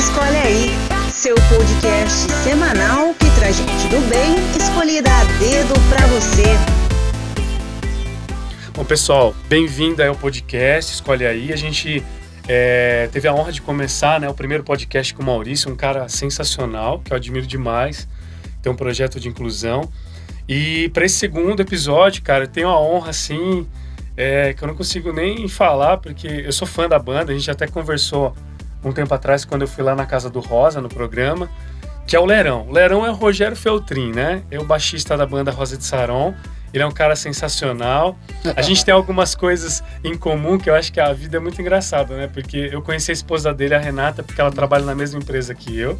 Escolhe 0.00 0.36
Aí, 0.38 0.70
seu 1.12 1.34
podcast 1.34 2.32
semanal 2.42 3.12
que 3.12 3.30
traz 3.38 3.54
gente 3.54 3.88
do 3.88 4.00
bem 4.08 4.34
escolhida 4.58 5.10
a 5.10 5.24
dedo 5.38 5.74
pra 5.90 6.06
você. 6.06 6.44
Bom, 8.72 8.82
pessoal, 8.82 9.34
bem-vindo 9.46 10.02
ao 10.02 10.16
podcast 10.16 10.94
Escolhe 10.94 11.26
Aí. 11.26 11.52
A 11.52 11.56
gente 11.56 12.02
é, 12.48 13.10
teve 13.12 13.28
a 13.28 13.34
honra 13.34 13.52
de 13.52 13.60
começar 13.60 14.18
né, 14.18 14.26
o 14.26 14.32
primeiro 14.32 14.64
podcast 14.64 15.12
com 15.12 15.22
o 15.22 15.26
Maurício, 15.26 15.70
um 15.70 15.76
cara 15.76 16.08
sensacional, 16.08 17.00
que 17.00 17.12
eu 17.12 17.16
admiro 17.18 17.46
demais. 17.46 18.08
Tem 18.62 18.72
um 18.72 18.76
projeto 18.76 19.20
de 19.20 19.28
inclusão. 19.28 19.86
E 20.48 20.88
para 20.94 21.04
esse 21.04 21.16
segundo 21.16 21.60
episódio, 21.60 22.22
cara, 22.22 22.44
eu 22.44 22.48
tenho 22.48 22.68
a 22.68 22.80
honra, 22.80 23.10
assim, 23.10 23.68
é, 24.16 24.54
que 24.54 24.64
eu 24.64 24.68
não 24.68 24.74
consigo 24.74 25.12
nem 25.12 25.46
falar, 25.46 25.98
porque 25.98 26.26
eu 26.26 26.52
sou 26.52 26.66
fã 26.66 26.88
da 26.88 26.98
banda, 26.98 27.32
a 27.32 27.34
gente 27.34 27.50
até 27.50 27.66
conversou 27.66 28.34
um 28.84 28.92
tempo 28.92 29.12
atrás, 29.14 29.44
quando 29.44 29.62
eu 29.62 29.68
fui 29.68 29.84
lá 29.84 29.94
na 29.94 30.06
casa 30.06 30.30
do 30.30 30.40
Rosa, 30.40 30.80
no 30.80 30.88
programa, 30.88 31.48
que 32.06 32.16
é 32.16 32.20
o 32.20 32.24
Lerão. 32.24 32.66
O 32.68 32.72
Lerão 32.72 33.06
é 33.06 33.10
o 33.10 33.14
Rogério 33.14 33.56
Feltrin, 33.56 34.12
né? 34.12 34.42
É 34.50 34.58
o 34.58 34.64
baixista 34.64 35.16
da 35.16 35.24
banda 35.24 35.50
Rosa 35.50 35.76
de 35.76 35.84
Saron. 35.84 36.34
Ele 36.72 36.82
é 36.82 36.86
um 36.86 36.92
cara 36.92 37.14
sensacional. 37.14 38.18
A 38.56 38.62
gente 38.62 38.84
tem 38.84 38.94
algumas 38.94 39.34
coisas 39.34 39.82
em 40.02 40.16
comum 40.16 40.58
que 40.58 40.70
eu 40.70 40.74
acho 40.74 40.92
que 40.92 41.00
a 41.00 41.12
vida 41.12 41.36
é 41.36 41.40
muito 41.40 41.60
engraçada, 41.60 42.16
né? 42.16 42.26
Porque 42.26 42.70
eu 42.72 42.80
conheci 42.80 43.10
a 43.10 43.14
esposa 43.14 43.52
dele, 43.52 43.74
a 43.74 43.78
Renata, 43.78 44.22
porque 44.22 44.40
ela 44.40 44.50
trabalha 44.50 44.84
na 44.84 44.94
mesma 44.94 45.18
empresa 45.18 45.54
que 45.54 45.76
eu. 45.78 45.98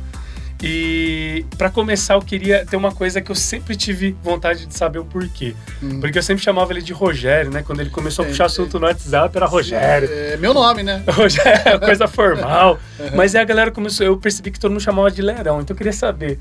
E 0.63 1.47
para 1.57 1.71
começar, 1.71 2.15
eu 2.15 2.21
queria 2.21 2.67
ter 2.67 2.77
uma 2.77 2.93
coisa 2.93 3.21
que 3.21 3.31
eu 3.31 3.35
sempre 3.35 3.75
tive 3.75 4.15
vontade 4.23 4.67
de 4.67 4.77
saber 4.77 4.99
o 4.99 5.05
porquê. 5.05 5.55
Hum. 5.83 6.01
Porque 6.01 6.19
eu 6.19 6.23
sempre 6.23 6.45
chamava 6.45 6.73
ele 6.73 6.83
de 6.83 6.93
Rogério, 6.93 7.51
né? 7.51 7.63
Quando 7.63 7.81
ele 7.81 7.91
começou 7.91 8.25
a 8.25 8.29
puxar 8.29 8.45
é, 8.45 8.47
assunto 8.47 8.79
no 8.79 8.87
WhatsApp, 8.87 9.35
era 9.35 9.47
Rogério. 9.47 10.09
É, 10.11 10.35
é 10.35 10.37
meu 10.37 10.53
nome, 10.53 10.83
né? 10.83 11.03
Rogério, 11.09 11.81
coisa 11.81 12.07
formal. 12.07 12.79
Mas 13.17 13.35
aí 13.35 13.41
a 13.41 13.45
galera 13.45 13.71
começou, 13.71 14.05
eu 14.05 14.17
percebi 14.19 14.51
que 14.51 14.61
todo 14.61 14.71
mundo 14.71 14.83
chamava 14.83 15.11
de 15.11 15.23
Lerão. 15.23 15.61
Então 15.61 15.75
eu 15.75 15.79
queria 15.79 15.93
saber, 15.93 16.39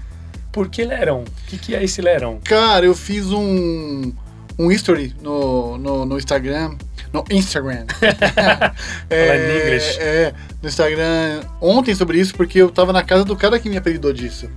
por 0.52 0.68
que 0.68 0.84
Lerão? 0.84 1.24
O 1.24 1.48
que, 1.48 1.58
que 1.58 1.76
é 1.76 1.84
esse 1.84 2.02
Lerão? 2.02 2.40
Cara, 2.44 2.86
eu 2.86 2.94
fiz 2.94 3.32
um, 3.32 4.12
um 4.58 4.70
history 4.70 5.16
no, 5.22 5.78
no, 5.78 6.06
no 6.06 6.18
Instagram 6.18 6.76
no 7.12 7.24
Instagram. 7.30 7.86
é, 9.10 9.78
é, 10.00 10.34
no 10.62 10.70
Instagram 10.70 11.42
ontem 11.60 11.96
sobre 11.96 12.20
isso, 12.20 12.34
porque 12.36 12.60
eu 12.60 12.70
tava 12.70 12.94
na 12.94 13.04
casa 13.04 13.26
do 13.26 13.36
cara 13.36 13.60
que 13.60 13.70
me 13.70 13.78
apelidou 13.78 14.14
disso. 14.14 14.50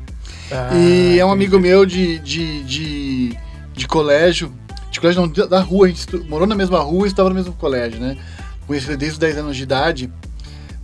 Ah, 0.50 0.70
e 0.75 1.19
é 1.19 1.25
um 1.25 1.33
amigo 1.33 1.58
meu 1.58 1.86
de, 1.86 2.19
de, 2.19 2.62
de, 2.64 3.39
de, 3.75 3.89
colégio, 3.89 4.53
de 4.91 5.00
colégio 5.00 5.23
não, 5.23 5.48
da 5.48 5.61
rua, 5.61 5.86
a 5.86 5.89
gente 5.89 6.17
morou 6.28 6.47
na 6.47 6.55
mesma 6.55 6.80
rua 6.80 7.06
e 7.06 7.11
estava 7.11 7.28
no 7.30 7.34
mesmo 7.34 7.53
colégio, 7.55 7.98
né? 7.98 8.19
Conheci 8.67 8.89
ele 8.89 8.97
desde 8.98 9.14
os 9.14 9.19
10 9.19 9.39
anos 9.39 9.56
de 9.56 9.62
idade. 9.62 10.12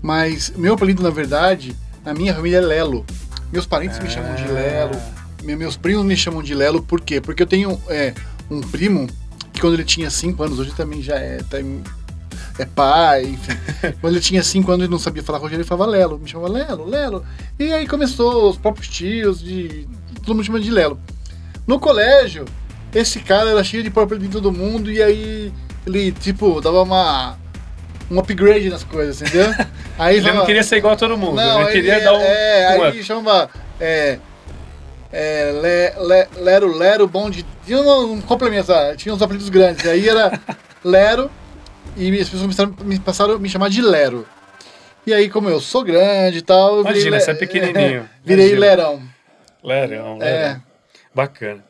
Mas 0.00 0.52
meu 0.56 0.74
apelido, 0.74 1.02
na 1.02 1.10
verdade, 1.10 1.76
na 2.04 2.14
minha 2.14 2.34
família 2.34 2.58
é 2.58 2.60
Lelo. 2.60 3.04
Meus 3.52 3.66
parentes 3.66 3.98
ah. 3.98 4.02
me 4.02 4.08
chamam 4.08 4.34
de 4.34 4.44
Lelo, 4.44 4.98
meus 5.42 5.76
primos 5.76 6.04
me 6.04 6.16
chamam 6.16 6.42
de 6.42 6.54
Lelo, 6.54 6.82
por 6.82 7.00
quê? 7.00 7.20
Porque 7.20 7.42
eu 7.42 7.46
tenho 7.46 7.80
é, 7.88 8.14
um 8.50 8.60
primo 8.60 9.06
que 9.58 9.62
quando 9.62 9.74
ele 9.74 9.84
tinha 9.84 10.08
5 10.08 10.40
anos, 10.40 10.58
hoje 10.60 10.72
também 10.72 11.02
já 11.02 11.16
é, 11.16 11.38
tá, 11.38 11.58
é 12.58 12.64
pai, 12.64 13.24
enfim. 13.24 13.52
quando 14.00 14.14
ele 14.14 14.22
tinha 14.22 14.42
5 14.42 14.70
anos 14.70 14.86
e 14.86 14.90
não 14.90 14.98
sabia 14.98 15.22
falar 15.22 15.38
Rogério, 15.38 15.62
ele 15.62 15.68
falava 15.68 15.90
Lelo, 15.90 16.18
me 16.18 16.28
chamava 16.28 16.52
Lelo, 16.52 16.86
Lelo. 16.86 17.26
E 17.58 17.72
aí 17.72 17.86
começou 17.86 18.50
os 18.50 18.56
próprios 18.56 18.88
tios, 18.88 19.40
de, 19.40 19.86
todo 20.24 20.36
mundo 20.36 20.44
chamando 20.44 20.62
de 20.62 20.70
Lelo. 20.70 20.98
No 21.66 21.80
colégio, 21.80 22.44
esse 22.94 23.18
cara 23.18 23.50
era 23.50 23.64
cheio 23.64 23.82
de 23.82 23.90
próprio 23.90 24.18
de 24.18 24.28
todo 24.28 24.52
mundo 24.52 24.92
e 24.92 25.02
aí 25.02 25.52
ele, 25.84 26.12
tipo, 26.12 26.60
dava 26.60 26.82
uma 26.82 27.36
um 28.10 28.18
upgrade 28.18 28.70
nas 28.70 28.84
coisas, 28.84 29.20
entendeu? 29.20 29.52
Aí 29.98 30.16
ele 30.16 30.32
não 30.32 30.46
queria 30.46 30.62
ser 30.62 30.76
igual 30.76 30.94
a 30.94 30.96
todo 30.96 31.18
mundo, 31.18 31.34
não, 31.34 31.62
ele 31.62 31.72
queria 31.72 32.00
dar 32.00 32.14
um. 32.14 32.20
É, 32.22 32.78
um 32.78 32.82
aí 32.84 32.90
up. 32.90 33.02
chama. 33.04 33.50
É, 33.78 34.18
é, 35.12 35.52
le, 35.52 36.06
le, 36.06 36.28
Lero, 36.42 36.76
Lero, 36.76 37.08
bom 37.08 37.30
de. 37.30 37.44
Tinha 37.64 37.80
um, 37.80 38.12
um 38.12 38.20
complemento, 38.20 38.72
ah, 38.72 38.94
tinha 38.96 39.14
uns 39.14 39.22
apelidos 39.22 39.48
grandes. 39.48 39.86
Aí 39.86 40.08
era 40.08 40.38
Lero 40.84 41.30
e 41.96 42.20
as 42.20 42.28
pessoas 42.28 42.70
me 42.84 42.98
passaram 42.98 43.34
a 43.34 43.38
me 43.38 43.48
chamar 43.48 43.70
de 43.70 43.80
Lero. 43.80 44.26
E 45.06 45.12
aí, 45.12 45.30
como 45.30 45.48
eu 45.48 45.60
sou 45.60 45.82
grande 45.82 46.38
e 46.38 46.42
tal. 46.42 46.82
Imagina, 46.82 47.18
você 47.18 47.30
é 47.30 47.34
pequenininho. 47.34 48.02
É, 48.02 48.04
virei 48.22 48.54
Lerão. 48.54 49.00
Lerão, 49.64 50.18
Lerão. 50.18 50.22
É. 50.22 50.60
Bacana. 51.14 51.64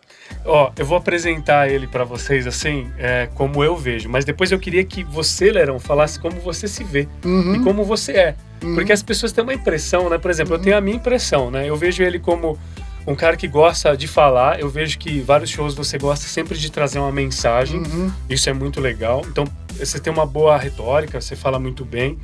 Ó, 0.45 0.73
eu 0.77 0.85
vou 0.85 0.99
apresentar 0.99 1.71
ele 1.71 1.87
para 1.87 2.05
vocês 2.05 2.47
assim, 2.47 2.91
é, 2.99 3.29
como 3.35 3.65
eu 3.65 3.77
vejo, 3.77 4.09
mas 4.09 4.25
depois 4.25 4.53
eu 4.53 4.59
queria 4.59 4.85
que 4.85 5.03
você, 5.05 5.51
Lerão, 5.51 5.79
falasse 5.79 6.19
como 6.21 6.39
você 6.41 6.69
se 6.69 6.85
vê 6.85 7.09
uhum. 7.25 7.55
e 7.55 7.65
como 7.65 7.85
você 7.85 8.13
é. 8.13 8.35
Uhum. 8.63 8.75
Porque 8.75 8.93
as 8.93 9.03
pessoas 9.03 9.33
têm 9.33 9.43
uma 9.43 9.55
impressão, 9.55 10.11
né? 10.11 10.19
Por 10.19 10.31
exemplo, 10.31 10.55
uhum. 10.55 10.61
eu 10.61 10.65
tenho 10.65 10.77
a 10.77 10.81
minha 10.81 10.97
impressão, 10.97 11.51
né? 11.51 11.69
Eu 11.69 11.77
vejo 11.77 12.03
ele 12.03 12.19
como 12.19 12.59
um 13.09 13.15
cara 13.15 13.37
que 13.39 13.49
gosta 13.49 13.97
de 13.97 14.07
falar. 14.07 14.61
Eu 14.61 14.69
vejo 14.69 14.99
que 14.99 15.21
vários 15.21 15.49
shows 15.49 15.75
você 15.75 15.97
gosta 15.97 16.27
sempre 16.27 16.59
de 16.59 16.71
trazer 16.71 16.99
uma 16.99 17.11
mensagem. 17.11 17.81
Uhum. 17.81 18.13
Isso 18.29 18.51
é 18.51 18.53
muito 18.53 18.81
legal. 18.81 19.23
Então, 19.27 19.45
você 19.75 19.99
tem 19.99 20.13
uma 20.13 20.27
boa 20.27 20.59
retórica, 20.59 21.19
você 21.19 21.35
fala 21.35 21.59
muito 21.59 21.87
bem. 21.87 22.19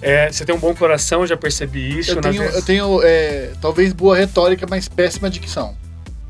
É, 0.00 0.30
você 0.30 0.44
tem 0.44 0.54
um 0.54 0.58
bom 0.58 0.72
coração, 0.74 1.26
já 1.26 1.36
percebi 1.36 1.98
isso. 1.98 2.12
Eu 2.12 2.20
tenho, 2.20 2.42
eu 2.42 2.62
tenho 2.62 3.00
é, 3.02 3.50
talvez 3.60 3.92
boa 3.92 4.16
retórica, 4.16 4.64
mas 4.68 4.88
péssima 4.88 5.28
dicção. 5.28 5.76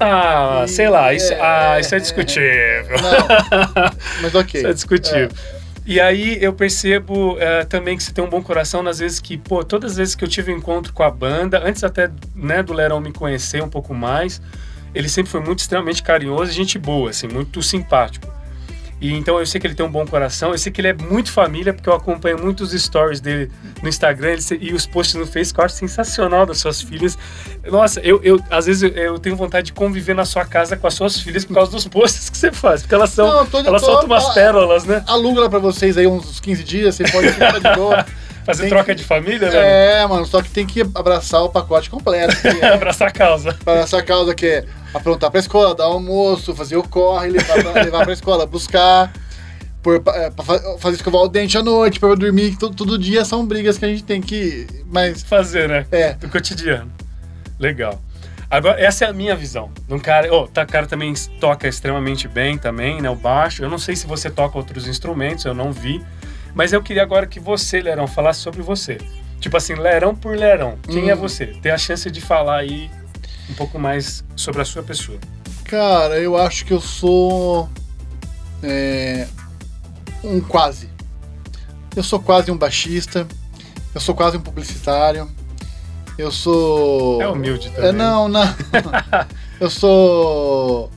Ah, 0.01 0.65
e, 0.65 0.69
sei 0.69 0.89
lá, 0.89 1.13
isso, 1.13 1.33
é, 1.33 1.41
ah, 1.41 1.79
isso 1.79 1.95
é 1.95 1.99
discutível. 1.99 2.97
Não, 3.03 3.93
mas 4.23 4.35
ok. 4.35 4.59
isso 4.61 4.69
é 4.69 4.73
discutível. 4.73 5.31
E 5.85 6.01
aí 6.01 6.39
eu 6.41 6.53
percebo 6.53 7.33
uh, 7.35 7.67
também 7.69 7.97
que 7.97 8.03
você 8.03 8.13
tem 8.13 8.23
um 8.23 8.29
bom 8.29 8.41
coração 8.41 8.83
nas 8.83 9.01
vezes 9.01 9.19
que, 9.19 9.37
pô, 9.37 9.65
todas 9.65 9.93
as 9.93 9.97
vezes 9.97 10.15
que 10.15 10.23
eu 10.23 10.29
tive 10.29 10.53
um 10.53 10.59
encontro 10.59 10.93
com 10.93 11.03
a 11.03 11.11
banda, 11.11 11.61
antes 11.65 11.83
até 11.83 12.09
né, 12.37 12.63
do 12.63 12.73
Lerão 12.73 13.01
me 13.01 13.13
conhecer 13.13 13.63
um 13.63 13.69
pouco 13.69 13.93
mais, 13.93 14.41
ele 14.95 15.09
sempre 15.09 15.33
foi 15.33 15.41
muito 15.41 15.59
extremamente 15.59 16.03
carinhoso 16.03 16.53
e 16.53 16.55
gente 16.55 16.79
boa, 16.79 17.11
assim, 17.11 17.27
muito 17.27 17.61
simpático. 17.63 18.29
E 19.03 19.13
então 19.13 19.37
eu 19.41 19.45
sei 19.45 19.61
que 19.61 19.67
ele 19.67 19.75
tem 19.75 19.85
um 19.85 19.91
bom 19.91 20.07
coração, 20.07 20.53
eu 20.53 20.59
sei 20.59 20.71
que 20.71 20.81
ele 20.81 20.87
é 20.87 20.93
muito 20.93 21.33
família, 21.33 21.75
porque 21.75 21.89
eu 21.89 21.93
acompanho 21.93 22.41
muitos 22.41 22.71
stories 22.71 23.21
dele 23.21 23.51
no 23.83 23.89
Instagram 23.89 24.31
ele, 24.31 24.43
e 24.61 24.73
os 24.73 24.87
posts 24.87 25.17
no 25.17 25.27
Facebook, 25.27 25.59
eu 25.59 25.65
acho 25.65 25.75
sensacional 25.75 26.47
das 26.47 26.59
suas 26.59 26.81
filhas. 26.81 27.19
Nossa, 27.67 27.99
eu, 27.99 28.21
eu 28.23 28.41
às 28.49 28.67
vezes 28.67 28.85
eu, 28.85 28.91
eu, 28.91 29.19
tenho 29.19 29.35
vontade 29.35 29.67
de 29.67 29.73
conviver 29.73 30.15
na 30.15 30.25
sua 30.25 30.45
casa 30.45 30.77
com 30.77 30.87
as 30.87 30.95
suas 30.95 31.19
filhas 31.19 31.45
por 31.45 31.53
causa 31.53 31.73
dos 31.73 31.89
posts 31.89 32.31
que 32.31 32.39
você 32.39 32.53
faz, 32.53 32.83
porque 32.83 32.95
elas 32.95 33.11
são. 33.11 33.27
Não, 33.27 33.45
tô, 33.45 33.59
elas 33.59 33.83
tô, 33.83 33.89
soltam 33.89 34.07
umas 34.07 34.33
pérolas, 34.35 34.85
né? 34.85 35.03
Aluga 35.09 35.41
lá 35.41 35.51
pra 35.51 35.59
vocês 35.59 35.99
aí 35.99 36.07
uns 36.07 36.39
15 36.39 36.63
dias, 36.63 36.95
você 36.95 37.03
pode 37.03 37.29
ficar 37.33 37.59
de 37.59 37.75
boa. 37.75 38.07
Fazer 38.45 38.69
troca 38.69 38.87
que... 38.87 38.95
de 38.95 39.05
família, 39.05 39.51
né? 39.51 40.01
É, 40.01 40.07
mano, 40.07 40.27
só 40.27 40.43
que 40.43 40.51
tem 40.51 40.67
que 40.67 40.81
abraçar 40.81 41.43
o 41.43 41.49
pacote 41.49 41.89
completo. 41.89 42.35
É... 42.63 42.75
abraçar 42.75 43.09
a 43.09 43.11
causa. 43.11 43.51
Abraçar 43.65 44.01
a 44.01 44.03
causa 44.03 44.35
que 44.35 44.47
é 44.47 44.65
aprontar 44.93 45.31
pra 45.31 45.41
escola, 45.41 45.75
dar 45.75 45.85
almoço, 45.85 46.55
fazer 46.55 46.77
o 46.77 46.83
corre, 46.83 47.29
levar 47.29 47.63
pra, 47.63 47.73
levar 47.83 48.05
pra 48.05 48.13
escola, 48.13 48.47
buscar 48.47 49.13
por, 49.83 50.03
é, 50.15 50.31
fazer 50.79 50.97
escovar 50.97 51.23
o 51.23 51.29
dente 51.29 51.59
à 51.59 51.63
noite, 51.63 51.99
pra 51.99 52.15
dormir, 52.15 52.57
todo, 52.57 52.75
todo 52.75 52.99
dia 52.99 53.25
são 53.25 53.45
brigas 53.45 53.79
que 53.79 53.85
a 53.85 53.89
gente 53.89 54.05
tem 54.05 54.21
que. 54.21 54.67
Mas... 54.87 55.23
Fazer, 55.23 55.69
né? 55.69 55.87
É. 55.91 56.15
Do 56.15 56.29
cotidiano. 56.29 56.91
Legal. 57.59 58.01
Agora, 58.49 58.79
essa 58.79 59.07
é 59.07 59.09
a 59.09 59.13
minha 59.13 59.35
visão. 59.35 59.71
Um 59.89 59.99
cara, 59.99 60.33
oh, 60.33 60.47
tá, 60.47 60.67
cara 60.67 60.87
também 60.87 61.15
toca 61.41 61.67
extremamente 61.67 62.29
bem 62.29 62.59
também, 62.59 63.01
né? 63.01 63.09
O 63.09 63.17
baixo. 63.17 63.63
Eu 63.63 63.71
não 63.71 63.79
sei 63.79 63.97
se 63.97 64.07
você 64.07 64.31
toca 64.31 64.59
outros 64.59 64.87
instrumentos, 64.87 65.47
eu 65.47 65.55
não 65.55 65.73
vi. 65.73 66.05
Mas 66.55 66.73
eu 66.73 66.83
queria 66.83 67.03
agora 67.03 67.27
que 67.27 67.41
você, 67.41 67.81
Lerão, 67.81 68.07
falasse 68.07 68.41
sobre 68.41 68.63
você. 68.63 68.99
Tipo 69.41 69.57
assim, 69.57 69.75
Lerão 69.75 70.15
por 70.15 70.37
Lerão. 70.37 70.79
Quem 70.89 71.09
é 71.11 71.15
hum. 71.15 71.17
é 71.17 71.17
você? 71.17 71.47
Ter 71.47 71.71
a 71.71 71.79
chance 71.79 72.11
de 72.11 72.21
falar 72.21 72.59
aí 72.59 72.91
um 73.51 73.55
pouco 73.55 73.79
mais 73.79 74.25
sobre 74.37 74.63
a 74.63 74.65
sua 74.65 74.83
pessoa. 74.83 75.19
Cara, 75.65 76.19
eu 76.19 76.37
acho 76.37 76.65
que 76.65 76.73
eu 76.73 76.81
sou. 76.81 77.69
É, 78.63 79.27
um 80.23 80.41
quase. 80.41 80.89
Eu 81.97 82.03
sou 82.03 82.21
quase 82.21 82.51
um 82.51 82.57
baixista, 82.57 83.27
eu 83.95 84.01
sou 84.01 84.15
quase 84.15 84.37
um 84.37 84.41
publicitário, 84.41 85.29
eu 86.17 86.31
sou. 86.31 87.21
É 87.21 87.29
humilde 87.29 87.71
também. 87.71 87.91
É, 87.91 87.93
não, 87.93 88.29
não. 88.29 88.43
eu 89.61 89.69
sou 89.69 90.91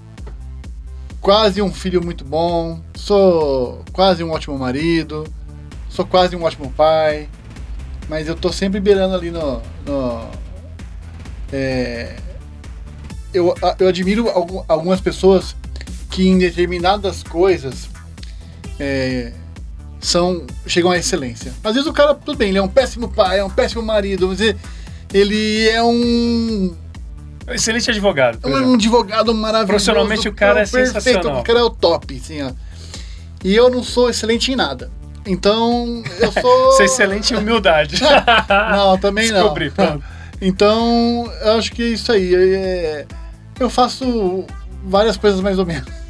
quase 1.20 1.62
um 1.62 1.74
filho 1.74 2.04
muito 2.04 2.24
bom, 2.24 2.80
sou 2.96 3.84
quase 3.92 4.24
um 4.24 4.32
ótimo 4.32 4.58
marido, 4.58 5.26
sou 5.96 6.06
quase 6.06 6.36
um 6.36 6.44
ótimo 6.44 6.72
pai, 6.72 7.30
mas 8.10 8.28
eu 8.28 8.36
tô 8.36 8.52
sempre 8.52 8.80
beirando 8.80 9.16
ali 9.16 9.32
no. 9.32 9.62
no 9.86 10.30
é, 11.52 12.18
eu, 13.34 13.54
eu 13.80 13.88
admiro 13.88 14.30
algumas 14.68 15.00
pessoas 15.00 15.56
que 16.10 16.28
em 16.28 16.38
determinadas 16.38 17.24
coisas 17.24 17.90
é, 18.80 19.32
são 20.00 20.46
chegam 20.68 20.92
à 20.92 20.98
excelência. 20.98 21.54
Às 21.64 21.74
vezes 21.74 21.90
o 21.90 21.94
cara, 21.94 22.14
tudo 22.14 22.38
bem, 22.38 22.50
ele 22.50 22.58
é 22.58 22.62
um 22.62 22.68
péssimo 22.68 23.10
pai, 23.10 23.40
é 23.40 23.44
um 23.44 23.50
péssimo 23.50 23.82
marido, 23.82 24.28
mas 24.28 24.40
ele 25.14 25.68
é 25.70 25.82
um 25.84 26.76
excelente 27.50 27.90
advogado. 27.90 28.40
É 28.44 28.48
um 28.48 28.74
advogado 28.74 29.34
maravilhoso. 29.34 29.68
Profissionalmente 29.68 30.28
o 30.28 30.34
cara 30.34 30.62
é 30.62 30.64
perfeito, 30.64 31.02
sensacional. 31.02 31.42
O 31.42 31.44
cara 31.44 31.60
é 31.60 31.64
o 31.64 31.70
top, 31.70 32.16
assim, 32.16 32.42
ó. 32.42 32.52
E 33.44 33.56
eu 33.56 33.70
não 33.70 33.84
sou 33.84 34.10
excelente 34.10 34.52
em 34.52 34.56
nada. 34.56 34.90
Então, 35.26 36.04
eu 36.20 36.32
sou. 36.42 36.66
Você 36.72 36.84
é 36.84 36.86
excelente 36.86 37.34
em 37.34 37.38
humildade. 37.38 37.98
não, 38.76 38.98
também 38.98 39.32
Descobri, 39.32 39.72
não. 39.78 40.02
Então, 40.42 41.32
eu 41.42 41.54
acho 41.54 41.72
que 41.72 41.82
é 41.84 41.88
isso 41.88 42.12
aí. 42.12 42.34
É, 42.36 43.06
eu 43.60 43.70
faço 43.70 44.46
várias 44.84 45.18
coisas 45.18 45.40
mais 45.42 45.58
ou 45.60 45.66
menos. 45.66 45.88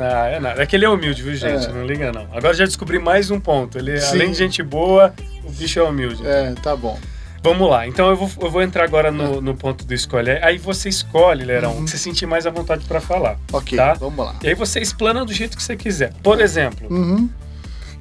Ah, 0.00 0.26
é 0.28 0.40
nada. 0.40 0.62
É 0.62 0.66
que 0.66 0.74
ele 0.74 0.86
é 0.86 0.88
humilde, 0.88 1.22
viu, 1.22 1.34
gente? 1.36 1.66
É. 1.66 1.68
Não 1.72 1.84
liga, 1.86 2.10
não. 2.10 2.22
Agora 2.32 2.54
já 2.54 2.64
descobri 2.64 2.98
mais 2.98 3.30
um 3.30 3.38
ponto. 3.38 3.76
Ele, 3.76 4.00
Sim. 4.00 4.16
além 4.16 4.32
de 4.32 4.38
gente 4.38 4.62
boa, 4.62 5.14
o 5.44 5.52
bicho 5.52 5.78
é 5.78 5.82
humilde. 5.82 6.26
É, 6.26 6.54
tá 6.62 6.74
bom. 6.74 6.98
Vamos 7.42 7.68
lá. 7.70 7.86
Então 7.86 8.08
eu 8.08 8.16
vou, 8.16 8.28
eu 8.40 8.50
vou 8.50 8.62
entrar 8.62 8.82
agora 8.84 9.12
no, 9.12 9.40
no 9.42 9.54
ponto 9.54 9.84
do 9.84 9.92
escolhe. 9.94 10.30
Aí 10.42 10.56
você 10.56 10.88
escolhe, 10.88 11.44
Lerão, 11.44 11.72
Uhum. 11.74 11.84
que 11.84 11.90
você 11.90 11.98
sentir 11.98 12.24
mais 12.26 12.46
à 12.46 12.50
vontade 12.50 12.84
pra 12.86 13.00
falar. 13.02 13.36
Ok, 13.52 13.76
Tá. 13.76 13.92
vamos 13.92 14.24
lá. 14.26 14.34
E 14.42 14.48
aí 14.48 14.54
você 14.54 14.80
explana 14.80 15.24
do 15.26 15.32
jeito 15.32 15.56
que 15.56 15.62
você 15.62 15.76
quiser. 15.76 16.10
Por 16.22 16.40
exemplo, 16.40 16.88
Uhum. 16.90 17.28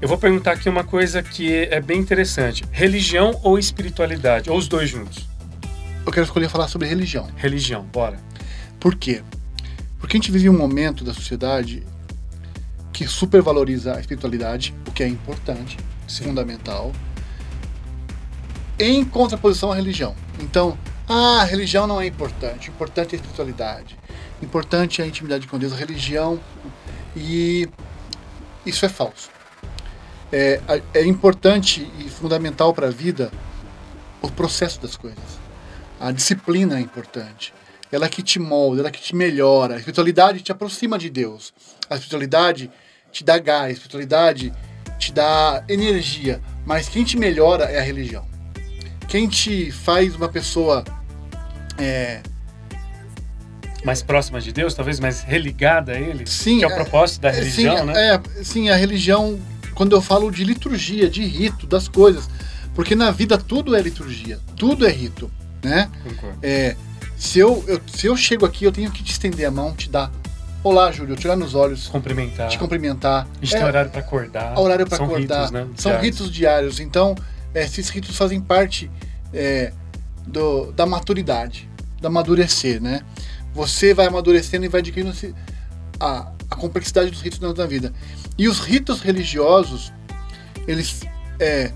Eu 0.01 0.07
vou 0.07 0.17
perguntar 0.17 0.51
aqui 0.51 0.67
uma 0.67 0.83
coisa 0.83 1.23
que 1.23 1.65
é 1.65 1.79
bem 1.79 1.99
interessante: 1.99 2.63
religião 2.71 3.39
ou 3.43 3.57
espiritualidade? 3.57 4.49
Ou 4.49 4.57
os 4.57 4.67
dois 4.67 4.89
juntos? 4.89 5.27
Eu 6.05 6.11
quero 6.11 6.25
escolher 6.25 6.49
falar 6.49 6.67
sobre 6.67 6.87
religião. 6.87 7.27
Religião, 7.35 7.83
bora. 7.83 8.19
Por 8.79 8.95
quê? 8.95 9.23
Porque 9.99 10.17
a 10.17 10.19
gente 10.19 10.31
vive 10.31 10.49
um 10.49 10.57
momento 10.57 11.03
da 11.03 11.13
sociedade 11.13 11.83
que 12.93 13.07
supervaloriza 13.07 13.95
a 13.95 13.99
espiritualidade, 13.99 14.73
o 14.87 14.91
que 14.91 15.03
é 15.03 15.07
importante, 15.07 15.77
fundamental, 16.07 16.91
em 18.77 19.03
contraposição 19.03 19.71
à 19.71 19.75
religião. 19.75 20.15
Então, 20.39 20.77
ah, 21.07 21.41
a 21.41 21.43
religião 21.43 21.87
não 21.87 21.99
é 21.99 22.07
importante, 22.07 22.69
importante 22.69 23.13
é 23.13 23.17
a 23.17 23.21
espiritualidade, 23.21 23.97
importante 24.41 25.01
é 25.01 25.05
a 25.05 25.07
intimidade 25.07 25.47
com 25.47 25.57
Deus, 25.57 25.73
a 25.73 25.75
religião, 25.75 26.39
e 27.15 27.67
isso 28.65 28.85
é 28.85 28.89
falso. 28.89 29.34
É, 30.31 30.59
é 30.93 31.05
importante 31.05 31.89
e 31.99 32.09
fundamental 32.09 32.73
para 32.73 32.87
a 32.87 32.91
vida 32.91 33.31
o 34.21 34.29
processo 34.29 34.81
das 34.81 34.97
coisas. 34.97 35.19
A 35.99 36.11
disciplina 36.11 36.77
é 36.77 36.81
importante. 36.81 37.53
Ela 37.91 38.09
que 38.09 38.21
te 38.21 38.39
molda, 38.39 38.81
ela 38.81 38.91
que 38.91 39.01
te 39.01 39.15
melhora. 39.15 39.75
A 39.75 39.77
espiritualidade 39.77 40.41
te 40.41 40.51
aproxima 40.51 40.97
de 40.97 41.09
Deus. 41.09 41.53
A 41.89 41.95
espiritualidade 41.95 42.69
te 43.11 43.23
dá 43.23 43.37
gás, 43.37 43.67
a 43.67 43.71
espiritualidade 43.71 44.51
te 44.97 45.13
dá 45.13 45.63
energia. 45.69 46.41
Mas 46.65 46.89
quem 46.89 47.03
te 47.03 47.17
melhora 47.17 47.65
é 47.65 47.79
a 47.79 47.83
religião. 47.83 48.25
Quem 49.07 49.27
te 49.29 49.71
faz 49.71 50.15
uma 50.15 50.27
pessoa 50.27 50.83
é, 51.77 52.21
Mais 53.85 54.01
próxima 54.01 54.41
de 54.41 54.51
Deus, 54.51 54.73
talvez 54.73 54.99
mais 54.99 55.21
religada 55.21 55.91
a 55.93 55.99
ele? 55.99 56.25
Sim, 56.25 56.57
Que 56.57 56.65
é 56.65 56.67
o 56.67 56.71
é- 56.71 56.75
propósito 56.75 57.21
da 57.21 57.29
religião, 57.29 57.77
sim, 57.77 57.85
né? 57.85 57.93
É, 58.15 58.43
sim, 58.43 58.69
a 58.69 58.75
religião, 58.75 59.39
quando 59.75 59.95
eu 59.95 60.01
falo 60.01 60.31
de 60.31 60.43
liturgia, 60.43 61.09
de 61.09 61.23
rito, 61.25 61.67
das 61.67 61.87
coisas. 61.87 62.27
Porque 62.73 62.95
na 62.95 63.11
vida 63.11 63.37
tudo 63.37 63.75
é 63.75 63.81
liturgia, 63.81 64.39
tudo 64.57 64.85
é 64.87 64.89
rito, 64.91 65.29
né? 65.63 65.89
É, 66.41 66.75
se, 67.17 67.39
eu, 67.39 67.63
eu- 67.67 67.79
se 67.87 68.07
eu 68.07 68.17
chego 68.17 68.45
aqui, 68.45 68.65
eu 68.65 68.71
tenho 68.71 68.89
que 68.91 69.03
te 69.03 69.11
estender 69.11 69.45
a 69.45 69.51
mão, 69.51 69.73
te 69.73 69.89
dar 69.89 70.11
Olá, 70.63 70.91
Júlio, 70.91 71.15
te 71.15 71.27
olhar 71.27 71.37
nos 71.37 71.53
olhos, 71.53 71.87
Cumprimentar. 71.89 72.49
te 72.49 72.57
cumprimentar. 72.57 73.27
A 73.39 73.45
gente 73.45 73.53
É, 73.55 73.59
tem 73.59 73.67
horário 73.67 73.91
pra 73.91 73.99
acordar. 74.01 74.57
horário 74.59 74.87
para 74.87 75.03
acordar. 75.05 75.37
Ritos, 75.41 75.51
né? 75.51 75.67
São 75.77 75.91
Diários. 75.91 76.01
ritos 76.19 76.31
diários. 76.31 76.79
Então, 76.79 77.15
é, 77.53 77.63
esses 77.63 77.87
ritos 77.89 78.17
fazem 78.17 78.41
parte 78.41 78.89
é, 79.31 79.71
do, 80.25 80.71
da 80.71 80.87
maturidade, 80.87 81.69
do 82.01 82.07
amadurecer, 82.07 82.81
né? 82.81 83.01
Você 83.53 83.93
vai 83.93 84.07
amadurecendo 84.07 84.65
e 84.65 84.67
vai 84.67 84.81
adquirindo 84.81 85.13
a, 85.99 86.31
a 86.49 86.55
complexidade 86.55 87.11
dos 87.11 87.21
ritos 87.21 87.39
da 87.53 87.65
vida. 87.65 87.93
E 88.37 88.47
os 88.47 88.59
ritos 88.59 89.01
religiosos, 89.01 89.91
eles 90.67 91.01
é, 91.39 91.71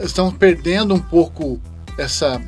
estão 0.00 0.30
perdendo 0.30 0.94
um 0.94 1.00
pouco 1.00 1.60
essa... 1.98 2.40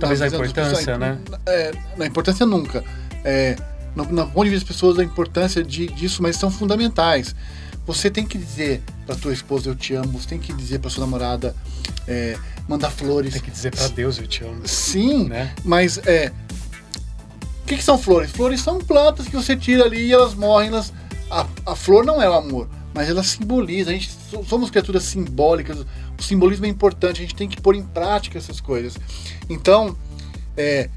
Talvez 0.00 0.18
na 0.18 0.26
a 0.26 0.28
importância, 0.28 0.98
né? 0.98 1.18
É, 1.46 1.72
na 1.96 2.06
importância 2.06 2.44
nunca. 2.44 2.82
É, 3.24 3.56
no, 3.94 4.04
no 4.04 4.26
ponto 4.26 4.44
de 4.44 4.50
vista 4.50 4.66
das 4.66 4.76
pessoas, 4.76 4.98
a 4.98 5.04
importância 5.04 5.62
de, 5.62 5.86
disso, 5.86 6.22
mas 6.22 6.36
são 6.36 6.50
fundamentais. 6.50 7.34
Você 7.86 8.10
tem 8.10 8.26
que 8.26 8.36
dizer 8.36 8.82
pra 9.06 9.14
tua 9.14 9.32
esposa 9.32 9.70
eu 9.70 9.76
te 9.76 9.94
amo, 9.94 10.20
você 10.20 10.28
tem 10.28 10.38
que 10.40 10.52
dizer 10.52 10.80
pra 10.80 10.90
sua 10.90 11.02
namorada, 11.02 11.54
é, 12.08 12.36
mandar 12.68 12.90
flores. 12.90 13.32
Tem 13.34 13.42
que 13.42 13.50
dizer 13.50 13.70
pra 13.70 13.86
Deus 13.86 14.18
eu 14.18 14.26
te 14.26 14.44
amo. 14.44 14.66
Sim, 14.66 15.28
Né? 15.28 15.54
mas 15.64 15.98
é. 15.98 16.32
O 17.62 17.66
que, 17.66 17.76
que 17.76 17.82
são 17.82 17.96
flores? 17.98 18.30
Flores 18.30 18.60
são 18.60 18.78
plantas 18.78 19.26
que 19.26 19.34
você 19.34 19.56
tira 19.56 19.84
ali 19.84 20.06
e 20.06 20.12
elas 20.12 20.34
morrem. 20.34 20.68
Elas, 20.68 20.92
a, 21.30 21.46
a 21.66 21.76
flor 21.76 22.04
não 22.04 22.22
é 22.22 22.28
o 22.28 22.34
amor, 22.34 22.68
mas 22.94 23.08
ela 23.08 23.22
simboliza. 23.22 23.90
A 23.90 23.92
gente 23.92 24.10
so- 24.30 24.44
somos 24.44 24.70
criaturas 24.70 25.04
simbólicas. 25.04 25.84
O 26.18 26.22
simbolismo 26.22 26.66
é 26.66 26.68
importante. 26.68 27.18
A 27.18 27.22
gente 27.22 27.34
tem 27.34 27.48
que 27.48 27.60
pôr 27.60 27.74
em 27.74 27.82
prática 27.82 28.38
essas 28.38 28.60
coisas. 28.60 28.96
Então, 29.48 29.96
é, 30.56 30.88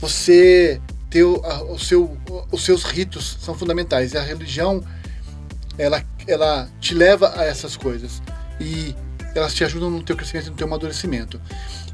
você 0.00 0.80
ter 1.10 1.24
o, 1.24 1.42
o 1.68 1.78
seu, 1.78 2.16
os 2.50 2.64
seus 2.64 2.84
ritos 2.84 3.38
são 3.40 3.54
fundamentais. 3.54 4.12
E 4.12 4.18
a 4.18 4.22
religião, 4.22 4.82
ela, 5.76 6.02
ela 6.26 6.68
te 6.80 6.94
leva 6.94 7.32
a 7.36 7.44
essas 7.44 7.76
coisas. 7.76 8.22
E 8.60 8.94
elas 9.34 9.54
te 9.54 9.64
ajudam 9.64 9.90
no 9.90 10.02
teu 10.02 10.16
crescimento 10.16 10.50
no 10.50 10.56
teu 10.56 10.66
amadurecimento. 10.66 11.40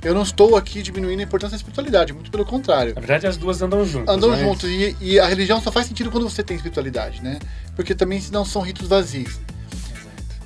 Eu 0.02 0.14
não 0.14 0.22
estou 0.22 0.56
aqui 0.56 0.82
diminuindo 0.82 1.20
a 1.20 1.22
importância 1.24 1.52
da 1.52 1.56
espiritualidade, 1.56 2.12
muito 2.12 2.30
pelo 2.30 2.44
contrário. 2.44 2.94
Na 2.94 3.00
verdade, 3.00 3.26
as 3.26 3.36
duas 3.36 3.60
andam 3.62 3.84
juntas. 3.84 4.14
Andam 4.14 4.30
mas- 4.30 4.40
juntos 4.40 4.68
e, 4.70 4.96
e 5.00 5.18
a 5.18 5.26
religião 5.26 5.60
só 5.60 5.72
faz 5.72 5.86
sentido 5.86 6.10
quando 6.10 6.28
você 6.28 6.42
tem 6.42 6.56
espiritualidade, 6.56 7.22
né? 7.22 7.38
Porque 7.74 7.94
também 7.94 8.20
senão 8.20 8.44
são 8.44 8.62
ritos 8.62 8.86
vazios, 8.88 9.38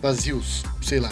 vazios, 0.01 0.63
sei 0.83 1.01
lá. 1.01 1.11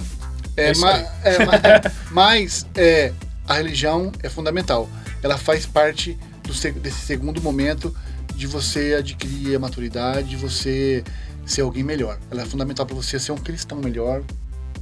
É 0.56 0.70
É, 0.70 0.74
ma- 0.76 0.98
é, 1.24 1.44
ma- 1.44 1.90
mas 2.10 2.66
é, 2.74 3.12
a 3.46 3.54
religião 3.54 4.10
é 4.22 4.28
fundamental. 4.28 4.88
Ela 5.22 5.36
faz 5.36 5.66
parte 5.66 6.18
do 6.44 6.54
se- 6.54 6.72
desse 6.72 7.00
segundo 7.06 7.40
momento 7.42 7.94
de 8.34 8.46
você 8.46 8.94
adquirir 8.98 9.56
a 9.56 9.58
maturidade, 9.58 10.30
de 10.30 10.36
você 10.36 11.04
ser 11.44 11.62
alguém 11.62 11.82
melhor. 11.82 12.18
Ela 12.30 12.42
é 12.42 12.44
fundamental 12.46 12.86
para 12.86 12.94
você 12.94 13.18
ser 13.18 13.32
um 13.32 13.36
cristão 13.38 13.78
melhor. 13.78 14.22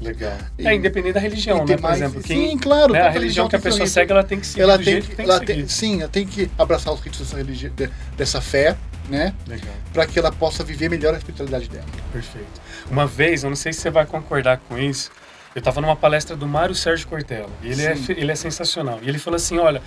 Legal. 0.01 0.37
É 0.59 0.75
independente 0.75 1.15
da 1.15 1.21
religião, 1.21 1.65
né? 1.65 1.77
Por 1.77 1.91
exemplo, 1.93 2.23
quem, 2.23 2.51
sim, 2.51 2.59
claro. 2.59 2.93
né, 2.93 3.01
a 3.03 3.11
religião 3.11 3.49
que 3.49 3.57
a 3.57 3.59
pessoa 3.59 3.87
segue, 3.87 4.13
ela 4.13 4.23
tem 4.25 4.39
que 4.41 4.47
seguir 4.47 4.63
ela 4.63 4.77
do 4.79 4.85
tem 4.85 4.93
jeito 4.95 5.05
que, 5.05 5.11
que 5.11 5.17
tem 5.17 5.25
que 5.27 5.31
ela 5.31 5.41
seguir. 5.41 5.55
tem, 5.55 5.69
sim, 5.69 6.01
ela 6.01 6.09
tem 6.09 6.27
que 6.27 6.51
abraçar 6.59 6.93
os 6.93 7.01
ritos 7.01 7.21
dessa, 7.21 7.37
religi- 7.37 7.71
de- 7.71 7.91
dessa 8.17 8.41
fé, 8.41 8.77
né? 9.09 9.33
Legal. 9.47 9.75
Para 9.93 10.07
que 10.07 10.19
ela 10.19 10.31
possa 10.33 10.63
viver 10.65 10.91
melhor 10.91 11.15
a 11.15 11.19
espiritualidade 11.19 11.69
dela. 11.69 11.85
Perfeito. 12.13 12.61
Uma 12.91 13.07
vez, 13.07 13.43
eu 13.45 13.51
não 13.51 13.57
sei 13.57 13.73
se 13.73 13.81
você 13.81 13.91
vai 13.91 14.05
concordar 14.07 14.59
com 14.69 14.79
isso, 14.79 15.11
eu 15.57 15.61
estava 15.61 15.81
numa 15.81 15.97
palestra 15.97 16.37
do 16.37 16.47
Mário 16.47 16.75
Sérgio 16.75 17.09
Cortella, 17.09 17.49
e 17.63 17.69
ele 17.69 17.83
é, 17.83 17.97
Sim. 17.97 18.13
ele 18.15 18.31
é 18.31 18.35
sensacional. 18.35 18.99
E 19.01 19.09
ele 19.09 19.19
falou 19.19 19.37
assim: 19.37 19.57
olha, 19.57 19.81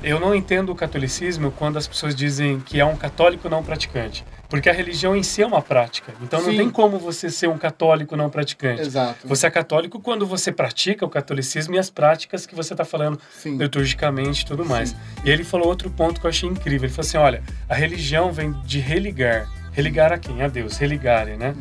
eu 0.00 0.20
não 0.20 0.32
entendo 0.32 0.70
o 0.70 0.74
catolicismo 0.74 1.50
quando 1.50 1.76
as 1.78 1.88
pessoas 1.88 2.14
dizem 2.14 2.60
que 2.60 2.78
é 2.78 2.84
um 2.84 2.94
católico 2.94 3.48
não 3.48 3.60
praticante. 3.60 4.24
Porque 4.48 4.70
a 4.70 4.72
religião 4.72 5.16
em 5.16 5.24
si 5.24 5.42
é 5.42 5.46
uma 5.46 5.60
prática. 5.60 6.14
Então 6.22 6.40
não 6.40 6.50
Sim. 6.50 6.58
tem 6.58 6.70
como 6.70 6.96
você 6.96 7.28
ser 7.28 7.48
um 7.48 7.58
católico 7.58 8.14
não 8.14 8.30
praticante. 8.30 8.82
Exato. 8.82 9.26
Você 9.26 9.48
é 9.48 9.50
católico 9.50 9.98
quando 9.98 10.24
você 10.24 10.52
pratica 10.52 11.04
o 11.04 11.08
catolicismo 11.08 11.74
e 11.74 11.78
as 11.80 11.90
práticas 11.90 12.46
que 12.46 12.54
você 12.54 12.72
está 12.72 12.84
falando 12.84 13.20
Sim. 13.32 13.56
liturgicamente 13.56 14.44
e 14.44 14.46
tudo 14.46 14.64
mais. 14.64 14.90
Sim. 14.90 14.96
E 15.24 15.30
ele 15.30 15.42
falou 15.42 15.66
outro 15.66 15.90
ponto 15.90 16.20
que 16.20 16.26
eu 16.28 16.30
achei 16.30 16.48
incrível. 16.48 16.86
Ele 16.86 16.94
falou 16.94 17.08
assim: 17.08 17.18
olha, 17.18 17.42
a 17.68 17.74
religião 17.74 18.30
vem 18.30 18.52
de 18.64 18.78
religar. 18.78 19.48
Religar 19.72 20.12
a 20.12 20.18
quem? 20.18 20.40
A 20.40 20.46
Deus. 20.46 20.76
Religare, 20.76 21.36
né? 21.36 21.52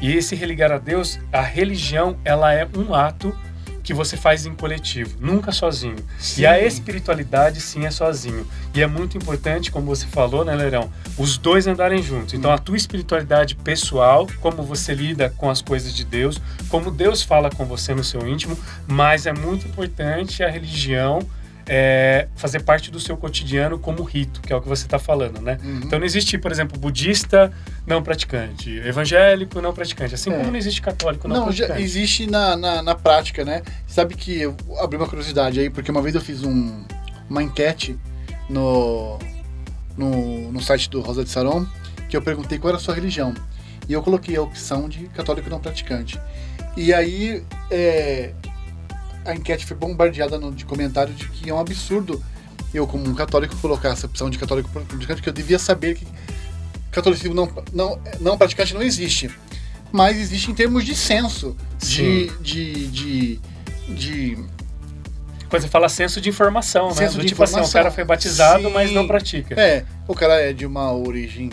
E 0.00 0.12
esse 0.12 0.34
religar 0.34 0.72
a 0.72 0.78
Deus, 0.78 1.18
a 1.32 1.40
religião, 1.40 2.16
ela 2.24 2.52
é 2.52 2.68
um 2.76 2.94
ato 2.94 3.36
que 3.84 3.92
você 3.92 4.16
faz 4.16 4.46
em 4.46 4.54
coletivo, 4.54 5.14
nunca 5.20 5.52
sozinho. 5.52 5.96
Sim. 6.18 6.40
E 6.40 6.46
a 6.46 6.58
espiritualidade, 6.58 7.60
sim, 7.60 7.84
é 7.84 7.90
sozinho. 7.90 8.46
E 8.74 8.80
é 8.80 8.86
muito 8.86 9.18
importante, 9.18 9.70
como 9.70 9.94
você 9.94 10.06
falou, 10.06 10.42
né, 10.42 10.54
Leirão? 10.54 10.90
Os 11.18 11.36
dois 11.36 11.66
andarem 11.66 12.02
juntos. 12.02 12.32
Então, 12.32 12.50
a 12.50 12.56
tua 12.56 12.78
espiritualidade 12.78 13.54
pessoal, 13.56 14.26
como 14.40 14.62
você 14.62 14.94
lida 14.94 15.28
com 15.36 15.50
as 15.50 15.60
coisas 15.60 15.94
de 15.94 16.02
Deus, 16.02 16.40
como 16.70 16.90
Deus 16.90 17.22
fala 17.22 17.50
com 17.50 17.66
você 17.66 17.94
no 17.94 18.02
seu 18.02 18.26
íntimo, 18.26 18.58
mas 18.88 19.26
é 19.26 19.34
muito 19.34 19.68
importante 19.68 20.42
a 20.42 20.48
religião 20.48 21.20
é, 21.66 22.28
fazer 22.36 22.62
parte 22.62 22.90
do 22.90 23.00
seu 23.00 23.16
cotidiano 23.16 23.78
como 23.78 24.02
rito, 24.02 24.40
que 24.40 24.52
é 24.52 24.56
o 24.56 24.60
que 24.60 24.68
você 24.68 24.84
está 24.86 24.98
falando, 24.98 25.40
né? 25.40 25.58
Uhum. 25.62 25.80
Então 25.84 25.98
não 25.98 26.06
existe, 26.06 26.36
por 26.38 26.52
exemplo, 26.52 26.78
budista 26.78 27.52
não 27.86 28.02
praticante, 28.02 28.70
evangélico 28.78 29.60
não 29.60 29.72
praticante, 29.72 30.14
assim 30.14 30.30
É. 30.30 30.36
como 30.38 30.50
não 30.50 30.56
existe 30.58 30.80
católico 30.80 31.28
não, 31.28 31.36
Não, 31.36 31.44
praticante. 31.46 31.82
existe 31.82 32.26
na, 32.26 32.56
na, 32.56 32.82
na 32.82 32.94
prática, 32.94 33.44
né? 33.44 33.62
Sabe 33.86 34.14
que 34.14 34.40
eu 34.40 34.56
abri 34.78 34.96
uma 34.96 35.06
curiosidade 35.06 35.60
aí, 35.60 35.68
porque 35.68 35.90
uma 35.90 36.00
vez 36.00 36.14
eu 36.14 36.20
fiz 36.20 36.42
um, 36.42 36.82
uma 37.28 37.42
enquete 37.42 37.98
no, 38.48 39.18
no, 39.96 40.50
no 40.52 40.60
site 40.62 40.88
do 40.88 41.00
Rosa 41.00 41.22
de 41.24 41.30
Saron, 41.30 41.66
que 42.08 42.16
eu 42.16 42.22
perguntei 42.22 42.58
qual 42.58 42.70
era 42.70 42.78
a 42.78 42.80
sua 42.80 42.94
religião. 42.94 43.34
E 43.88 43.92
eu 43.92 44.02
coloquei 44.02 44.34
a 44.36 44.40
opção 44.42 44.88
de 44.88 45.06
católico 45.08 45.50
não 45.50 45.60
praticante. 45.60 46.18
E 46.76 46.92
aí 46.94 47.44
é, 47.70 48.32
a 49.26 49.34
enquete 49.34 49.66
foi 49.66 49.76
bombardeada 49.76 50.38
no, 50.38 50.50
de 50.50 50.64
comentários 50.64 51.16
de 51.16 51.28
que 51.28 51.50
é 51.50 51.54
um 51.54 51.58
absurdo 51.60 52.22
eu, 52.72 52.86
como 52.88 53.08
um 53.08 53.14
católico, 53.14 53.54
colocar 53.58 53.90
essa 53.90 54.06
opção 54.06 54.28
de 54.28 54.36
católico 54.36 54.68
praticante, 54.68 55.22
que 55.22 55.28
eu 55.28 55.32
devia 55.32 55.60
saber 55.60 55.94
que 55.94 56.04
catolicismo 56.94 57.34
não, 57.34 57.50
não, 57.72 58.00
não 58.20 58.38
praticante 58.38 58.72
não 58.72 58.82
existe. 58.82 59.30
Mas 59.92 60.18
existe 60.18 60.50
em 60.50 60.54
termos 60.54 60.84
de 60.84 60.94
senso, 60.94 61.56
de, 61.78 61.86
Sim. 61.86 62.30
de, 62.40 62.86
de, 62.88 63.40
de 63.88 64.38
Quando 65.48 65.62
você 65.62 65.68
fala 65.68 65.88
senso 65.88 66.20
de 66.20 66.28
informação, 66.28 66.88
né? 66.88 66.94
Senso 66.94 67.16
Do 67.16 67.22
de 67.22 67.28
tipo 67.28 67.42
assim, 67.42 67.54
o 67.54 67.56
informação. 67.58 67.80
cara 67.80 67.90
foi 67.92 68.04
batizado, 68.04 68.70
mas 68.70 68.90
não 68.90 69.02
Sim. 69.02 69.08
pratica. 69.08 69.60
É, 69.60 69.84
o 70.08 70.14
cara 70.14 70.40
é 70.40 70.52
de 70.52 70.66
uma 70.66 70.92
origem 70.92 71.50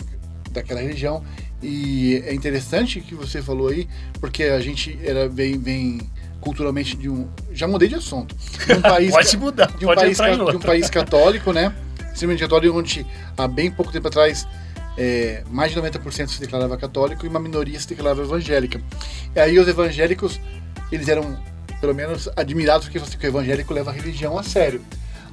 daquela 0.50 0.80
religião 0.80 1.22
e 1.62 2.20
é 2.26 2.34
interessante 2.34 3.00
que 3.00 3.14
você 3.14 3.40
falou 3.40 3.68
aí, 3.68 3.88
porque 4.20 4.44
a 4.44 4.60
gente 4.60 4.98
era 5.04 5.28
vem, 5.28 5.56
vem 5.58 6.00
culturalmente 6.40 6.96
de 6.96 7.08
um, 7.08 7.28
já 7.52 7.68
mudei 7.68 7.88
de 7.88 7.94
assunto, 7.94 8.34
de 8.66 8.72
um 8.72 8.82
país 8.82 9.12
Pode 9.12 9.36
mudar, 9.36 9.66
de 9.68 9.84
um 9.84 9.88
pode 9.88 10.00
país 10.00 10.16
de 10.16 10.56
um 10.56 10.60
país 10.60 10.90
católico, 10.90 11.52
né? 11.52 11.72
Extremamente 12.12 12.40
católico, 12.40 12.76
onde 12.76 13.06
há 13.38 13.46
bem 13.46 13.70
pouco 13.70 13.92
tempo 13.92 14.08
atrás 14.08 14.46
é, 14.96 15.42
mais 15.50 15.72
de 15.72 15.80
90% 15.80 16.28
se 16.28 16.40
declarava 16.40 16.76
católico 16.76 17.24
e 17.24 17.28
uma 17.28 17.40
minoria 17.40 17.78
se 17.78 17.88
declarava 17.88 18.22
evangélica. 18.22 18.80
E 19.34 19.40
aí 19.40 19.58
os 19.58 19.66
evangélicos, 19.68 20.40
eles 20.90 21.08
eram, 21.08 21.38
pelo 21.80 21.94
menos, 21.94 22.28
admirados 22.36 22.86
porque 22.86 22.98
assim, 22.98 23.16
que 23.16 23.26
o 23.26 23.28
evangélico 23.28 23.72
leva 23.72 23.90
a 23.90 23.94
religião 23.94 24.38
a 24.38 24.42
sério. 24.42 24.82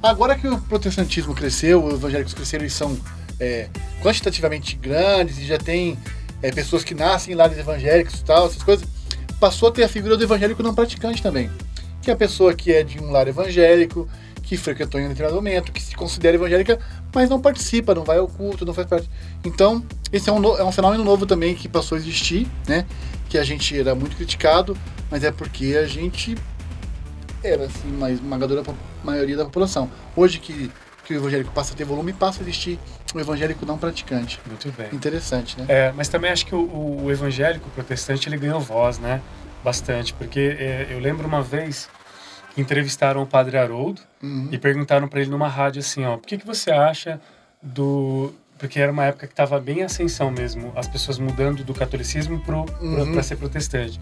Agora 0.02 0.34
que 0.34 0.48
o 0.48 0.58
protestantismo 0.62 1.34
cresceu, 1.34 1.84
os 1.84 1.94
evangélicos 1.94 2.32
cresceram 2.32 2.64
e 2.64 2.70
são 2.70 2.98
é, 3.38 3.68
quantitativamente 4.02 4.76
grandes 4.76 5.38
e 5.38 5.44
já 5.44 5.58
tem 5.58 5.98
é, 6.42 6.50
pessoas 6.50 6.82
que 6.82 6.94
nascem 6.94 7.34
em 7.34 7.36
lares 7.36 7.58
evangélicos 7.58 8.20
e 8.20 8.24
tal, 8.24 8.46
essas 8.46 8.62
coisas, 8.62 8.86
passou 9.38 9.68
a 9.68 9.72
ter 9.72 9.84
a 9.84 9.88
figura 9.88 10.16
do 10.16 10.24
evangélico 10.24 10.62
não 10.62 10.74
praticante 10.74 11.22
também. 11.22 11.50
Que 12.02 12.10
é 12.10 12.14
a 12.14 12.16
pessoa 12.16 12.54
que 12.54 12.72
é 12.72 12.82
de 12.82 12.98
um 12.98 13.10
lar 13.10 13.28
evangélico, 13.28 14.08
que 14.50 14.56
frequentou 14.56 15.00
em 15.00 15.04
um 15.04 15.08
determinado 15.10 15.36
momento, 15.36 15.70
que 15.70 15.80
se 15.80 15.94
considera 15.94 16.34
evangélica, 16.34 16.76
mas 17.14 17.30
não 17.30 17.40
participa, 17.40 17.94
não 17.94 18.02
vai 18.02 18.18
ao 18.18 18.26
culto, 18.26 18.66
não 18.66 18.74
faz 18.74 18.88
parte. 18.88 19.08
Então, 19.44 19.80
esse 20.12 20.28
é 20.28 20.32
um, 20.32 20.40
no- 20.40 20.56
é 20.56 20.64
um 20.64 20.72
fenômeno 20.72 21.04
novo 21.04 21.24
também 21.24 21.54
que 21.54 21.68
passou 21.68 21.94
a 21.96 22.00
existir, 22.00 22.48
né? 22.66 22.84
Que 23.28 23.38
a 23.38 23.44
gente 23.44 23.78
era 23.78 23.94
muito 23.94 24.16
criticado, 24.16 24.76
mas 25.08 25.22
é 25.22 25.30
porque 25.30 25.76
a 25.80 25.86
gente 25.86 26.36
era, 27.44 27.66
assim, 27.66 27.94
uma 27.94 28.10
esmagadora 28.10 28.64
maioria 29.04 29.36
da 29.36 29.44
população. 29.44 29.88
Hoje 30.16 30.40
que, 30.40 30.68
que 31.04 31.14
o 31.14 31.16
evangélico 31.18 31.52
passa 31.52 31.72
a 31.72 31.76
ter 31.76 31.84
volume, 31.84 32.12
passa 32.12 32.40
a 32.40 32.42
existir 32.42 32.76
o 33.14 33.20
evangélico 33.20 33.64
não 33.64 33.78
praticante. 33.78 34.40
Muito 34.48 34.72
bem. 34.72 34.88
Interessante, 34.92 35.56
né? 35.60 35.66
É, 35.68 35.92
mas 35.92 36.08
também 36.08 36.32
acho 36.32 36.44
que 36.44 36.56
o, 36.56 37.04
o 37.04 37.08
evangélico 37.08 37.70
protestante 37.70 38.28
ele 38.28 38.36
ganhou 38.36 38.58
voz, 38.60 38.98
né? 38.98 39.20
Bastante, 39.62 40.12
porque 40.12 40.56
é, 40.58 40.88
eu 40.90 40.98
lembro 40.98 41.28
uma 41.28 41.40
vez 41.40 41.88
que 42.54 42.60
entrevistaram 42.60 43.22
o 43.22 43.26
padre 43.26 43.56
Haroldo 43.56 44.00
Uhum. 44.22 44.48
e 44.52 44.58
perguntaram 44.58 45.08
para 45.08 45.20
ele 45.20 45.30
numa 45.30 45.48
rádio 45.48 45.80
assim, 45.80 46.04
ó, 46.04 46.16
por 46.16 46.26
que, 46.26 46.36
que 46.38 46.46
você 46.46 46.70
acha 46.70 47.20
do... 47.62 48.32
Porque 48.58 48.78
era 48.78 48.92
uma 48.92 49.06
época 49.06 49.26
que 49.26 49.32
estava 49.32 49.58
bem 49.58 49.78
em 49.78 49.82
ascensão 49.84 50.30
mesmo, 50.30 50.70
as 50.76 50.86
pessoas 50.86 51.18
mudando 51.18 51.64
do 51.64 51.72
catolicismo 51.72 52.38
para 52.40 52.56
Uhum. 52.82 53.22
ser 53.22 53.36
protestante. 53.36 53.98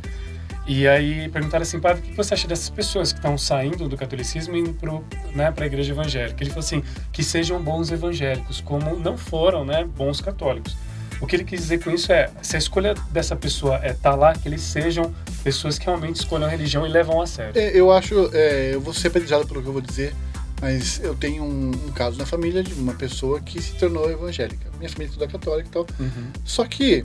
E 0.66 0.86
aí 0.86 1.28
perguntaram 1.30 1.62
assim, 1.62 1.78
padre, 1.80 2.02
o 2.02 2.04
que 2.10 2.14
você 2.14 2.34
acha 2.34 2.46
dessas 2.48 2.68
pessoas 2.68 3.12
que 3.12 3.18
estão 3.18 3.38
saindo 3.38 3.88
do 3.88 3.96
catolicismo 3.96 4.54
e 4.56 4.60
indo 4.60 4.74
para 4.74 4.92
né, 5.34 5.54
a 5.56 5.66
igreja 5.66 5.92
evangélica? 5.92 6.42
Ele 6.42 6.50
falou 6.50 6.64
assim, 6.64 6.82
que 7.12 7.22
sejam 7.22 7.62
bons 7.62 7.90
evangélicos, 7.90 8.60
como 8.60 8.98
não 8.98 9.16
foram 9.16 9.64
né, 9.64 9.84
bons 9.84 10.20
católicos. 10.20 10.76
O 11.20 11.26
que 11.26 11.34
ele 11.36 11.44
quis 11.44 11.60
dizer 11.60 11.82
com 11.82 11.90
isso 11.90 12.12
é, 12.12 12.30
se 12.42 12.54
a 12.54 12.58
escolha 12.58 12.94
dessa 13.10 13.34
pessoa 13.34 13.78
é 13.82 13.90
estar 13.90 14.14
lá, 14.14 14.34
que 14.34 14.46
eles 14.48 14.60
sejam 14.62 15.12
pessoas 15.42 15.78
que 15.78 15.84
realmente 15.86 16.16
escolham 16.16 16.46
a 16.46 16.50
religião 16.50 16.86
e 16.86 16.88
levam 16.88 17.20
a 17.20 17.26
sério. 17.26 17.52
É, 17.60 17.76
Eu 17.76 17.90
acho, 17.90 18.30
é, 18.32 18.70
eu 18.74 18.80
vou 18.80 18.94
ser 18.94 19.10
pelo 19.10 19.24
que 19.26 19.32
eu 19.68 19.72
vou 19.72 19.80
dizer, 19.80 20.14
mas 20.60 21.00
eu 21.02 21.14
tenho 21.16 21.42
um, 21.42 21.70
um 21.70 21.92
caso 21.92 22.18
na 22.18 22.24
família 22.26 22.62
de 22.62 22.72
uma 22.74 22.94
pessoa 22.94 23.40
que 23.40 23.60
se 23.60 23.72
tornou 23.74 24.08
evangélica. 24.10 24.68
Minha 24.78 24.88
família 24.88 25.10
é 25.10 25.14
toda 25.18 25.26
católica 25.30 25.68
e 25.68 25.72
tal. 25.72 25.86
Uhum. 25.98 26.28
Só 26.44 26.64
que 26.64 27.04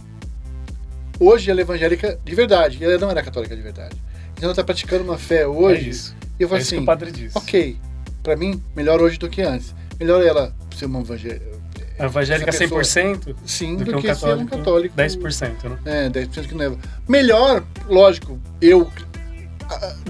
hoje 1.19 1.49
ela 1.49 1.61
é 1.61 1.63
evangélica 1.63 2.19
de 2.23 2.35
verdade, 2.35 2.77
e 2.79 2.83
ela 2.83 2.97
não 2.97 3.09
era 3.09 3.23
católica 3.23 3.55
de 3.55 3.61
verdade. 3.61 3.95
Então 4.33 4.43
ela 4.45 4.51
está 4.51 4.63
praticando 4.63 5.03
uma 5.03 5.17
fé 5.17 5.41
É 5.41 5.47
hoje. 5.47 5.89
isso. 5.89 6.15
E 6.39 6.43
eu 6.43 6.47
É 6.47 6.49
falo 6.49 6.61
isso 6.61 6.69
que 6.69 6.75
assim, 6.75 6.83
o 6.83 6.85
padre 6.85 7.11
disse. 7.11 7.37
ok, 7.37 7.77
pra 8.21 8.35
mim, 8.35 8.61
melhor 8.75 9.01
hoje 9.01 9.17
do 9.17 9.29
que 9.29 9.41
antes. 9.41 9.73
Melhor 9.99 10.23
ela 10.23 10.53
ser 10.75 10.85
uma 10.85 10.99
evangélica. 11.01 11.52
A 11.99 12.05
evangélica 12.05 12.51
pessoa- 12.51 12.81
100% 12.83 13.35
Sim, 13.45 13.75
do 13.77 13.85
do, 13.85 13.91
que 13.91 13.97
um 13.97 14.01
que, 14.01 14.15
ser 14.15 14.25
um 14.35 14.45
católico, 14.45 14.95
católico. 14.95 14.95
10%, 14.95 15.69
né? 15.69 15.77
É, 15.85 16.09
10% 16.09 16.47
que 16.47 16.55
não 16.55 16.65
é. 16.65 16.77
Melhor, 17.07 17.63
lógico, 17.87 18.39
eu, 18.61 18.89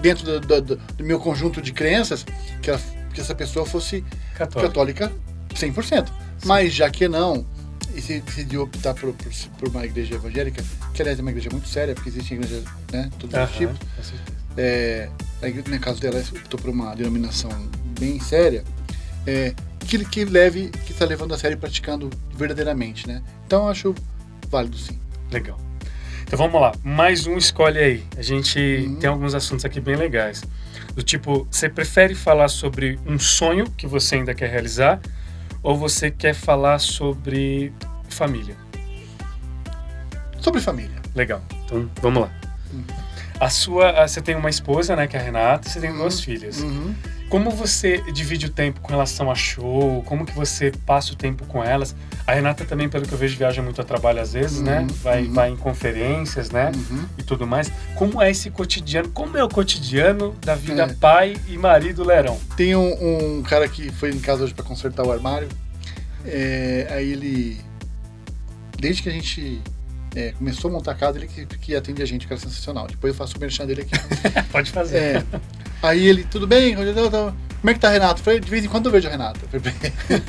dentro 0.02 0.24
do, 0.40 0.62
do- 0.62 0.76
do- 0.78 1.04
meu 1.04 1.20
conjunto 1.20 1.62
de 1.62 1.74
crenças, 1.74 2.26
que, 2.62 2.70
ela- 2.70 2.82
que 3.14 3.20
essa 3.22 3.36
pessoa 3.36 3.66
fosse 3.66 4.04
Católico. 4.36 4.68
católica 4.74 5.12
100%. 5.56 6.12
Mas 6.46 6.74
já 6.74 6.90
que 6.90 7.08
não, 7.08 7.46
e 7.94 8.02
se 8.02 8.20
decidiu 8.22 8.64
optar 8.64 8.94
por, 8.94 9.14
por, 9.14 9.32
por 9.60 9.68
uma 9.70 9.86
igreja 9.86 10.16
evangélica, 10.16 10.64
que 10.94 11.02
aliás 11.02 11.20
é 11.20 11.22
uma 11.22 11.32
igreja 11.32 11.50
muito 11.52 11.68
séria, 11.68 11.94
porque 11.94 12.10
existem 12.10 12.38
igrejas, 12.38 12.64
né, 12.92 13.10
todos 13.20 13.38
os 13.40 13.52
tipos. 13.58 13.78
É, 14.58 15.10
no 15.68 15.80
caso 15.80 16.00
dela, 16.00 16.18
ela 16.18 16.26
optou 16.28 16.60
por 16.60 16.70
uma 16.70 16.96
denominação 16.96 17.50
bem 18.00 18.20
séria, 18.20 18.64
é, 19.28 19.54
que, 19.88 20.04
que 20.06 20.26
leve, 20.26 20.70
que 20.86 20.92
está 20.92 21.06
levando 21.06 21.34
a 21.34 21.38
sério 21.38 21.56
e 21.56 21.60
praticando 21.60 22.10
verdadeiramente, 22.36 23.08
né? 23.08 23.22
Então 23.46 23.64
eu 23.66 23.70
acho 23.70 23.96
válido 24.50 24.78
sim. 24.78 25.00
Legal. 25.32 25.60
Então 26.24 26.38
vamos 26.38 26.60
lá, 26.60 26.72
mais 26.84 27.28
um 27.28 27.38
escolhe 27.38 27.78
aí. 27.80 28.04
A 28.18 28.22
gente 28.22 28.60
Uhum. 28.60 28.96
tem 28.96 29.10
alguns 29.10 29.34
assuntos 29.36 29.66
aqui 29.66 29.80
bem 29.80 29.96
legais. 29.96 30.44
Do 30.96 31.04
tipo, 31.04 31.48
você 31.50 31.70
prefere 31.70 32.16
falar 32.16 32.48
sobre 32.48 33.00
um 33.06 33.18
sonho 33.20 33.70
que 33.72 33.86
você 33.88 34.16
ainda 34.16 34.34
quer 34.34 34.50
realizar 34.50 35.00
ou 35.62 35.78
você 35.78 36.10
quer 36.12 36.34
falar 36.34 36.80
sobre 36.80 37.72
família? 38.10 38.56
Sobre 40.40 40.60
família. 40.62 41.02
Legal. 41.16 41.42
Então 41.66 41.90
vamos 42.02 42.24
lá. 42.24 42.32
Uhum. 42.74 42.84
A 43.40 43.50
sua, 43.50 44.08
você 44.08 44.22
tem 44.22 44.36
uma 44.36 44.50
esposa, 44.50 44.96
né, 44.96 45.08
que 45.08 45.16
é 45.18 45.20
a 45.20 45.24
Renata, 45.24 45.68
e 45.68 45.72
você 45.72 45.80
tem 45.80 45.92
duas 45.94 46.20
filhas. 46.20 46.60
Uhum. 46.62 46.94
Como 47.34 47.50
você 47.50 47.98
divide 48.12 48.46
o 48.46 48.50
tempo 48.50 48.80
com 48.80 48.90
relação 48.90 49.32
a 49.32 49.34
show? 49.34 50.04
Como 50.04 50.24
que 50.24 50.36
você 50.36 50.72
passa 50.86 51.14
o 51.14 51.16
tempo 51.16 51.48
com 51.48 51.64
elas? 51.64 51.96
A 52.28 52.34
Renata 52.36 52.64
também, 52.64 52.88
pelo 52.88 53.08
que 53.08 53.12
eu 53.12 53.18
vejo, 53.18 53.36
viaja 53.36 53.60
muito 53.60 53.82
a 53.82 53.84
trabalho 53.84 54.22
às 54.22 54.34
vezes, 54.34 54.62
né? 54.62 54.82
Uhum, 54.82 54.88
Vai, 55.02 55.24
uhum. 55.24 55.34
vai 55.34 55.50
em 55.50 55.56
conferências, 55.58 56.52
né? 56.52 56.72
Uhum. 56.76 57.06
E 57.18 57.24
tudo 57.24 57.48
mais. 57.48 57.72
Como 57.96 58.22
é 58.22 58.30
esse 58.30 58.52
cotidiano? 58.52 59.10
Como 59.10 59.36
é 59.36 59.44
o 59.44 59.50
cotidiano 59.50 60.36
da 60.46 60.54
vida 60.54 60.84
É. 60.84 60.94
pai 60.94 61.36
e 61.48 61.58
marido 61.58 62.04
Lerão? 62.04 62.40
Tem 62.56 62.76
um, 62.76 63.40
um 63.40 63.42
cara 63.42 63.68
que 63.68 63.92
foi 63.92 64.12
em 64.12 64.20
casa 64.20 64.44
hoje 64.44 64.54
para 64.54 64.64
consertar 64.64 65.04
o 65.04 65.12
armário. 65.12 65.50
É, 66.28 66.86
aí 66.92 67.14
ele. 67.14 67.60
Desde 68.78 69.02
que 69.02 69.10
a 69.10 69.12
gente 69.12 69.60
é, 70.16 70.34
começou 70.34 70.70
a 70.70 70.74
montar 70.74 70.92
a 70.92 70.96
casa, 70.96 71.18
ele 71.18 71.28
que, 71.28 71.46
que 71.46 71.76
atende 71.76 72.02
a 72.04 72.06
gente, 72.06 72.28
cara 72.28 72.40
sensacional. 72.40 72.86
Depois 72.88 73.12
eu 73.12 73.18
faço 73.18 73.38
o 73.38 73.40
merchan 73.40 73.66
dele 73.66 73.82
aqui. 73.82 73.94
Pode 74.52 74.72
fazer. 74.72 74.98
É, 74.98 75.24
aí 75.90 76.06
ele, 76.08 76.24
tudo 76.24 76.48
bem? 76.48 76.76
Como 76.76 77.70
é 77.70 77.74
que 77.74 77.80
tá, 77.80 77.90
Renato? 77.90 78.20
Eu 78.20 78.24
falei, 78.24 78.40
de 78.40 78.50
vez 78.50 78.64
em 78.66 78.68
quando 78.68 78.88
eu 78.88 78.92
vejo 78.92 79.08
a 79.08 79.12
Renata. 79.12 79.40
Eu 79.52 79.60
falei, 79.62 79.76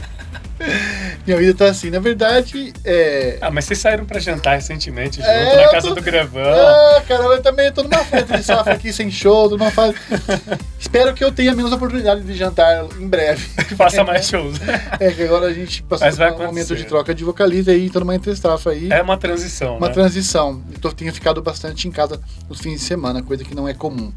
Minha 1.26 1.36
vida 1.36 1.52
tá 1.54 1.66
assim. 1.66 1.90
Na 1.90 1.98
verdade, 1.98 2.72
é. 2.84 3.38
Ah, 3.40 3.50
mas 3.50 3.64
vocês 3.64 3.78
saíram 3.80 4.04
pra 4.04 4.20
jantar 4.20 4.54
recentemente 4.54 5.16
junto 5.16 5.28
É, 5.28 5.56
na 5.64 5.68
casa 5.70 5.88
tô- 5.88 5.94
do 5.96 6.00
Grevão. 6.02 6.42
Ah, 6.44 7.02
caramba, 7.08 7.34
eu 7.34 7.42
também 7.42 7.72
tô 7.72 7.82
numa 7.82 8.04
frente 8.04 8.32
de 8.32 8.42
safra 8.42 8.72
aqui 8.74 8.92
sem 8.92 9.10
show, 9.10 9.48
tô 9.48 9.56
numa 9.56 9.70
fase. 9.72 9.94
Espero 10.78 11.12
que 11.12 11.24
eu 11.24 11.32
tenha 11.32 11.52
menos 11.54 11.72
oportunidade 11.72 12.22
de 12.22 12.34
jantar 12.34 12.84
em 12.98 13.08
breve. 13.08 13.42
Faça 13.76 14.04
mais 14.04 14.28
shows. 14.28 14.56
É 15.00 15.10
que 15.10 15.22
agora 15.24 15.46
a 15.46 15.52
gente 15.52 15.82
passou 15.82 16.08
por 16.08 16.14
um 16.22 16.30
momento 16.30 16.44
acontecer. 16.44 16.76
de 16.76 16.84
troca 16.84 17.14
de 17.14 17.24
vocalista 17.24 17.72
aí, 17.72 17.90
tô 17.90 17.98
numa 18.00 18.14
entre-safra 18.14 18.72
aí. 18.72 18.88
É 18.92 19.02
uma 19.02 19.16
transição, 19.16 19.76
Uma 19.78 19.88
né? 19.88 19.92
transição. 19.94 20.62
Eu 20.72 20.78
tô, 20.78 20.92
tenho 20.92 21.12
ficado 21.12 21.42
bastante 21.42 21.88
em 21.88 21.90
casa 21.90 22.20
nos 22.48 22.60
fins 22.60 22.74
de 22.80 22.86
semana, 22.86 23.22
coisa 23.22 23.42
que 23.42 23.54
não 23.56 23.66
é 23.68 23.74
comum. 23.74 24.12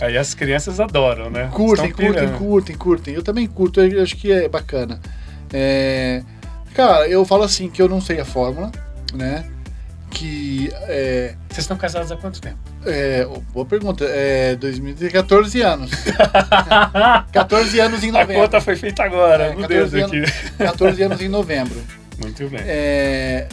Aí 0.00 0.16
as 0.16 0.34
crianças 0.34 0.80
adoram, 0.80 1.28
né? 1.30 1.50
Curtem, 1.52 1.90
curtem, 1.92 2.28
curtem, 2.32 2.76
curtem. 2.76 3.14
Eu 3.14 3.22
também 3.22 3.46
curto, 3.46 3.80
eu 3.80 4.02
acho 4.02 4.16
que 4.16 4.32
é 4.32 4.48
bacana. 4.48 5.00
É, 5.52 6.22
Cara, 6.74 7.08
eu 7.08 7.24
falo 7.24 7.42
assim 7.42 7.68
que 7.68 7.82
eu 7.82 7.88
não 7.88 8.00
sei 8.00 8.20
a 8.20 8.24
fórmula, 8.24 8.70
né? 9.12 9.44
Que 10.10 10.70
é, 10.88 11.34
Vocês 11.48 11.58
estão 11.64 11.76
casados 11.76 12.10
há 12.12 12.16
quanto 12.16 12.40
tempo? 12.40 12.58
é, 12.86 13.26
boa 13.52 13.66
pergunta. 13.66 14.04
É 14.08 14.54
2014 14.56 15.60
anos. 15.62 15.90
14 17.32 17.80
anos 17.80 18.02
em 18.04 18.08
A 18.10 18.12
novembro. 18.12 18.42
conta 18.42 18.60
foi 18.60 18.76
feita 18.76 19.02
agora, 19.04 19.44
É, 19.46 19.54
no 19.54 19.60
14 19.62 19.90
dedo 19.96 20.06
aqui. 20.06 20.32
14 20.58 21.02
anos 21.02 21.20
em 21.20 21.28
novembro. 21.28 21.80
Muito 22.18 22.48
bem. 22.48 22.60
É, 22.64 23.48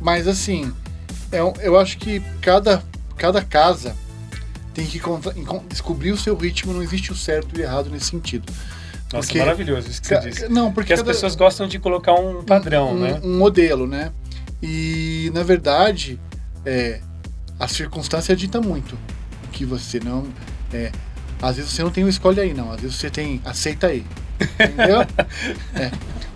mas 0.00 0.26
assim, 0.28 0.72
é 1.32 1.42
um- 1.42 1.52
eu 1.60 1.78
acho 1.78 1.98
que 1.98 2.20
cada, 2.40 2.82
cada 3.16 3.40
casa 3.42 3.94
tem 4.74 4.84
que 4.86 5.00
descobrir 5.68 6.10
o 6.10 6.16
seu 6.18 6.36
ritmo, 6.36 6.72
não 6.72 6.82
existe 6.82 7.12
o 7.12 7.14
certo 7.16 7.56
e 7.56 7.60
o 7.60 7.62
errado 7.62 7.88
nesse 7.90 8.06
sentido. 8.06 8.52
Nossa, 9.12 9.26
porque- 9.28 9.38
maravilhoso 9.38 9.88
isso 9.88 10.02
que 10.02 10.08
você 10.08 10.18
disse. 10.20 10.48
Não, 10.48 10.64
porque 10.72 10.74
Porque 10.74 10.92
as 10.94 11.00
cada- 11.00 11.12
pessoas 11.12 11.36
gostam 11.36 11.68
de 11.68 11.78
colocar 11.78 12.14
um 12.14 12.42
padrão, 12.42 12.92
um, 12.92 12.98
né? 12.98 13.20
um 13.22 13.38
modelo, 13.38 13.86
né? 13.86 14.10
E 14.62 15.30
na 15.32 15.42
verdade, 15.42 16.18
é, 16.66 17.00
a 17.60 17.68
circunstância 17.68 18.34
dita 18.34 18.60
muito. 18.60 18.98
Que 19.52 19.64
você 19.64 20.00
não. 20.00 20.26
é, 20.72 20.90
às 21.40 21.56
vezes 21.56 21.70
você 21.70 21.82
não 21.84 21.90
tem 21.90 22.02
o 22.02 22.08
escolhe 22.08 22.40
aí, 22.40 22.52
não. 22.52 22.72
Às 22.72 22.80
vezes 22.80 22.96
você 22.96 23.08
tem 23.08 23.40
aceita 23.44 23.86
aí. 23.86 24.04
Entendeu? 24.40 25.06
É. 25.78 25.90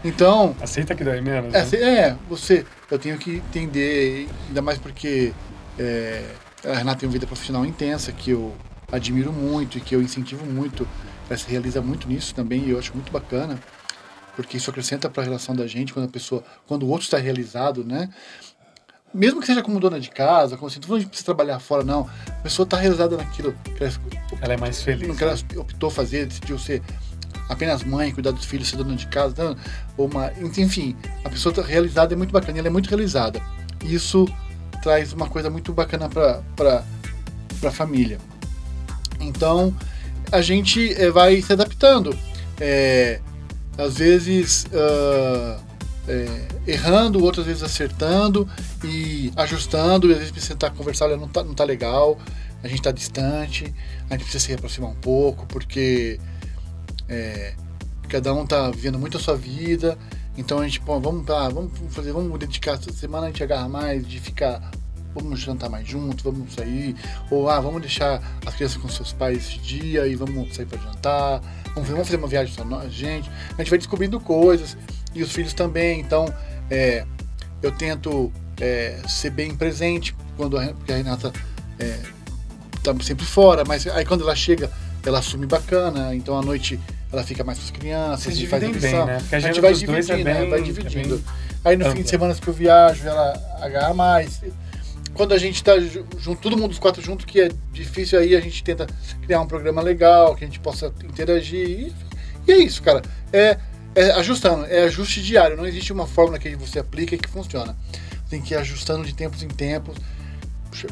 Então, 0.04 0.54
Aceita 0.60 0.94
que 0.94 1.02
dói 1.02 1.20
menos, 1.20 1.52
é, 1.52 1.64
né? 1.64 1.98
é, 2.00 2.16
você. 2.28 2.64
Eu 2.88 2.98
tenho 3.00 3.18
que 3.18 3.36
entender, 3.36 4.28
ainda 4.46 4.62
mais 4.62 4.78
porque 4.78 5.32
é, 5.76 6.22
a 6.64 6.74
Renata 6.74 7.00
tem 7.00 7.08
uma 7.08 7.12
vida 7.12 7.26
profissional 7.26 7.64
intensa, 7.64 8.12
que 8.12 8.30
eu 8.30 8.54
admiro 8.90 9.32
muito 9.32 9.78
e 9.78 9.80
que 9.80 9.94
eu 9.94 10.02
incentivo 10.02 10.46
muito 10.46 10.86
ela 11.28 11.38
se 11.38 11.48
realiza 11.48 11.82
muito 11.82 12.08
nisso 12.08 12.34
também 12.34 12.64
e 12.64 12.70
eu 12.70 12.78
acho 12.78 12.94
muito 12.94 13.12
bacana 13.12 13.58
porque 14.34 14.56
isso 14.56 14.70
acrescenta 14.70 15.10
para 15.10 15.22
a 15.22 15.26
relação 15.26 15.54
da 15.54 15.66
gente 15.66 15.92
quando 15.92 16.06
a 16.06 16.08
pessoa, 16.08 16.44
quando 16.64 16.84
o 16.84 16.88
outro 16.88 17.04
está 17.04 17.18
realizado, 17.18 17.84
né? 17.84 18.08
Mesmo 19.12 19.40
que 19.40 19.46
seja 19.46 19.64
como 19.64 19.80
dona 19.80 19.98
de 19.98 20.10
casa, 20.10 20.56
como 20.56 20.68
assim, 20.68 20.78
não 20.78 20.96
precisa 21.08 21.24
trabalhar 21.24 21.58
fora, 21.58 21.82
não. 21.82 22.08
A 22.28 22.42
pessoa 22.42 22.62
está 22.62 22.76
realizada 22.76 23.16
naquilo 23.16 23.52
que 23.64 23.82
ela, 23.82 23.92
ela 24.40 24.54
é 24.54 24.56
mais 24.56 24.80
feliz. 24.80 25.08
No 25.08 25.16
que 25.16 25.24
ela 25.24 25.34
optou 25.56 25.90
fazer, 25.90 26.26
decidiu 26.26 26.56
ser 26.56 26.80
apenas 27.48 27.82
mãe, 27.82 28.12
cuidar 28.12 28.30
dos 28.30 28.44
filhos, 28.44 28.68
ser 28.68 28.76
dona 28.76 28.94
de 28.94 29.08
casa, 29.08 29.54
né? 29.54 29.60
ou 29.96 30.06
uma, 30.06 30.32
enfim, 30.40 30.94
a 31.24 31.30
pessoa 31.30 31.50
está 31.50 31.60
realizada 31.60 32.14
é 32.14 32.16
muito 32.16 32.30
bacana, 32.30 32.60
ela 32.60 32.68
é 32.68 32.70
muito 32.70 32.88
realizada. 32.88 33.42
Isso 33.82 34.24
traz 34.82 35.12
uma 35.12 35.28
coisa 35.28 35.50
muito 35.50 35.72
bacana 35.72 36.08
para 36.08 36.84
a 37.64 37.70
família. 37.70 38.18
Então, 39.20 39.74
a 40.30 40.40
gente 40.40 40.92
é, 40.94 41.10
vai 41.10 41.40
se 41.42 41.52
adaptando. 41.52 42.16
É, 42.60 43.20
às 43.76 43.98
vezes 43.98 44.64
uh, 44.64 45.60
é, 46.08 46.48
errando, 46.66 47.22
outras 47.22 47.46
vezes 47.46 47.62
acertando 47.62 48.48
e 48.82 49.32
ajustando, 49.36 50.08
e 50.08 50.12
às 50.12 50.18
vezes 50.18 50.32
precisa 50.32 50.54
sentar 50.54 50.72
conversar, 50.72 51.06
olha, 51.06 51.16
não 51.16 51.28
tá, 51.28 51.44
não 51.44 51.54
tá 51.54 51.64
legal, 51.64 52.18
a 52.62 52.66
gente 52.66 52.78
está 52.78 52.90
distante, 52.90 53.72
a 54.10 54.14
gente 54.14 54.24
precisa 54.24 54.44
se 54.44 54.52
aproximar 54.52 54.90
um 54.90 54.96
pouco, 54.96 55.46
porque 55.46 56.18
cada 58.08 58.34
um 58.34 58.42
está 58.42 58.70
vivendo 58.70 58.98
muito 58.98 59.16
a 59.16 59.20
sua 59.20 59.36
vida, 59.36 59.96
então 60.38 60.60
a 60.60 60.64
gente, 60.64 60.80
pô, 60.80 60.98
vamos, 61.00 61.26
tá, 61.26 61.48
vamos 61.48 61.72
fazer, 61.90 62.12
vamos 62.12 62.38
dedicar 62.38 62.74
essa 62.74 62.92
semana 62.92 63.26
a 63.26 63.26
gente 63.26 63.42
agarra 63.42 63.68
mais 63.68 64.06
de 64.06 64.20
ficar 64.20 64.70
vamos 65.14 65.40
jantar 65.40 65.68
mais 65.68 65.86
juntos, 65.86 66.22
vamos 66.22 66.54
sair, 66.54 66.94
ou 67.30 67.50
ah, 67.50 67.60
vamos 67.60 67.80
deixar 67.80 68.22
as 68.46 68.54
crianças 68.54 68.76
com 68.76 68.88
seus 68.88 69.12
pais 69.12 69.38
esse 69.38 69.58
dia 69.58 70.06
e 70.06 70.14
vamos 70.14 70.54
sair 70.54 70.66
para 70.66 70.78
jantar, 70.78 71.40
vamos, 71.74 71.88
vamos, 71.88 72.06
fazer 72.06 72.18
uma 72.18 72.28
viagem 72.28 72.54
só 72.54 72.64
nós, 72.64 72.92
gente. 72.92 73.28
A 73.54 73.62
gente 73.62 73.70
vai 73.70 73.78
descobrindo 73.78 74.20
coisas 74.20 74.76
e 75.14 75.22
os 75.22 75.32
filhos 75.32 75.52
também, 75.52 76.00
então 76.00 76.32
é, 76.70 77.04
eu 77.62 77.72
tento 77.72 78.32
é, 78.60 79.00
ser 79.08 79.30
bem 79.30 79.54
presente 79.56 80.14
quando 80.36 80.56
a, 80.56 80.62
a 80.62 80.92
Renata 80.92 81.32
é, 81.78 82.00
tá 82.82 82.94
sempre 83.02 83.24
fora, 83.24 83.64
mas 83.66 83.86
aí 83.88 84.04
quando 84.04 84.22
ela 84.22 84.36
chega, 84.36 84.70
ela 85.04 85.18
assume 85.18 85.46
bacana, 85.46 86.14
então 86.14 86.38
à 86.38 86.42
noite 86.42 86.78
ela 87.12 87.22
fica 87.24 87.42
mais 87.44 87.58
com 87.58 87.64
as 87.64 87.70
crianças, 87.70 88.20
Vocês 88.24 88.36
a 88.36 88.38
gente 88.38 88.48
faz 88.48 88.62
atenção. 88.64 89.06
bem, 89.06 89.06
né? 89.06 89.12
A 89.12 89.16
a 89.16 89.18
gente 89.20 89.34
agenda 89.36 89.60
vai 89.60 89.72
dos 89.72 89.82
dois 89.82 90.10
é 90.10 90.16
dividindo, 90.16 90.24
né? 90.34 90.40
bem- 90.40 90.50
vai 90.50 90.58
é 90.58 90.62
dividindo. 90.62 91.16
bem 91.16 91.24
Aí 91.64 91.76
no 91.76 91.90
fim 91.92 92.02
de 92.02 92.08
semana 92.10 92.34
que 92.34 92.48
eu 92.48 92.54
viajo, 92.54 93.06
ela 93.06 93.58
agarra 93.60 93.94
mais. 93.94 94.40
Quando 95.14 95.32
a 95.34 95.38
gente 95.38 95.62
tá 95.64 95.78
ju- 95.80 96.06
junto, 96.18 96.40
todo 96.40 96.56
mundo 96.56 96.70
os 96.70 96.78
quatro 96.78 97.02
junto, 97.02 97.26
que 97.26 97.40
é 97.40 97.48
difícil 97.72 98.18
aí, 98.18 98.36
a 98.36 98.40
gente 98.40 98.62
tenta 98.62 98.86
criar 99.22 99.40
um 99.40 99.46
programa 99.46 99.82
legal, 99.82 100.36
que 100.36 100.44
a 100.44 100.46
gente 100.46 100.60
possa 100.60 100.92
interagir. 101.02 101.68
E, 101.68 101.92
e 102.46 102.52
é 102.52 102.58
isso, 102.58 102.80
cara. 102.82 103.02
É, 103.32 103.58
é 103.96 104.12
ajustando, 104.12 104.66
é 104.66 104.84
ajuste 104.84 105.20
diário. 105.22 105.56
Não 105.56 105.66
existe 105.66 105.92
uma 105.92 106.06
fórmula 106.06 106.38
que 106.38 106.54
você 106.54 106.78
aplica 106.78 107.14
e 107.16 107.18
que 107.18 107.28
funciona. 107.28 107.76
Tem 108.30 108.40
que 108.40 108.54
ir 108.54 108.56
ajustando 108.58 109.04
de 109.04 109.12
tempos 109.14 109.42
em 109.42 109.48
tempos. 109.48 109.96
Puxa, 110.70 110.86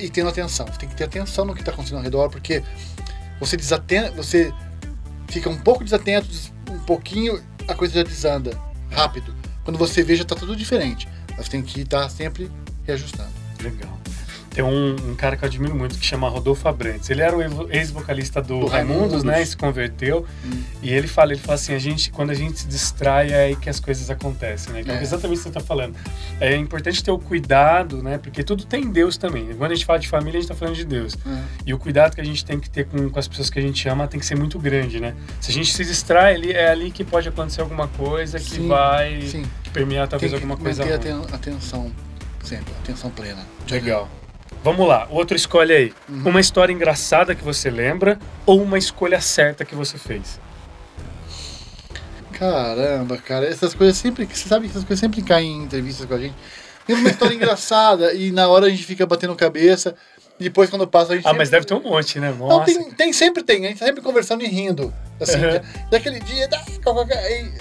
E 0.00 0.08
tendo 0.08 0.30
atenção. 0.30 0.66
Você 0.66 0.78
tem 0.78 0.88
que 0.88 0.94
ter 0.96 1.04
atenção 1.04 1.44
no 1.44 1.52
que 1.54 1.60
está 1.60 1.72
acontecendo 1.72 1.98
ao 1.98 2.04
redor, 2.04 2.30
porque 2.30 2.62
você 3.38 3.56
desatenta, 3.56 4.10
você 4.12 4.52
fica 5.32 5.48
um 5.50 5.56
pouco 5.58 5.82
desatento, 5.84 6.28
des- 6.28 6.52
um 6.70 6.78
pouquinho, 6.80 7.42
a 7.66 7.74
coisa 7.74 7.94
já 7.94 8.02
desanda 8.02 8.58
rápido. 8.90 9.34
Quando 9.64 9.78
você 9.78 10.02
vê, 10.02 10.14
já 10.16 10.24
tá 10.24 10.34
tudo 10.34 10.54
diferente. 10.56 11.08
Mas 11.36 11.48
tem 11.48 11.62
que 11.62 11.80
estar 11.80 12.08
sempre 12.08 12.50
reajustando. 12.84 13.30
Legal. 13.62 13.98
Tem 14.54 14.62
um, 14.62 14.94
um 15.10 15.14
cara 15.14 15.34
que 15.36 15.44
eu 15.44 15.48
admiro 15.48 15.74
muito 15.74 15.98
que 15.98 16.04
chama 16.04 16.28
Rodolfo 16.28 16.68
Abrantes. 16.68 17.08
Ele 17.08 17.22
era 17.22 17.34
o 17.36 17.68
ex-vocalista 17.72 18.42
do, 18.42 18.60
Do 18.60 18.66
Raimundos, 18.66 19.00
Raimundos. 19.00 19.24
né? 19.24 19.40
E 19.42 19.46
se 19.46 19.56
converteu. 19.56 20.26
Hum. 20.44 20.62
E 20.82 20.92
ele 20.92 21.06
fala, 21.08 21.32
ele 21.32 21.40
fala 21.40 21.54
assim, 21.54 21.72
a 21.74 21.78
gente, 21.78 22.10
quando 22.10 22.30
a 22.30 22.34
gente 22.34 22.60
se 22.60 22.66
distrai, 22.68 23.30
é 23.32 23.44
aí 23.44 23.56
que 23.56 23.70
as 23.70 23.80
coisas 23.80 24.10
acontecem, 24.10 24.72
né? 24.74 24.80
Então, 24.82 24.94
É. 24.94 25.02
exatamente 25.02 25.36
o 25.38 25.38
que 25.38 25.42
você 25.44 25.48
está 25.48 25.60
falando. 25.60 25.96
É 26.38 26.54
importante 26.54 27.02
ter 27.02 27.10
o 27.10 27.18
cuidado, 27.18 28.02
né? 28.02 28.18
Porque 28.18 28.44
tudo 28.44 28.64
tem 28.66 28.90
Deus 28.90 29.16
também. 29.16 29.54
Quando 29.56 29.72
a 29.72 29.74
gente 29.74 29.86
fala 29.86 29.98
de 29.98 30.08
família, 30.08 30.38
a 30.38 30.42
gente 30.42 30.50
está 30.50 30.54
falando 30.54 30.74
de 30.76 30.84
Deus. 30.84 31.14
É. 31.26 31.42
E 31.66 31.72
o 31.72 31.78
cuidado 31.78 32.14
que 32.14 32.20
a 32.20 32.24
gente 32.24 32.44
tem 32.44 32.60
que 32.60 32.68
ter 32.68 32.84
com, 32.84 33.08
com 33.08 33.18
as 33.18 33.26
pessoas 33.26 33.48
que 33.48 33.58
a 33.58 33.62
gente 33.62 33.88
ama 33.88 34.06
tem 34.06 34.20
que 34.20 34.26
ser 34.26 34.36
muito 34.36 34.58
grande, 34.58 35.00
né? 35.00 35.14
Se 35.40 35.50
a 35.50 35.54
gente 35.54 35.72
se 35.72 35.82
distrai, 35.84 36.34
ali, 36.34 36.52
é 36.52 36.68
ali 36.70 36.90
que 36.90 37.04
pode 37.04 37.26
acontecer 37.26 37.62
alguma 37.62 37.88
coisa 37.88 38.38
que 38.38 38.50
Sim, 38.56 38.68
vai 38.68 39.22
Sim, 39.22 39.44
permear 39.72 40.06
tem 40.06 40.10
talvez 40.10 40.30
que 40.30 40.36
alguma 40.36 40.58
coisa 40.58 40.84
manter 40.84 41.10
ruim. 41.12 41.22
aten- 41.22 41.34
atenção 41.34 41.90
sempre, 42.44 42.72
atenção 42.82 43.10
plena. 43.10 43.40
Legal. 43.70 44.10
Vamos 44.62 44.86
lá, 44.86 45.08
o 45.10 45.14
outro 45.16 45.36
escolhe 45.36 45.72
aí. 45.72 45.94
Uhum. 46.08 46.28
Uma 46.30 46.40
história 46.40 46.72
engraçada 46.72 47.34
que 47.34 47.42
você 47.42 47.68
lembra 47.70 48.18
ou 48.46 48.62
uma 48.62 48.78
escolha 48.78 49.20
certa 49.20 49.64
que 49.64 49.74
você 49.74 49.98
fez? 49.98 50.38
Caramba, 52.32 53.18
cara, 53.18 53.46
essas 53.46 53.74
coisas 53.74 53.96
sempre. 53.96 54.26
Você 54.26 54.48
sabe 54.48 54.66
que 54.66 54.72
essas 54.72 54.84
coisas 54.84 55.00
sempre 55.00 55.22
caem 55.22 55.50
em 55.52 55.62
entrevistas 55.64 56.06
com 56.06 56.14
a 56.14 56.18
gente. 56.18 56.34
Tem 56.86 56.96
uma 56.96 57.08
história 57.10 57.34
engraçada 57.36 58.12
e 58.14 58.30
na 58.32 58.48
hora 58.48 58.66
a 58.66 58.70
gente 58.70 58.84
fica 58.84 59.06
batendo 59.06 59.34
cabeça. 59.36 59.94
Depois 60.38 60.70
quando 60.70 60.86
passa 60.86 61.12
a 61.12 61.16
gente. 61.16 61.24
Ah, 61.24 61.28
sempre- 61.28 61.38
mas 61.38 61.50
deve 61.50 61.66
ter 61.66 61.74
um 61.74 61.82
monte, 61.82 62.18
né? 62.18 62.34
Não, 62.36 62.48
Nossa. 62.48 62.64
tem, 62.66 62.90
tem, 62.92 63.12
sempre 63.12 63.42
tem, 63.42 63.64
a 63.64 63.68
gente 63.68 63.78
tá 63.78 63.86
sempre 63.86 64.00
conversando 64.02 64.42
e 64.42 64.48
rindo. 64.48 64.92
Assim, 65.20 65.36
Uhum. 65.38 65.60
daquele 65.90 66.18
dia, 66.20 66.48
da- 66.48 66.62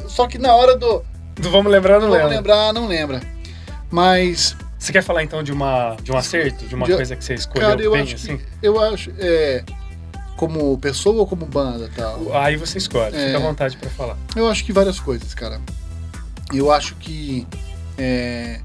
só 0.07 0.25
que 0.27 0.37
na 0.37 0.55
hora 0.55 0.75
do. 0.75 1.03
Do 1.35 1.49
Vamos 1.51 1.71
lembrar, 1.71 1.93
não 1.99 2.01
Vamos 2.09 2.15
lembro. 2.17 2.35
lembrar, 2.35 2.73
não 2.73 2.87
lembra. 2.87 3.21
Mas, 3.91 4.55
Você 4.81 4.91
quer 4.91 5.03
falar 5.03 5.21
então 5.23 5.43
de 5.43 5.51
uma 5.51 5.95
de 6.01 6.11
um 6.11 6.17
acerto, 6.17 6.65
de 6.65 6.73
uma 6.73 6.87
De- 6.87 6.95
coisa 6.95 7.15
que 7.15 7.23
você 7.23 7.35
escolheu 7.35 7.69
cara, 7.69 7.81
eu 7.83 7.91
bem 7.91 8.01
acho, 8.01 8.15
assim? 8.15 8.37
que, 8.37 8.43
eu 8.63 8.79
acho. 8.81 9.11
É, 9.19 9.63
como 10.35 10.75
pessoa 10.79 11.17
ou 11.17 11.27
como 11.27 11.45
banda 11.45 11.87
tal? 11.95 12.35
Aí 12.35 12.57
você 12.57 12.79
escolhe, 12.79 13.15
É. 13.15 13.27
fica 13.27 13.37
à 13.37 13.41
vontade 13.41 13.77
pra 13.77 13.91
falar. 13.91 14.17
Eu 14.35 14.49
acho 14.49 14.65
que 14.65 14.73
várias 14.73 14.99
coisas, 14.99 15.35
cara. 15.35 15.61
Eu 16.51 16.71
acho 16.71 16.95
que 16.95 17.45
é, 17.95 18.59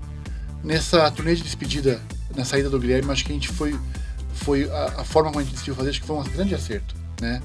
nessa 0.64 1.11
turnê 1.11 1.35
de 1.35 1.42
despedida, 1.42 2.00
na 2.35 2.46
saída 2.46 2.70
do 2.70 2.79
Guilherme, 2.81 3.12
acho 3.12 3.22
que 3.22 3.33
a 3.33 3.35
gente 3.35 3.48
foi. 3.48 3.79
foi 4.33 4.70
a, 4.70 4.85
a 5.00 5.05
forma 5.05 5.29
como 5.29 5.40
a 5.40 5.42
gente 5.44 5.52
decidiu 5.52 5.74
fazer, 5.74 5.90
acho 5.90 6.00
que 6.00 6.07
foi 6.07 6.16
um 6.16 6.22
grande 6.24 6.55
acerto, 6.55 6.94
né? 7.20 7.42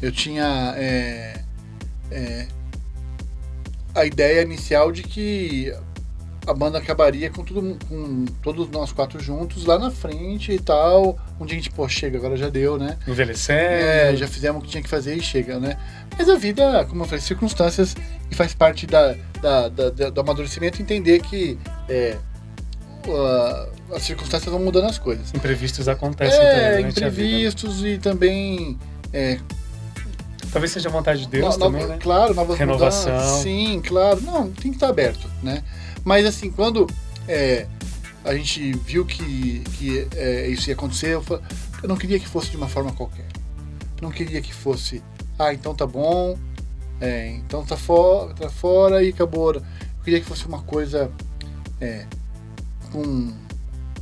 Eu 0.00 0.10
tinha 0.10 0.74
é, 0.76 1.40
é, 2.10 2.48
a 3.94 4.04
ideia 4.04 4.42
inicial 4.42 4.90
de 4.90 5.04
que 5.04 5.72
a 6.46 6.52
banda 6.52 6.78
acabaria 6.78 7.30
com, 7.30 7.44
tudo, 7.44 7.78
com 7.88 8.24
todos 8.42 8.68
nós 8.70 8.90
quatro 8.92 9.20
juntos 9.20 9.64
lá 9.64 9.78
na 9.78 9.90
frente 9.90 10.50
e 10.52 10.58
tal. 10.58 11.16
Um 11.40 11.46
dia 11.46 11.54
a 11.56 11.60
gente, 11.60 11.70
pô, 11.70 11.88
chega, 11.88 12.18
agora 12.18 12.36
já 12.36 12.48
deu, 12.48 12.76
né? 12.78 12.98
Envelhecendo. 13.06 13.58
É, 13.60 14.16
já 14.16 14.26
fizemos 14.26 14.60
o 14.60 14.64
que 14.64 14.70
tinha 14.70 14.82
que 14.82 14.88
fazer 14.88 15.16
e 15.16 15.20
chega, 15.22 15.60
né? 15.60 15.76
Mas 16.18 16.28
a 16.28 16.34
vida, 16.36 16.84
como 16.88 17.02
eu 17.02 17.06
falei, 17.06 17.20
circunstâncias 17.20 17.94
e 18.30 18.34
faz 18.34 18.54
parte 18.54 18.86
da, 18.86 19.14
da- 19.40 19.68
da- 19.68 19.90
da- 19.90 20.10
do 20.10 20.20
amadurecimento 20.20 20.82
entender 20.82 21.20
que 21.22 21.56
é, 21.88 22.16
a- 23.08 23.68
as 23.96 24.02
circunstâncias 24.02 24.50
vão 24.52 24.62
mudando 24.62 24.86
as 24.86 24.98
coisas. 24.98 25.32
Imprevistos 25.34 25.86
acontecem 25.88 26.38
É, 26.40 26.70
também 26.76 26.88
imprevistos 26.90 27.84
e 27.84 27.98
também. 27.98 28.78
É, 29.12 29.38
Talvez 30.50 30.70
seja 30.72 30.90
a 30.90 30.92
vontade 30.92 31.20
de 31.22 31.28
Deus 31.28 31.56
no- 31.56 31.64
também, 31.64 31.80
nova- 31.80 31.94
né? 31.94 31.98
Claro, 32.02 32.34
novas 32.34 32.58
Renovação. 32.58 33.10
mudanças. 33.12 33.40
Sim, 33.42 33.80
claro. 33.86 34.20
Não, 34.20 34.50
tem 34.50 34.70
que 34.70 34.76
estar 34.76 34.88
aberto, 34.88 35.26
né? 35.42 35.62
Mas 36.04 36.26
assim, 36.26 36.50
quando 36.50 36.86
é, 37.28 37.66
a 38.24 38.34
gente 38.34 38.72
viu 38.72 39.04
que, 39.04 39.60
que 39.76 40.08
é, 40.16 40.48
isso 40.48 40.68
ia 40.68 40.74
acontecer, 40.74 41.14
eu, 41.14 41.22
fa- 41.22 41.40
eu 41.82 41.88
não 41.88 41.96
queria 41.96 42.18
que 42.18 42.28
fosse 42.28 42.50
de 42.50 42.56
uma 42.56 42.68
forma 42.68 42.92
qualquer. 42.92 43.26
Não 44.00 44.10
queria 44.10 44.40
que 44.42 44.52
fosse, 44.52 45.02
ah, 45.38 45.54
então 45.54 45.74
tá 45.74 45.86
bom, 45.86 46.36
é, 47.00 47.28
então 47.36 47.64
tá, 47.64 47.76
fora 47.76 48.34
tá 48.34 48.48
fora 48.50 49.02
e 49.04 49.10
acabou. 49.10 49.54
Eu 49.54 49.62
queria 50.04 50.20
que 50.20 50.26
fosse 50.26 50.44
uma 50.46 50.60
coisa 50.62 51.10
é, 51.80 52.04
com, 52.90 53.32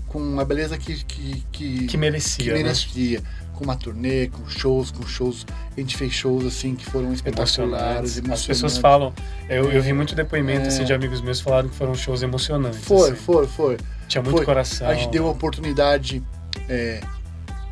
com 0.07 0.41
a 0.41 0.45
beleza 0.45 0.79
que, 0.79 1.05
que, 1.05 1.45
que, 1.53 1.87
Que 1.87 2.53
merecia, 2.55 2.97
que 2.99 3.15
né? 3.15 3.19
Com 3.61 3.65
uma 3.65 3.77
turnê, 3.77 4.29
com 4.29 4.49
shows, 4.49 4.91
com 4.91 5.07
shows. 5.07 5.45
A 5.77 5.79
gente 5.79 5.95
fez 5.95 6.15
shows 6.15 6.47
assim 6.47 6.75
que 6.75 6.87
foram 6.87 7.13
espetaculares, 7.13 8.17
Emocionantes. 8.17 8.33
As 8.41 8.47
pessoas 8.47 8.79
falam, 8.79 9.13
eu, 9.51 9.71
eu 9.71 9.83
vi 9.83 9.93
muito 9.93 10.15
depoimento 10.15 10.65
É. 10.65 10.69
assim, 10.69 10.83
de 10.83 10.95
amigos 10.95 11.21
meus 11.21 11.43
falaram 11.43 11.69
que 11.69 11.77
foram 11.77 11.95
shows 11.95 12.23
emocionantes. 12.23 12.81
Foi, 12.81 13.11
assim. 13.11 13.21
foi, 13.21 13.47
foi. 13.47 13.77
Tinha 14.09 14.23
muito 14.23 14.39
foi. 14.39 14.47
coração. 14.47 14.89
A 14.89 14.95
gente 14.95 15.11
deu 15.11 15.27
a 15.27 15.31
oportunidade 15.31 16.23
é, 16.71 17.03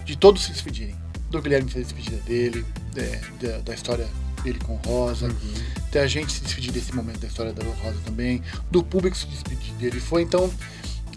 de 0.05 0.14
todos 0.14 0.44
se 0.44 0.53
despedirem. 0.53 0.94
Do 1.31 1.40
Guilherme 1.40 1.70
fez 1.70 1.87
a 1.87 1.88
despedida 1.94 2.22
dele, 2.27 2.66
é, 2.94 3.20
da, 3.46 3.59
da 3.61 3.74
história 3.74 4.07
dele 4.44 4.59
com 4.59 4.74
Rosa, 4.87 5.29
Uhum. 5.29 5.55
até 5.88 6.01
a 6.01 6.07
gente 6.07 6.31
se 6.33 6.42
despedir 6.42 6.70
desse 6.70 6.94
momento 6.94 7.18
da 7.20 7.29
história 7.29 7.55
da 7.55 7.64
Rosa 7.64 7.96
também, 8.05 8.42
do 8.70 8.83
público 8.83 9.16
se 9.16 9.27
despedir 9.27 9.72
dele. 9.77 10.01
Foi 10.01 10.20
então, 10.20 10.51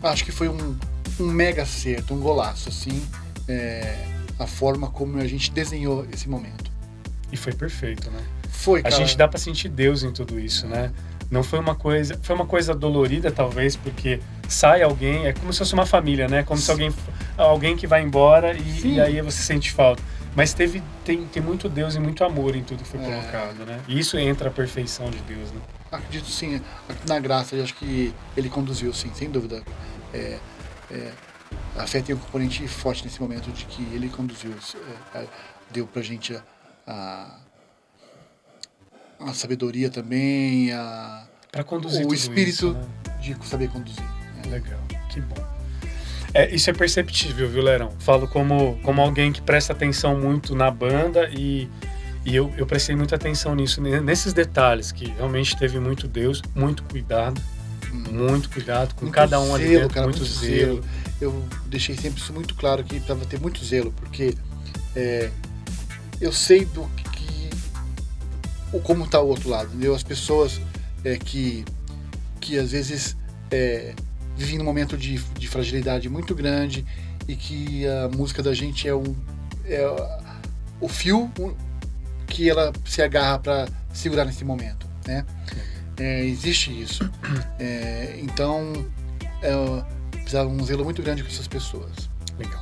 acho 0.01 0.23
que 0.23 0.31
foi 0.31 0.47
um, 0.47 0.77
um 1.19 1.25
mega 1.25 1.63
acerto, 1.63 2.13
um 2.13 2.21
golaço, 2.21 2.69
assim, 2.69 3.05
é, 3.49 4.20
a 4.43 4.47
forma 4.47 4.89
como 4.89 5.17
a 5.19 5.27
gente 5.27 5.51
desenhou 5.51 6.05
esse 6.11 6.27
momento. 6.29 6.71
E 7.31 7.37
foi 7.37 7.53
perfeito, 7.53 8.09
né? 8.11 8.19
Foi, 8.49 8.79
A 8.81 8.83
cara. 8.83 8.95
gente 8.95 9.17
dá 9.17 9.27
pra 9.27 9.39
sentir 9.39 9.69
Deus 9.69 10.03
em 10.03 10.11
tudo 10.11 10.39
isso, 10.39 10.67
né? 10.67 10.91
Não 11.29 11.43
foi 11.43 11.59
uma 11.59 11.75
coisa, 11.75 12.19
foi 12.21 12.35
uma 12.35 12.45
coisa 12.45 12.75
dolorida 12.75 13.31
talvez, 13.31 13.75
porque 13.77 14.19
sai 14.49 14.81
alguém, 14.81 15.25
é 15.25 15.33
como 15.33 15.53
se 15.53 15.59
fosse 15.59 15.73
uma 15.73 15.85
família, 15.85 16.27
né? 16.27 16.43
Como 16.43 16.59
se 16.59 16.69
alguém 16.69 16.93
alguém 17.37 17.77
que 17.77 17.87
vai 17.87 18.01
embora 18.03 18.53
e, 18.53 18.81
Sim. 18.81 18.93
e 18.95 19.01
aí 19.01 19.21
você 19.21 19.41
sente 19.41 19.71
falta. 19.71 20.03
Mas 20.35 20.53
teve, 20.53 20.81
tem, 21.05 21.25
tem 21.25 21.41
muito 21.41 21.67
Deus 21.69 21.95
e 21.95 21.99
muito 21.99 22.23
amor 22.23 22.55
em 22.55 22.63
tudo 22.63 22.83
que 22.83 22.89
foi 22.89 22.99
É. 23.01 23.03
colocado, 23.03 23.65
né? 23.65 23.79
E 23.87 23.97
isso 23.99 24.17
entra 24.17 24.49
a 24.49 24.51
perfeição 24.51 25.09
de 25.09 25.19
Deus, 25.19 25.51
né? 25.51 25.59
Acredito 25.91 26.27
sim, 26.29 26.61
na 27.07 27.19
graça, 27.19 27.55
eu 27.55 27.63
acho 27.63 27.75
que 27.75 28.13
ele 28.35 28.49
conduziu, 28.49 28.93
sim, 28.93 29.11
sem 29.13 29.29
dúvida. 29.29 29.61
É, 30.13 30.37
é, 30.89 31.11
a 31.77 31.87
fé 31.87 32.01
tem 32.01 32.13
um 32.15 32.19
componente 32.19 32.67
forte 32.67 33.03
nesse 33.03 33.19
momento 33.21 33.51
de 33.51 33.65
que 33.65 33.81
ele 33.93 34.09
conduziu, 34.09 34.53
é, 35.15 35.19
é, 35.19 35.27
deu 35.71 35.87
pra 35.87 36.01
gente 36.01 36.35
a, 36.35 36.41
a, 36.87 37.37
a 39.29 39.33
sabedoria 39.33 39.89
também, 39.89 40.71
a, 40.71 41.25
Para 41.51 41.63
conduzir 41.63 42.05
o 42.05 42.13
espírito 42.13 42.49
isso, 42.49 42.73
né? 42.73 42.87
de 43.21 43.47
saber 43.47 43.69
conduzir. 43.69 44.03
né? 44.03 44.41
Legal, 44.49 44.79
que 45.09 45.21
bom. 45.21 45.35
É, 46.33 46.53
isso 46.53 46.69
é 46.69 46.73
perceptível, 46.73 47.49
viu, 47.49 47.61
Lerão? 47.61 47.91
Falo 47.99 48.27
como, 48.27 48.79
como 48.83 49.01
alguém 49.01 49.31
que 49.33 49.41
presta 49.41 49.73
atenção 49.73 50.17
muito 50.19 50.55
na 50.55 50.71
banda 50.71 51.29
e, 51.29 51.69
e 52.25 52.33
eu, 52.35 52.53
eu 52.57 52.65
prestei 52.65 52.95
muita 52.95 53.15
atenção 53.15 53.53
nisso, 53.53 53.81
ne- 53.81 53.99
nesses 53.99 54.31
detalhes, 54.33 54.91
que 54.93 55.09
realmente 55.09 55.57
teve 55.57 55.77
muito 55.79 56.07
Deus, 56.07 56.41
muito 56.55 56.83
cuidado, 56.83 57.41
muito 57.91 58.49
cuidado 58.49 58.95
com 58.95 59.05
Muito 59.05 59.15
cada 59.15 59.39
um 59.39 59.53
ali 59.53 59.67
zelo, 59.67 59.79
dentro, 59.81 59.93
cara, 59.93 60.07
muito, 60.07 60.19
muito 60.19 60.33
zelo. 60.33 60.81
zelo. 60.81 60.85
Eu 61.19 61.45
deixei 61.67 61.95
sempre 61.95 62.21
isso 62.21 62.33
muito 62.33 62.55
claro 62.55 62.83
que 62.83 62.95
precisava 62.95 63.25
ter 63.25 63.39
muito 63.39 63.63
zelo, 63.63 63.91
porque 63.93 64.35
é, 64.95 65.29
eu 66.19 66.31
sei 66.31 66.65
do 66.65 66.89
que 67.13 67.49
o 68.73 68.79
como 68.79 69.07
tá 69.07 69.19
o 69.19 69.27
outro 69.27 69.49
lado, 69.49 69.67
entendeu? 69.69 69.93
As 69.93 70.03
pessoas 70.03 70.61
é, 71.03 71.17
que 71.17 71.65
que 72.39 72.57
às 72.57 72.71
vezes 72.71 73.15
é, 73.51 73.93
vivem 74.35 74.57
num 74.57 74.65
momento 74.65 74.97
de, 74.97 75.19
de 75.19 75.47
fragilidade 75.47 76.09
muito 76.09 76.33
grande 76.33 76.85
e 77.27 77.35
que 77.35 77.85
a 77.87 78.09
música 78.09 78.41
da 78.41 78.53
gente 78.53 78.87
é 78.87 78.93
o 78.93 79.15
é 79.65 79.85
o 80.79 80.87
fio 80.87 81.31
que 82.27 82.49
ela 82.49 82.73
se 82.85 83.01
agarra 83.01 83.37
para 83.37 83.67
segurar 83.93 84.25
nesse 84.25 84.43
momento, 84.43 84.87
né? 85.05 85.25
É, 86.01 86.25
existe 86.25 86.71
isso. 86.81 87.07
É, 87.59 88.17
então, 88.19 88.73
é, 89.43 89.83
precisava 90.11 90.49
um 90.49 90.63
zelo 90.65 90.83
muito 90.83 90.99
grande 91.03 91.21
com 91.21 91.29
essas 91.29 91.47
pessoas. 91.47 92.09
Legal. 92.39 92.59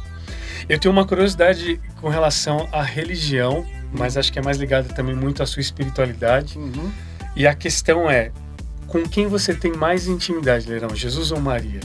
Eu 0.67 0.77
tenho 0.77 0.91
uma 0.91 1.05
curiosidade 1.05 1.79
com 2.01 2.09
relação 2.09 2.67
à 2.69 2.83
religião, 2.83 3.65
mas 3.93 4.17
acho 4.17 4.31
que 4.33 4.39
é 4.39 4.41
mais 4.41 4.57
ligada 4.57 4.93
também 4.93 5.15
muito 5.15 5.41
à 5.41 5.45
sua 5.45 5.61
espiritualidade. 5.61 6.57
Uhum. 6.57 6.91
E 7.33 7.47
a 7.47 7.55
questão 7.55 8.11
é, 8.11 8.33
com 8.87 9.07
quem 9.07 9.27
você 9.27 9.55
tem 9.55 9.71
mais 9.71 10.05
intimidade, 10.05 10.67
Leirão? 10.67 10.93
Jesus 10.93 11.31
ou 11.31 11.39
Maria? 11.39 11.79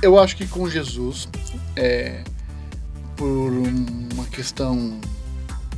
Eu 0.00 0.16
acho 0.16 0.36
que 0.36 0.46
com 0.46 0.70
Jesus, 0.70 1.28
é, 1.74 2.22
por 3.16 3.50
uma 3.50 4.26
questão 4.26 5.00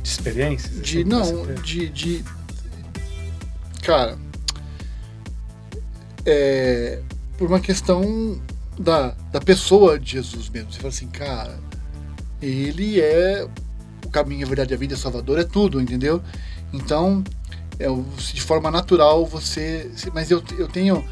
De 0.03 0.09
experiências? 0.09 0.79
de. 0.79 0.99
assim, 0.99 1.03
Não, 1.09 1.55
de. 1.55 1.89
de 1.89 2.23
cara. 3.81 4.26
É, 6.27 6.99
por 7.37 7.47
uma 7.47 7.59
questão 7.59 8.39
da, 8.77 9.15
da 9.31 9.39
pessoa 9.39 9.97
de 9.97 10.11
Jesus 10.11 10.49
mesmo. 10.49 10.71
Você 10.71 10.77
fala 10.77 10.89
assim, 10.89 11.07
cara, 11.07 11.57
ele 12.41 12.99
é 12.99 13.47
o 14.05 14.09
caminho, 14.09 14.45
a 14.45 14.47
verdade, 14.47 14.73
a 14.73 14.77
vida, 14.77 14.93
o 14.93 14.97
Salvador, 14.97 15.39
é 15.39 15.43
tudo, 15.43 15.81
entendeu? 15.81 16.21
Então, 16.73 17.23
é, 17.79 17.87
de 18.33 18.41
forma 18.41 18.69
natural 18.69 19.25
você. 19.25 19.89
Mas 20.13 20.29
eu, 20.31 20.43
eu 20.57 20.67
tenho 20.67 21.03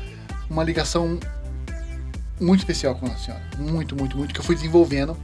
uma 0.49 0.63
ligação 0.63 1.19
muito 2.39 2.59
especial 2.59 2.95
com 2.95 3.05
a 3.05 3.15
senhora. 3.15 3.43
Muito, 3.57 3.95
muito, 3.95 4.17
muito, 4.17 4.33
que 4.33 4.39
eu 4.39 4.43
fui 4.43 4.55
desenvolvendo. 4.55 5.15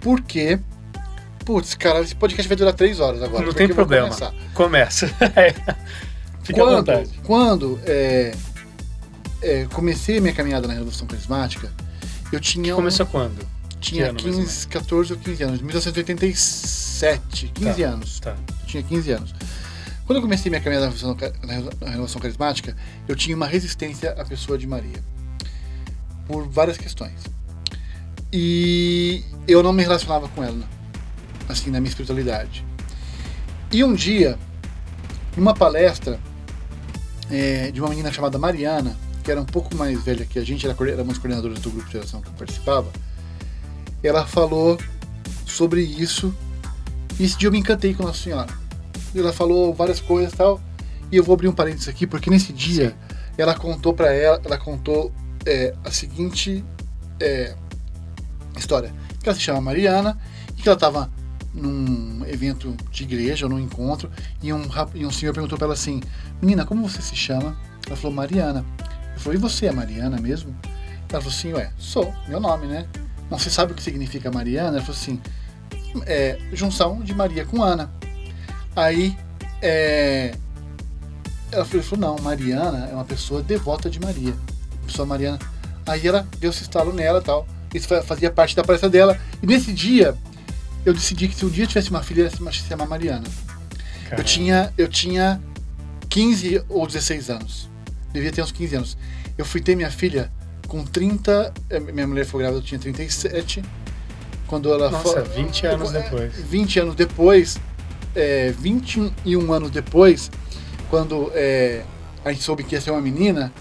Porque. 0.00 0.58
Putz, 1.44 1.74
cara, 1.74 2.00
esse 2.00 2.14
podcast 2.14 2.48
vai 2.48 2.56
durar 2.56 2.72
três 2.72 3.00
horas 3.00 3.22
agora. 3.22 3.44
Não 3.44 3.52
tem 3.52 3.68
problema. 3.68 4.08
Começa. 4.54 5.08
Fica 6.42 6.62
à 6.62 6.64
quando, 6.64 6.76
vontade. 6.76 7.20
Quando 7.22 7.80
é, 7.84 8.34
é, 9.44 9.66
comecei 9.72 10.18
a 10.18 10.20
minha 10.20 10.32
caminhada 10.34 10.66
na 10.66 10.74
Revolução 10.74 11.06
Carismática, 11.06 11.70
eu 12.32 12.40
tinha, 12.40 12.74
um- 12.74 12.76
Começou 12.76 13.06
quando? 13.06 13.46
tinha 13.80 14.06
ano, 14.06 14.14
mais 14.14 14.24
ou 14.26 14.32
menos? 14.32 14.52
15, 14.54 14.68
14 14.68 15.12
ou 15.12 15.18
15 15.18 15.42
anos, 15.44 15.60
1987, 15.60 17.48
15 17.54 17.82
Tá. 17.82 17.88
anos. 17.88 18.20
Tá. 18.20 18.34
Tinha 18.66 18.82
15 18.82 19.10
anos. 19.12 19.34
Quando 20.06 20.16
eu 20.16 20.22
comecei 20.22 20.50
minha 20.50 20.60
caminhada 20.60 20.86
na 21.82 21.90
Renovação 21.90 22.20
Carismática, 22.20 22.76
eu 23.08 23.14
tinha 23.16 23.34
uma 23.36 23.46
resistência 23.46 24.10
à 24.12 24.24
pessoa 24.24 24.58
de 24.58 24.66
Maria. 24.66 25.02
Por 26.26 26.46
várias 26.48 26.76
questões. 26.76 27.12
E 28.32 29.22
eu 29.46 29.62
não 29.62 29.72
me 29.72 29.82
relacionava 29.82 30.28
com 30.28 30.42
ela, 30.42 30.64
assim, 31.48 31.70
na 31.70 31.80
minha 31.80 31.88
espiritualidade. 31.88 32.64
E 33.70 33.82
um 33.84 33.94
dia, 33.94 34.38
numa 35.36 35.54
palestra 35.54 36.18
é, 37.30 37.70
de 37.70 37.80
uma 37.80 37.88
menina 37.90 38.12
chamada 38.12 38.38
Mariana, 38.38 38.96
que 39.24 39.30
era 39.30 39.40
um 39.40 39.46
pouco 39.46 39.74
mais 39.74 40.02
velha 40.04 40.26
que 40.26 40.38
a 40.38 40.44
gente, 40.44 40.66
era, 40.66 40.76
era 40.80 41.02
uma 41.02 41.12
das 41.12 41.18
coordenadoras 41.18 41.58
do 41.60 41.70
grupo 41.70 41.88
de 41.88 41.96
oração 41.96 42.20
que 42.20 42.28
eu 42.28 42.32
participava, 42.34 42.92
ela 44.02 44.26
falou 44.26 44.78
sobre 45.46 45.80
isso. 45.82 46.34
E 47.18 47.24
esse 47.24 47.38
dia 47.38 47.48
eu 47.48 47.52
me 47.52 47.58
encantei 47.58 47.94
com 47.94 48.02
Nossa 48.02 48.22
Senhora. 48.22 48.52
E 49.14 49.18
ela 49.18 49.32
falou 49.32 49.72
várias 49.72 50.00
coisas 50.00 50.32
e 50.34 50.36
tal. 50.36 50.60
E 51.10 51.16
eu 51.16 51.24
vou 51.24 51.34
abrir 51.34 51.48
um 51.48 51.52
parênteses 51.52 51.88
aqui, 51.88 52.06
porque 52.06 52.28
nesse 52.28 52.52
dia 52.52 52.94
ela 53.38 53.54
contou 53.54 53.94
para 53.94 54.12
ela, 54.12 54.40
ela 54.44 54.58
contou 54.58 55.10
é, 55.46 55.74
a 55.82 55.90
seguinte 55.90 56.62
é, 57.18 57.54
história. 58.56 58.92
Que 59.22 59.28
ela 59.28 59.36
se 59.36 59.42
chama 59.42 59.60
Mariana 59.60 60.18
e 60.50 60.62
que 60.62 60.68
ela 60.68 60.76
estava 60.76 61.10
num 61.54 62.26
evento 62.26 62.76
de 62.90 63.04
igreja, 63.04 63.46
ou 63.46 63.50
num 63.50 63.60
encontro, 63.60 64.10
e 64.42 64.52
um, 64.52 64.62
e 64.92 65.06
um 65.06 65.10
senhor 65.10 65.32
perguntou 65.32 65.56
para 65.56 65.68
ela 65.68 65.74
assim, 65.74 66.02
menina, 66.42 66.66
como 66.66 66.86
você 66.86 67.00
se 67.00 67.14
chama? 67.14 67.56
Ela 67.86 67.96
falou, 67.96 68.14
Mariana. 68.14 68.64
E 69.32 69.36
você 69.36 69.66
é 69.66 69.72
Mariana 69.72 70.18
mesmo? 70.20 70.54
Ela 71.08 71.20
falou 71.22 71.28
assim, 71.36 71.52
ué, 71.52 71.70
sou, 71.78 72.12
meu 72.28 72.40
nome, 72.40 72.66
né? 72.66 72.86
Não, 73.30 73.38
você 73.38 73.48
sabe 73.50 73.72
o 73.72 73.74
que 73.74 73.82
significa 73.82 74.30
Mariana? 74.30 74.76
Ela 74.78 74.80
falou 74.80 74.96
assim, 75.00 75.20
é, 76.06 76.38
junção 76.52 77.00
de 77.00 77.14
Maria 77.14 77.44
com 77.44 77.62
Ana. 77.62 77.90
Aí, 78.74 79.16
é, 79.62 80.34
ela 81.52 81.64
falou, 81.64 81.84
não, 81.98 82.18
Mariana 82.22 82.88
é 82.90 82.94
uma 82.94 83.04
pessoa 83.04 83.42
devota 83.42 83.88
de 83.88 84.00
Maria. 84.00 84.34
Pessoa 84.86 85.06
Mariana. 85.06 85.38
Aí 85.86 86.06
ela 86.06 86.26
deu 86.38 86.50
esse 86.50 86.62
estalo 86.62 86.92
nela 86.92 87.20
e 87.20 87.22
tal. 87.22 87.46
Isso 87.72 87.86
fa- 87.88 88.02
fazia 88.02 88.30
parte 88.30 88.54
da 88.56 88.64
palestra 88.64 88.88
dela. 88.90 89.18
E 89.42 89.46
nesse 89.46 89.72
dia, 89.72 90.16
eu 90.84 90.92
decidi 90.92 91.28
que 91.28 91.34
se 91.34 91.44
um 91.44 91.48
dia 91.48 91.64
eu 91.64 91.68
tivesse 91.68 91.90
uma 91.90 92.02
filha, 92.02 92.22
ela 92.22 92.30
se 92.30 92.36
chama- 92.38 92.52
se 92.52 92.58
chamar 92.58 92.86
Mariana. 92.86 93.24
Eu 94.18 94.24
tinha, 94.24 94.72
eu 94.76 94.88
tinha 94.88 95.40
15 96.08 96.62
ou 96.68 96.86
16 96.86 97.30
anos. 97.30 97.70
Devia 98.14 98.32
ter 98.32 98.40
uns 98.42 98.52
15 98.52 98.76
anos. 98.76 98.96
Eu 99.36 99.44
fui 99.44 99.60
ter 99.60 99.74
minha 99.76 99.90
filha 99.90 100.30
com 100.68 100.82
30. 100.84 101.52
eh, 101.68 101.80
Minha 101.80 102.06
mulher 102.06 102.24
foi 102.24 102.40
grávida, 102.40 102.60
eu 102.60 102.64
tinha 102.64 102.78
37. 102.80 103.62
Quando 104.46 104.72
ela 104.72 104.90
Nossa, 104.90 105.22
foi. 105.24 105.42
20 105.42 105.66
anos 105.66 105.90
depois. 105.90 106.32
20 106.36 106.80
anos 106.80 106.94
depois, 106.94 107.58
é, 108.14 108.52
21 108.56 109.52
anos 109.52 109.70
depois, 109.70 110.30
quando 110.88 111.30
é, 111.34 111.82
a 112.24 112.30
gente 112.32 112.42
soube 112.44 112.62
que 112.62 112.74
ia 112.74 112.80
ser 112.80 112.92
uma 112.92 113.00
menina, 113.00 113.52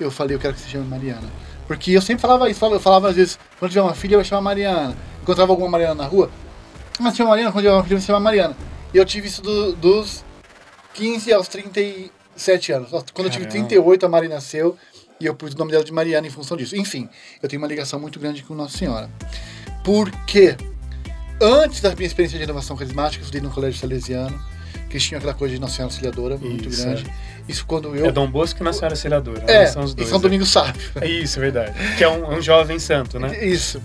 eu 0.00 0.10
falei, 0.10 0.34
eu 0.34 0.40
quero 0.40 0.54
que 0.54 0.60
se 0.60 0.68
chame 0.68 0.86
Mariana. 0.88 1.28
Porque 1.68 1.92
eu 1.92 2.02
sempre 2.02 2.20
falava 2.20 2.50
isso, 2.50 2.62
eu 2.64 2.80
falava 2.80 3.08
às 3.10 3.16
vezes, 3.16 3.38
quando 3.58 3.70
tiver 3.70 3.82
uma 3.82 3.94
filha, 3.94 4.14
eu 4.14 4.18
vou 4.18 4.24
chamar 4.24 4.42
Mariana. 4.42 4.96
Encontrava 5.22 5.52
alguma 5.52 5.68
Mariana 5.70 5.94
na 5.94 6.06
rua, 6.06 6.30
mas 7.00 7.16
chama 7.16 7.30
Mariana, 7.30 7.52
quando 7.52 7.62
tiver 7.64 7.74
uma 7.74 7.82
filha, 7.84 7.94
eu 7.94 7.98
vou 7.98 8.06
chamar 8.06 8.20
Mariana. 8.20 8.56
E 8.92 8.96
eu 8.98 9.04
tive 9.04 9.28
isso 9.28 9.40
do- 9.40 9.72
dos 9.76 10.24
15 10.94 11.32
aos 11.32 11.48
37 12.34 12.72
anos. 12.72 12.90
Quando 12.90 13.26
eu 13.26 13.30
tive 13.30 13.46
Caramba. 13.46 13.68
38, 13.68 14.06
a 14.06 14.08
Mari 14.08 14.28
nasceu 14.28 14.76
e 15.20 15.26
eu 15.26 15.34
pus 15.34 15.54
o 15.54 15.58
nome 15.58 15.70
dela 15.70 15.84
de 15.84 15.92
Mariana 15.92 16.26
em 16.26 16.30
função 16.30 16.56
disso. 16.56 16.76
Enfim, 16.76 17.08
eu 17.42 17.48
tenho 17.48 17.60
uma 17.62 17.68
ligação 17.68 17.98
muito 17.98 18.18
grande 18.18 18.42
com 18.42 18.54
Nossa 18.54 18.76
Senhora. 18.76 19.08
Porque 19.84 20.56
antes 21.40 21.80
da 21.80 21.94
minha 21.94 22.06
experiência 22.06 22.38
de 22.38 22.44
renovação 22.44 22.76
carismática, 22.76 23.22
eu 23.22 23.24
estudei 23.24 23.40
no 23.40 23.50
colégio 23.50 23.78
salesiano, 23.78 24.38
que 24.90 24.98
tinha 24.98 25.18
aquela 25.18 25.34
coisa 25.34 25.54
de 25.54 25.60
Nossa 25.60 25.76
Senhora 25.76 25.92
Auxiliadora 25.92 26.36
muito 26.36 26.68
Isso, 26.68 26.82
grande. 26.82 27.06
Isso 27.48 27.66
quando 27.66 27.94
eu. 27.94 28.06
É 28.06 28.12
Dom 28.12 28.30
Bosco 28.30 28.60
e 28.60 28.64
Nossa 28.64 28.78
Senhora 28.78 28.94
Auxiliadora. 28.94 29.44
É, 29.46 29.60
né? 29.60 29.66
São 29.66 29.84
os 29.84 29.92
e 29.92 29.96
dois. 29.96 30.08
São 30.08 30.18
né? 30.18 30.22
Domingo 30.22 30.46
Sábio. 30.46 30.82
É 31.00 31.06
isso, 31.06 31.38
é 31.38 31.42
verdade. 31.42 31.96
Que 31.96 32.04
é 32.04 32.08
um, 32.08 32.32
é 32.32 32.36
um 32.36 32.42
jovem 32.42 32.78
santo, 32.78 33.18
né? 33.18 33.44
Isso. 33.44 33.82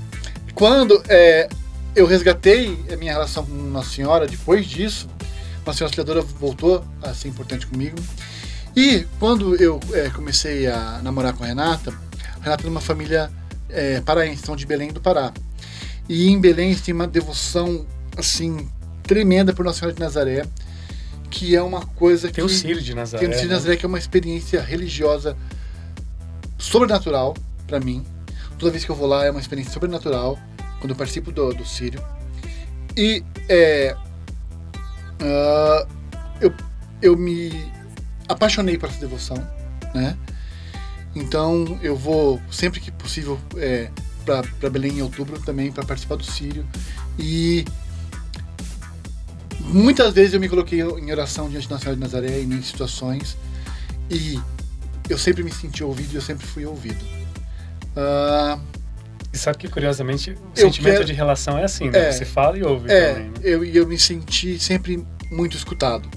Quando 0.56 1.02
é, 1.08 1.48
eu 1.96 2.06
resgatei 2.06 2.78
a 2.92 2.96
minha 2.96 3.14
relação 3.14 3.46
com 3.46 3.54
Nossa 3.54 3.90
Senhora, 3.90 4.28
depois 4.28 4.66
disso, 4.66 5.08
Nossa 5.66 5.80
Senhora 5.80 5.90
Auxiliadora 5.90 6.22
voltou 6.22 6.84
a 7.02 7.14
ser 7.14 7.28
importante 7.28 7.68
comigo. 7.68 7.98
E 8.76 9.06
quando 9.20 9.56
eu 9.56 9.80
é, 9.94 10.10
comecei 10.10 10.68
a 10.68 11.00
namorar 11.04 11.34
com 11.34 11.44
a 11.44 11.48
Renata, 11.48 11.94
a 12.40 12.44
Renata 12.44 12.62
é 12.62 12.64
de 12.64 12.70
uma 12.70 12.82
família 12.82 13.32
é, 13.70 14.02
paraense, 14.02 14.44
são 14.46 14.56
de 14.56 14.66
Belém 14.66 14.92
do 14.92 15.02
Pará. 15.02 15.34
E 16.08 16.30
em 16.30 16.40
Belém 16.40 16.76
tem 16.76 16.94
uma 16.94 17.08
devoção, 17.08 17.86
assim, 18.18 18.70
tremenda 19.04 19.54
por 19.54 19.66
Nossa 19.66 19.80
Senhora 19.80 19.94
de 19.94 20.02
Nazaré, 20.02 20.46
que 21.30 21.56
é 21.56 21.62
uma 21.62 21.86
coisa 21.86 22.28
Tem 22.28 22.36
que... 22.36 22.42
o 22.42 22.50
Círio 22.50 22.82
de 22.82 22.96
Nazaré. 22.96 23.22
Tem 23.22 23.30
o 23.30 23.34
Círio 23.34 23.48
de 23.48 23.54
né? 23.54 23.60
Nazaré 23.60 23.78
que 23.78 23.86
é 23.86 23.88
uma 23.88 24.00
experiência 24.00 24.62
religiosa 24.62 25.38
sobrenatural 26.58 27.36
para 27.68 27.80
mim. 27.80 28.06
Toda 28.58 28.72
vez 28.72 28.84
que 28.84 28.92
eu 28.92 28.96
vou 28.96 29.08
lá 29.08 29.26
é 29.26 29.32
uma 29.32 29.40
experiência 29.40 29.72
sobrenatural 29.72 30.38
quando 30.80 30.92
eu 30.92 30.96
participo 30.96 31.32
do, 31.32 31.54
do 31.54 31.66
Círio. 31.66 32.04
E 32.98 33.24
é, 33.48 33.96
uh, 35.22 35.88
eu, 36.42 36.54
eu 37.02 37.16
me 37.16 37.72
apaixonei 38.30 38.78
por 38.78 38.88
essa 38.88 39.00
devoção, 39.00 39.36
né? 39.94 40.16
Então 41.16 41.78
eu 41.82 41.96
vou 41.96 42.40
sempre 42.50 42.80
que 42.80 42.92
possível 42.92 43.38
é, 43.58 43.90
para 44.24 44.70
Belém 44.70 45.00
em 45.00 45.02
outubro 45.02 45.40
também 45.42 45.72
para 45.72 45.84
participar 45.84 46.16
do 46.16 46.24
Sírio 46.24 46.66
e 47.18 47.66
muitas 49.60 50.14
vezes 50.14 50.34
eu 50.34 50.40
me 50.40 50.48
coloquei 50.48 50.82
em 50.82 51.12
oração 51.12 51.50
diante 51.50 51.68
da 51.68 51.78
Senhora 51.78 51.96
de 51.96 52.02
Nazaré 52.02 52.40
em 52.40 52.62
situações 52.62 53.36
e 54.10 54.40
eu 55.10 55.18
sempre 55.18 55.44
me 55.44 55.52
senti 55.52 55.84
ouvido 55.84 56.14
e 56.14 56.16
eu 56.16 56.22
sempre 56.22 56.46
fui 56.46 56.66
ouvido. 56.66 57.04
Uh, 57.98 58.62
e 59.34 59.38
sabe 59.38 59.58
que, 59.58 59.68
curiosamente, 59.68 60.32
o 60.32 60.60
sentimento 60.60 60.94
quero... 60.94 61.06
de 61.06 61.14
relação 61.14 61.58
é 61.58 61.64
assim, 61.64 61.90
né? 61.90 62.10
É, 62.10 62.12
Você 62.12 62.26
fala 62.26 62.58
e 62.58 62.64
ouve 62.64 62.92
é, 62.92 63.14
também. 63.14 63.30
Né? 63.30 63.34
Eu, 63.44 63.64
eu 63.64 63.88
me 63.88 63.98
senti 63.98 64.58
sempre 64.60 65.06
muito 65.32 65.56
escutado. 65.56 66.10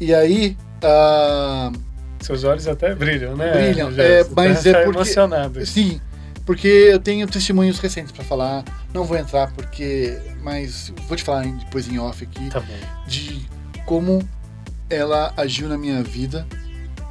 E 0.00 0.14
aí. 0.14 0.56
Uh, 0.82 1.90
Seus 2.20 2.44
olhos 2.44 2.68
até 2.68 2.94
brilham, 2.94 3.34
né? 3.34 3.50
Brilham, 3.50 3.90
é, 3.96 4.24
mas 4.36 4.64
é 4.66 4.72
porque. 4.74 4.98
emocionado. 4.98 5.66
Sim, 5.66 6.00
porque 6.44 6.68
eu 6.68 7.00
tenho 7.00 7.26
testemunhos 7.26 7.78
recentes 7.78 8.12
para 8.12 8.22
falar. 8.24 8.62
Não 8.92 9.04
vou 9.04 9.16
entrar 9.16 9.50
porque. 9.52 10.18
Mas 10.42 10.92
vou 11.08 11.16
te 11.16 11.24
falar 11.24 11.46
depois 11.46 11.88
em 11.88 11.98
off 11.98 12.22
aqui. 12.22 12.50
Tá. 12.50 12.62
De 13.06 13.46
como 13.86 14.26
ela 14.90 15.32
agiu 15.36 15.68
na 15.68 15.78
minha 15.78 16.02
vida 16.02 16.46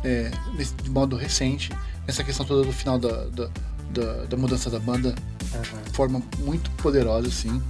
é, 0.03 0.29
nesse, 0.55 0.75
de 0.75 0.89
modo 0.89 1.15
recente. 1.15 1.71
Nessa 2.05 2.23
questão 2.23 2.45
toda 2.45 2.65
do 2.65 2.73
final 2.73 2.97
da, 2.99 3.25
da, 3.25 3.49
da, 3.91 4.25
da 4.25 4.37
mudança 4.37 4.69
da 4.69 4.79
banda. 4.79 5.09
Uhum. 5.53 5.83
De 5.85 5.91
forma 5.91 6.21
muito 6.39 6.69
poderosa, 6.71 7.27
assim. 7.27 7.61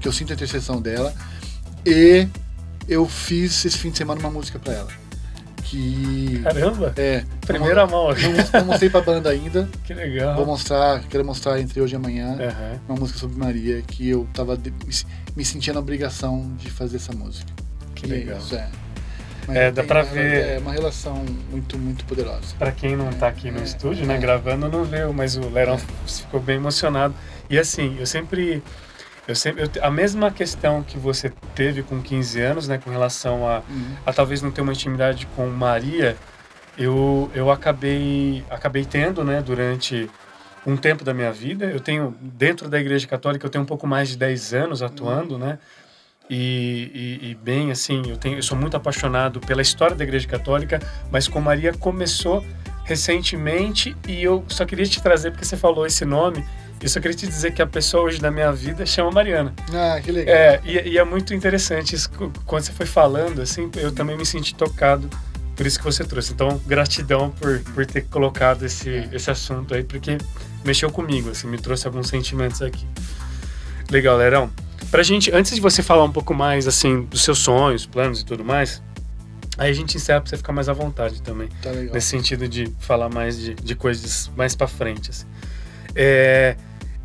Que 0.00 0.08
eu 0.08 0.12
sinto 0.12 0.32
a 0.32 0.34
intercessão 0.34 0.80
dela. 0.80 1.14
E 1.84 2.26
eu 2.88 3.06
fiz 3.06 3.64
esse 3.66 3.76
fim 3.76 3.90
de 3.90 3.98
semana 3.98 4.18
uma 4.20 4.30
música 4.30 4.58
para 4.58 4.72
ela 4.72 5.05
que. 5.66 6.40
Caramba! 6.42 6.92
É. 6.96 7.24
Primeira 7.46 7.86
não, 7.86 7.90
mão. 7.90 8.08
Não, 8.08 8.60
não 8.60 8.66
mostrei 8.66 8.88
pra 8.88 9.00
banda 9.00 9.30
ainda. 9.30 9.68
Que 9.84 9.94
legal. 9.94 10.34
Vou 10.34 10.46
mostrar, 10.46 11.00
quero 11.08 11.24
mostrar 11.24 11.60
entre 11.60 11.80
hoje 11.80 11.94
e 11.94 11.96
amanhã 11.96 12.32
uhum. 12.32 12.80
uma 12.88 12.98
música 13.00 13.18
sobre 13.18 13.38
Maria 13.38 13.82
que 13.82 14.08
eu 14.08 14.26
tava 14.34 14.56
de, 14.56 14.70
me, 14.70 14.94
me 15.36 15.44
sentia 15.44 15.72
na 15.72 15.80
obrigação 15.80 16.52
de 16.56 16.70
fazer 16.70 16.96
essa 16.96 17.12
música. 17.12 17.50
Que 17.94 18.06
legal. 18.06 18.38
Isso, 18.38 18.56
é. 18.56 18.68
Mas 19.46 19.56
é, 19.56 19.70
dá 19.70 19.84
pra 19.84 20.02
ver. 20.02 20.56
É 20.56 20.58
uma 20.58 20.72
relação 20.72 21.24
muito, 21.50 21.78
muito 21.78 22.04
poderosa. 22.04 22.54
Pra 22.58 22.72
quem 22.72 22.96
não 22.96 23.12
tá 23.12 23.28
aqui 23.28 23.50
no 23.50 23.60
é, 23.60 23.62
estúdio, 23.62 24.04
né, 24.06 24.16
é. 24.16 24.18
gravando, 24.18 24.68
não 24.68 24.84
vê, 24.84 25.06
mas 25.06 25.36
o 25.36 25.48
Lerão 25.48 25.74
é. 25.74 26.08
ficou 26.08 26.40
bem 26.40 26.56
emocionado. 26.56 27.14
E 27.48 27.58
assim, 27.58 27.96
eu 27.98 28.06
sempre 28.06 28.62
eu 29.26 29.34
sempre, 29.34 29.64
eu, 29.64 29.70
a 29.82 29.90
mesma 29.90 30.30
questão 30.30 30.82
que 30.82 30.98
você 30.98 31.32
teve 31.54 31.82
com 31.82 32.00
15 32.00 32.40
anos, 32.40 32.68
né, 32.68 32.78
com 32.78 32.90
relação 32.90 33.46
a, 33.46 33.62
uhum. 33.68 33.96
a 34.04 34.12
talvez 34.12 34.40
não 34.42 34.50
ter 34.50 34.60
uma 34.60 34.72
intimidade 34.72 35.26
com 35.34 35.46
Maria, 35.48 36.16
eu, 36.78 37.30
eu 37.34 37.50
acabei, 37.50 38.44
acabei 38.50 38.84
tendo, 38.84 39.24
né, 39.24 39.42
durante 39.42 40.08
um 40.64 40.76
tempo 40.76 41.04
da 41.04 41.14
minha 41.14 41.32
vida. 41.32 41.66
Eu 41.66 41.80
tenho, 41.80 42.14
dentro 42.20 42.68
da 42.68 42.78
Igreja 42.78 43.06
Católica, 43.06 43.46
eu 43.46 43.50
tenho 43.50 43.64
um 43.64 43.66
pouco 43.66 43.86
mais 43.86 44.08
de 44.10 44.16
10 44.16 44.54
anos 44.54 44.82
atuando, 44.82 45.34
uhum. 45.34 45.40
né, 45.40 45.58
e, 46.28 47.20
e, 47.22 47.30
e, 47.30 47.34
bem, 47.36 47.70
assim, 47.70 48.02
eu, 48.08 48.16
tenho, 48.16 48.38
eu 48.38 48.42
sou 48.42 48.58
muito 48.58 48.76
apaixonado 48.76 49.40
pela 49.40 49.62
história 49.62 49.94
da 49.94 50.02
Igreja 50.02 50.26
Católica, 50.26 50.80
mas 51.10 51.28
com 51.28 51.40
Maria 51.40 51.72
começou 51.72 52.44
recentemente 52.84 53.96
e 54.08 54.22
eu 54.22 54.44
só 54.48 54.64
queria 54.64 54.84
te 54.86 55.00
trazer, 55.00 55.30
porque 55.30 55.44
você 55.44 55.56
falou 55.56 55.86
esse 55.86 56.04
nome, 56.04 56.44
eu 56.80 56.88
só 56.88 57.00
queria 57.00 57.16
te 57.16 57.26
dizer 57.26 57.52
que 57.52 57.62
a 57.62 57.66
pessoa 57.66 58.04
hoje 58.04 58.20
da 58.20 58.30
minha 58.30 58.52
vida 58.52 58.84
chama 58.84 59.10
Mariana. 59.10 59.54
Ah, 59.72 60.00
que 60.00 60.12
legal. 60.12 60.34
É, 60.34 60.60
e, 60.64 60.90
e 60.90 60.98
é 60.98 61.04
muito 61.04 61.34
interessante 61.34 61.94
isso. 61.94 62.10
Quando 62.44 62.62
você 62.62 62.72
foi 62.72 62.86
falando, 62.86 63.40
assim, 63.40 63.70
eu 63.76 63.92
também 63.92 64.16
me 64.16 64.26
senti 64.26 64.54
tocado 64.54 65.08
por 65.56 65.66
isso 65.66 65.78
que 65.78 65.84
você 65.84 66.04
trouxe. 66.04 66.32
Então, 66.32 66.60
gratidão 66.66 67.30
por, 67.30 67.60
por 67.74 67.86
ter 67.86 68.02
colocado 68.02 68.64
esse, 68.64 69.08
esse 69.10 69.30
assunto 69.30 69.74
aí, 69.74 69.82
porque 69.82 70.18
mexeu 70.64 70.90
comigo, 70.90 71.30
assim, 71.30 71.48
me 71.48 71.58
trouxe 71.58 71.86
alguns 71.86 72.08
sentimentos 72.08 72.60
aqui. 72.60 72.86
Legal, 73.90 74.18
Lerão. 74.18 74.50
Pra 74.90 75.02
gente, 75.02 75.32
antes 75.32 75.54
de 75.54 75.60
você 75.60 75.82
falar 75.82 76.04
um 76.04 76.12
pouco 76.12 76.34
mais, 76.34 76.68
assim, 76.68 77.02
dos 77.02 77.24
seus 77.24 77.38
sonhos, 77.38 77.86
planos 77.86 78.20
e 78.20 78.24
tudo 78.26 78.44
mais, 78.44 78.82
aí 79.56 79.70
a 79.70 79.74
gente 79.74 79.96
encerra 79.96 80.20
pra 80.20 80.28
você 80.28 80.36
ficar 80.36 80.52
mais 80.52 80.68
à 80.68 80.74
vontade 80.74 81.22
também. 81.22 81.48
Tá 81.62 81.70
legal. 81.70 81.94
Nesse 81.94 82.08
sentido 82.08 82.46
de 82.46 82.70
falar 82.78 83.08
mais 83.08 83.38
de, 83.38 83.54
de 83.54 83.74
coisas 83.74 84.30
mais 84.36 84.54
pra 84.54 84.68
frente, 84.68 85.10
assim. 85.10 85.26
É, 85.96 86.56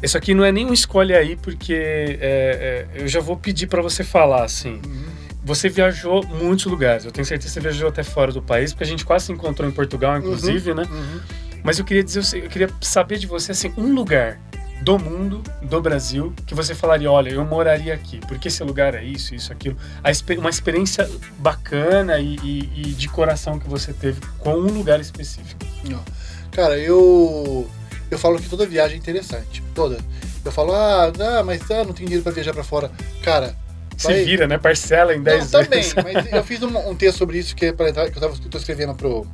isso 0.03 0.17
aqui 0.17 0.33
não 0.33 0.43
é 0.43 0.51
nem 0.51 0.65
um 0.65 0.73
escolhe 0.73 1.13
aí, 1.13 1.35
porque 1.35 1.73
é, 1.73 2.87
é, 2.93 3.01
eu 3.01 3.07
já 3.07 3.19
vou 3.19 3.37
pedir 3.37 3.67
para 3.67 3.81
você 3.81 4.03
falar, 4.03 4.43
assim. 4.43 4.81
Uhum. 4.85 5.05
Você 5.43 5.69
viajou 5.69 6.23
muitos 6.27 6.65
lugares, 6.65 7.05
eu 7.05 7.11
tenho 7.11 7.25
certeza 7.25 7.47
que 7.47 7.53
você 7.53 7.59
viajou 7.61 7.89
até 7.89 8.03
fora 8.03 8.31
do 8.31 8.41
país, 8.41 8.73
porque 8.73 8.83
a 8.83 8.87
gente 8.87 9.05
quase 9.05 9.25
se 9.25 9.31
encontrou 9.31 9.67
em 9.67 9.71
Portugal, 9.71 10.17
inclusive, 10.17 10.71
uhum. 10.71 10.75
né? 10.77 10.83
Uhum. 10.89 11.19
Mas 11.63 11.79
eu 11.79 11.85
queria 11.85 12.03
dizer, 12.03 12.43
eu 12.43 12.49
queria 12.49 12.69
saber 12.81 13.17
de 13.17 13.27
você, 13.27 13.51
assim, 13.51 13.71
um 13.77 13.93
lugar 13.93 14.39
do 14.81 14.97
mundo, 14.97 15.43
do 15.61 15.79
Brasil, 15.79 16.33
que 16.45 16.55
você 16.55 16.73
falaria, 16.73 17.11
olha, 17.11 17.29
eu 17.29 17.45
moraria 17.45 17.93
aqui, 17.93 18.19
porque 18.27 18.47
esse 18.47 18.63
lugar 18.63 18.95
é 18.95 19.03
isso, 19.03 19.35
isso, 19.35 19.53
aquilo. 19.53 19.77
Uma 20.39 20.49
experiência 20.49 21.07
bacana 21.37 22.19
e, 22.19 22.35
e, 22.43 22.69
e 22.75 22.81
de 22.93 23.07
coração 23.07 23.59
que 23.59 23.69
você 23.69 23.93
teve 23.93 24.19
com 24.39 24.55
um 24.55 24.71
lugar 24.71 24.99
específico. 24.99 25.63
Cara, 26.51 26.77
eu 26.77 27.69
eu 28.11 28.19
falo 28.19 28.37
que 28.37 28.49
toda 28.49 28.65
viagem 28.65 28.97
é 28.97 28.99
interessante. 28.99 29.63
Toda. 29.73 29.97
Eu 30.43 30.51
falo, 30.51 30.73
ah, 30.73 31.11
não, 31.17 31.45
mas 31.45 31.61
ah, 31.71 31.83
não 31.85 31.93
tenho 31.93 32.07
dinheiro 32.07 32.23
para 32.23 32.33
viajar 32.33 32.53
para 32.53 32.63
fora. 32.63 32.91
Cara. 33.23 33.55
Se 33.97 34.07
vai... 34.07 34.23
vira, 34.23 34.47
né? 34.47 34.57
Parcela 34.57 35.15
em 35.15 35.23
10 35.23 35.51
vezes. 35.51 35.51
Também, 35.93 36.13
mas 36.13 36.33
eu 36.33 36.43
fiz 36.43 36.61
um, 36.61 36.89
um, 36.89 36.95
texto 36.95 37.19
sobre 37.19 37.37
isso 37.37 37.55
que, 37.55 37.67
é 37.67 37.73
que 37.73 37.81
eu 37.81 37.87
estava 37.87 38.33
escrevendo 38.57 38.93
pro, 38.95 39.25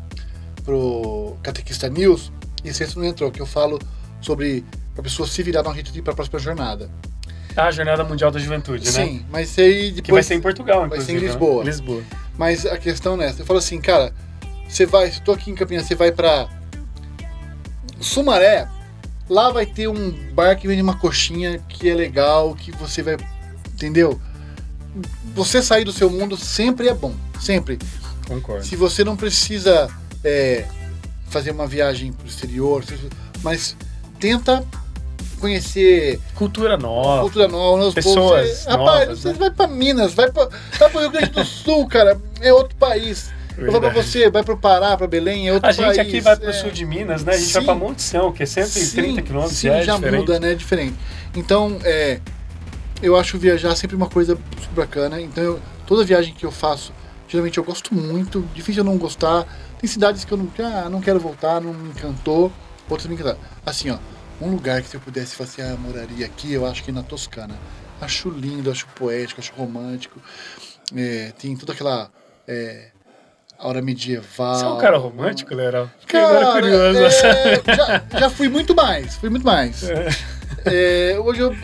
pro 0.63 1.35
Catequista 1.41 1.89
News, 1.89 2.31
e 2.63 2.69
esse 2.69 2.79
texto 2.79 2.99
não 2.99 3.05
entrou, 3.05 3.31
que 3.31 3.41
eu 3.41 3.45
falo 3.45 3.79
sobre 4.21 4.63
a 4.97 5.01
pessoa 5.01 5.27
se 5.27 5.41
virar 5.41 5.67
um 5.67 5.73
jeito 5.73 5.91
de 5.91 5.99
ir 5.99 6.01
para 6.01 6.13
a 6.13 6.15
próxima 6.15 6.37
jornada. 6.37 6.89
Ah, 7.55 7.67
a 7.67 7.71
Jornada 7.71 8.03
Mundial 8.03 8.29
da 8.29 8.39
Juventude, 8.39 8.87
Sim, 8.87 8.99
né? 8.99 9.05
Sim, 9.05 9.25
mas 9.31 9.57
aí 9.57 9.91
depois... 9.91 10.01
Que 10.01 10.11
vai 10.11 10.23
ser 10.23 10.35
em 10.35 10.41
Portugal, 10.41 10.85
inclusive. 10.85 11.13
Vai 11.13 11.19
ser 11.19 11.25
em 11.25 11.27
Lisboa. 11.27 11.63
Né? 11.63 11.71
Lisboa. 11.71 12.03
Mas 12.37 12.65
a 12.65 12.77
questão 12.77 13.19
é 13.19 13.25
essa. 13.25 13.41
Eu 13.41 13.45
falo 13.45 13.57
assim, 13.57 13.79
cara, 13.81 14.13
você 14.67 14.85
vai, 14.85 15.09
se 15.09 15.19
eu 15.19 15.23
tô 15.23 15.31
aqui 15.31 15.49
em 15.49 15.55
Campinas, 15.55 15.85
você 15.85 15.95
vai 15.95 16.11
para 16.11 16.47
Sumaré, 17.99 18.67
Lá 19.29 19.49
vai 19.49 19.65
ter 19.65 19.87
um 19.89 20.11
bar 20.33 20.55
que 20.55 20.67
vende 20.67 20.81
uma 20.81 20.97
coxinha 20.97 21.59
que 21.67 21.89
é 21.89 21.93
legal, 21.93 22.55
que 22.55 22.71
você 22.71 23.03
vai. 23.03 23.17
Entendeu? 23.73 24.19
Você 25.35 25.61
sair 25.61 25.83
do 25.83 25.91
seu 25.91 26.09
mundo 26.09 26.37
sempre 26.37 26.87
é 26.87 26.93
bom. 26.93 27.13
Sempre. 27.39 27.77
Concordo. 28.25 28.65
Se 28.65 28.75
você 28.75 29.03
não 29.03 29.17
precisa 29.17 29.89
é, 30.23 30.65
fazer 31.27 31.51
uma 31.51 31.67
viagem 31.67 32.13
para 32.13 32.25
o 32.25 32.27
exterior, 32.27 32.83
mas 33.43 33.75
tenta 34.17 34.65
conhecer 35.39 36.19
cultura 36.33 36.77
nova, 36.77 37.21
cultura 37.21 37.47
nova, 37.47 37.93
pessoas 37.93 38.49
você, 38.49 38.69
novas, 38.69 38.87
rapaz, 38.87 39.09
né? 39.09 39.15
você 39.15 39.33
vai 39.33 39.51
para 39.51 39.67
Minas, 39.67 40.13
vai 40.13 40.31
para 40.31 40.49
o 40.95 40.99
Rio 40.99 41.11
Grande 41.11 41.29
do 41.29 41.45
Sul, 41.45 41.85
cara, 41.87 42.19
é 42.41 42.51
outro 42.51 42.75
país. 42.77 43.29
Eu 43.57 43.71
vou 43.71 43.81
pra 43.81 43.89
você, 43.89 44.29
vai 44.29 44.43
pro 44.43 44.55
Pará, 44.55 44.95
pra 44.95 45.07
Belém, 45.07 45.47
é 45.47 45.53
outro 45.53 45.67
A 45.67 45.71
gente 45.71 45.85
país, 45.85 45.97
aqui 45.97 46.19
vai 46.19 46.35
pro 46.35 46.49
é... 46.49 46.53
sul 46.53 46.69
de 46.69 46.85
Minas, 46.85 47.23
né? 47.23 47.33
A 47.33 47.37
gente 47.37 47.47
sim, 47.47 47.53
vai 47.53 47.63
pra 47.63 47.75
Montição, 47.75 48.31
que 48.31 48.43
é 48.43 48.45
130 48.45 49.21
quilômetros, 49.23 49.57
sim, 49.57 49.69
é 49.69 49.81
já 49.81 49.95
diferente. 49.95 50.19
muda, 50.19 50.39
né? 50.39 50.51
É 50.51 50.55
diferente. 50.55 50.95
Então, 51.35 51.79
é, 51.83 52.19
eu 53.01 53.15
acho 53.15 53.37
viajar 53.37 53.75
sempre 53.75 53.95
uma 53.95 54.07
coisa 54.07 54.37
super 54.61 54.75
bacana. 54.75 55.19
Então, 55.19 55.43
eu, 55.43 55.59
toda 55.87 56.05
viagem 56.05 56.33
que 56.33 56.45
eu 56.45 56.51
faço, 56.51 56.93
geralmente 57.27 57.57
eu 57.57 57.63
gosto 57.63 57.95
muito. 57.95 58.41
Difícil 58.53 58.81
eu 58.81 58.85
não 58.85 58.97
gostar. 58.97 59.45
Tem 59.79 59.89
cidades 59.89 60.23
que 60.23 60.31
eu 60.31 60.37
não, 60.37 60.49
ah, 60.59 60.89
não 60.89 61.01
quero 61.01 61.19
voltar, 61.19 61.59
não 61.59 61.73
me 61.73 61.89
encantou. 61.89 62.51
Outras 62.87 63.07
me 63.07 63.15
encantaram. 63.15 63.39
Assim, 63.65 63.89
ó, 63.89 63.97
um 64.39 64.51
lugar 64.51 64.81
que 64.81 64.89
se 64.89 64.95
eu 64.95 65.01
pudesse 65.01 65.35
fazer 65.35 65.63
a 65.63 65.73
ah, 65.73 65.77
moraria 65.77 66.25
aqui, 66.25 66.53
eu 66.53 66.65
acho 66.65 66.83
que 66.83 66.91
na 66.91 67.01
Toscana. 67.01 67.55
Acho 67.99 68.29
lindo, 68.29 68.69
acho 68.69 68.87
poético, 68.89 69.41
acho 69.41 69.51
romântico. 69.53 70.19
É, 70.95 71.33
tem 71.37 71.55
toda 71.55 71.73
aquela... 71.73 72.11
É, 72.47 72.91
aura 73.59 73.81
medieval. 73.81 74.55
Você 74.55 74.65
é 74.65 74.67
um 74.67 74.77
cara 74.77 74.97
romântico, 74.97 75.53
Lerão? 75.53 75.89
Fiquei 75.99 76.19
agora 76.19 76.51
curioso. 76.53 76.99
É, 76.99 77.75
já, 77.75 78.19
já 78.19 78.29
fui 78.29 78.49
muito 78.49 78.75
mais, 78.75 79.15
fui 79.15 79.29
muito 79.29 79.45
mais. 79.45 79.83
É. 79.83 80.07
É, 80.65 81.19
hoje 81.19 81.41
eu, 81.41 81.55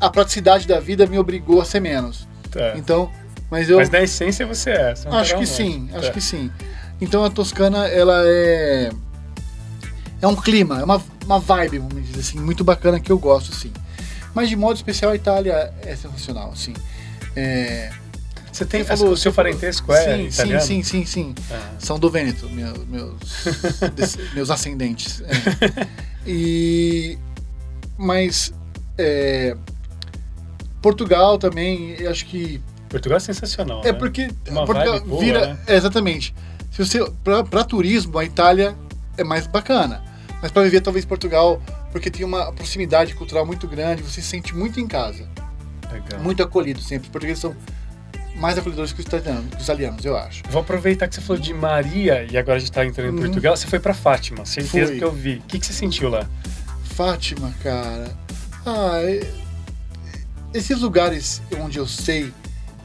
a 0.00 0.10
praticidade 0.10 0.66
da 0.66 0.80
vida 0.80 1.06
me 1.06 1.18
obrigou 1.18 1.60
a 1.60 1.64
ser 1.64 1.80
menos. 1.80 2.26
Tá. 2.50 2.72
Então, 2.76 3.10
mas 3.50 3.68
eu. 3.68 3.78
Mas 3.78 3.90
na 3.90 4.02
essência 4.02 4.46
você 4.46 4.70
é. 4.70 4.94
Você 4.94 5.08
é 5.08 5.10
acho 5.10 5.36
que 5.36 5.46
sim, 5.46 5.88
acho 5.92 6.06
tá. 6.06 6.12
que 6.12 6.20
sim. 6.20 6.50
Então 7.00 7.24
a 7.24 7.30
Toscana, 7.30 7.86
ela 7.88 8.22
é. 8.24 8.90
É 10.22 10.26
um 10.26 10.36
clima, 10.36 10.80
é 10.80 10.84
uma, 10.84 11.02
uma 11.26 11.38
vibe, 11.38 11.80
vamos 11.80 12.06
dizer 12.06 12.20
assim, 12.20 12.40
muito 12.40 12.64
bacana 12.64 12.98
que 12.98 13.12
eu 13.12 13.18
gosto, 13.18 13.54
sim. 13.54 13.72
Mas 14.32 14.48
de 14.48 14.56
modo 14.56 14.76
especial 14.76 15.12
a 15.12 15.14
Itália 15.14 15.72
é 15.82 15.94
sensacional, 15.94 16.50
assim. 16.50 16.72
É, 17.36 17.90
você 18.54 18.64
tem 18.64 18.84
falou, 18.84 19.10
o 19.10 19.16
seu 19.16 19.32
parentesco 19.32 19.92
é 19.92 20.16
sim, 20.16 20.26
italiano? 20.28 20.62
Sim, 20.62 20.82
sim, 20.84 21.04
sim, 21.04 21.34
sim. 21.34 21.34
Ah. 21.50 21.72
São 21.80 21.98
do 21.98 22.08
Vêneto, 22.08 22.48
meu, 22.48 22.72
meus, 22.86 23.18
meus 24.32 24.48
ascendentes. 24.48 25.20
É. 25.22 25.86
E 26.24 27.18
mas 27.98 28.54
é, 28.96 29.56
Portugal 30.80 31.36
também, 31.36 31.96
eu 31.98 32.08
acho 32.08 32.26
que 32.26 32.62
Portugal 32.88 33.16
é 33.16 33.20
sensacional. 33.20 33.80
é 33.82 33.90
né? 33.90 33.92
porque 33.92 34.30
Uma 34.48 34.64
Portugal 34.64 35.00
boa, 35.00 35.20
vira 35.20 35.46
né? 35.48 35.58
é, 35.66 35.74
exatamente. 35.74 36.32
Se 36.70 36.84
você 36.84 37.04
para 37.24 37.64
turismo 37.64 38.16
a 38.18 38.24
Itália 38.24 38.76
é 39.18 39.24
mais 39.24 39.48
bacana, 39.48 40.00
mas 40.40 40.52
para 40.52 40.62
viver 40.62 40.80
talvez 40.80 41.04
Portugal 41.04 41.60
porque 41.90 42.08
tem 42.08 42.24
uma 42.24 42.52
proximidade 42.52 43.14
cultural 43.14 43.44
muito 43.44 43.66
grande, 43.66 44.00
você 44.00 44.22
se 44.22 44.28
sente 44.28 44.54
muito 44.54 44.78
em 44.78 44.86
casa, 44.86 45.28
Legal. 45.92 46.20
muito 46.20 46.40
acolhido 46.40 46.80
sempre. 46.80 47.06
Os 47.06 47.12
portugueses 47.12 47.40
são 47.40 47.56
mais 48.34 48.58
acolhedores 48.58 48.92
que 48.92 49.00
os 49.00 49.06
italianos, 49.06 49.50
que 49.50 49.56
os 49.58 49.62
italianos, 49.64 50.04
eu 50.04 50.16
acho. 50.16 50.42
Vou 50.50 50.60
aproveitar 50.62 51.06
que 51.08 51.14
você 51.14 51.20
falou 51.20 51.40
de 51.40 51.54
Maria 51.54 52.26
e 52.30 52.36
agora 52.36 52.56
a 52.56 52.58
gente 52.60 52.72
tá 52.72 52.84
entrando 52.84 53.10
em 53.10 53.14
Uhum. 53.16 53.20
Portugal. 53.26 53.56
Você 53.56 53.66
foi 53.66 53.78
pra 53.78 53.94
Fátima, 53.94 54.44
certeza 54.44 54.88
Fui. 54.88 54.98
que 54.98 55.04
eu 55.04 55.12
vi. 55.12 55.36
O 55.36 55.42
que, 55.42 55.58
que 55.58 55.66
você 55.66 55.72
sentiu 55.72 56.08
lá? 56.08 56.28
Fátima, 56.82 57.54
cara. 57.62 58.16
Ah, 58.66 58.98
esses 60.52 60.80
lugares 60.80 61.42
onde 61.60 61.78
eu 61.78 61.86
sei 61.86 62.32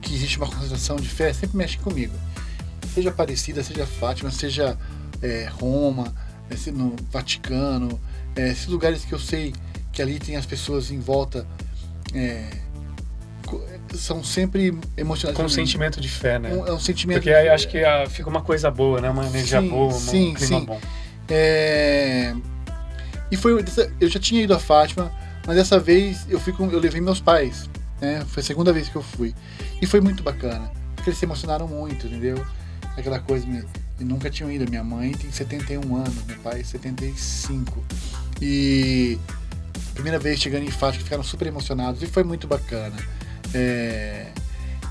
que 0.02 0.14
existe 0.14 0.38
uma 0.38 0.48
concentração 0.48 0.96
de 0.96 1.08
fé 1.08 1.32
sempre 1.34 1.58
mexem 1.58 1.80
comigo. 1.80 2.14
Seja 2.94 3.10
Aparecida, 3.10 3.64
seja 3.64 3.86
Fátima, 3.86 4.32
seja 4.32 4.78
é, 5.22 5.48
Roma, 5.52 6.14
é, 6.50 6.72
no 6.72 6.96
Vaticano, 7.12 8.00
é, 8.36 8.50
esses 8.50 8.68
lugares 8.68 9.06
que 9.06 9.14
eu 9.14 9.20
sei 9.20 9.54
que 9.92 10.02
ali 10.02 10.20
tem 10.20 10.36
as 10.36 10.46
pessoas 10.46 10.90
em 10.92 11.00
volta 11.00 11.46
é, 12.14 12.50
são 13.96 14.24
sempre 14.24 14.74
emocionantes. 14.98 15.40
Com 15.42 15.46
um 15.46 15.50
sentimento 15.50 16.00
de 16.02 16.10
fé, 16.10 16.38
né? 16.40 16.54
Um- 16.54 16.68
é 16.68 16.74
um 16.74 16.80
sentimento. 16.80 17.18
Porque 17.18 17.32
aí 17.32 17.50
acho 17.50 17.68
que 17.68 17.84
ah, 17.84 18.06
fica 18.10 18.30
uma 18.30 18.42
coisa 18.42 18.70
boa, 18.72 19.00
né? 19.02 19.10
Uma 19.10 19.26
energia 19.26 19.62
Sim, 19.62 19.70
boa, 19.70 19.88
um 19.94 20.00
sim, 20.00 20.34
clima 20.34 20.60
sim. 20.60 20.66
bom. 20.66 20.80
É, 21.30 22.34
E 23.32 23.38
foi. 23.38 23.64
Eu 24.00 24.08
já 24.10 24.20
tinha 24.20 24.42
ido 24.44 24.54
a 24.54 24.60
Fátima, 24.60 25.12
mas 25.46 25.56
dessa 25.56 25.80
vez 25.80 26.26
eu 26.30 26.40
fui 26.40 26.52
com, 26.54 26.70
eu 26.72 26.80
levei 26.80 27.00
meus 27.02 27.20
pais. 27.22 27.70
Né? 28.02 28.24
Foi 28.28 28.42
a 28.42 28.46
segunda 28.46 28.72
vez 28.74 28.90
que 28.90 28.96
eu 28.96 29.04
fui. 29.04 29.36
E 29.82 29.86
foi 29.86 30.02
muito 30.02 30.24
bacana. 30.24 30.72
Porque 30.96 31.10
eles 31.10 31.20
se 31.20 31.26
emocionaram 31.26 31.68
muito, 31.68 32.08
entendeu? 32.08 32.44
Aquela 32.98 33.20
coisa. 33.20 33.46
E 34.00 34.04
nunca 34.04 34.30
tinham 34.30 34.52
ido. 34.52 34.70
Minha 34.70 34.84
mãe 34.84 35.12
tem 35.12 35.32
71 35.32 35.96
anos, 35.96 36.24
meu 36.26 36.38
pai 36.40 36.64
75. 36.64 37.84
E. 38.42 39.18
Primeira 39.94 40.18
vez 40.18 40.40
chegando 40.40 40.64
em 40.64 40.72
Fátima, 40.72 41.04
ficaram 41.04 41.24
super 41.24 41.48
emocionados. 41.48 42.02
E 42.02 42.08
foi 42.08 42.24
muito 42.24 42.48
bacana. 42.48 42.96
É, 43.54 44.26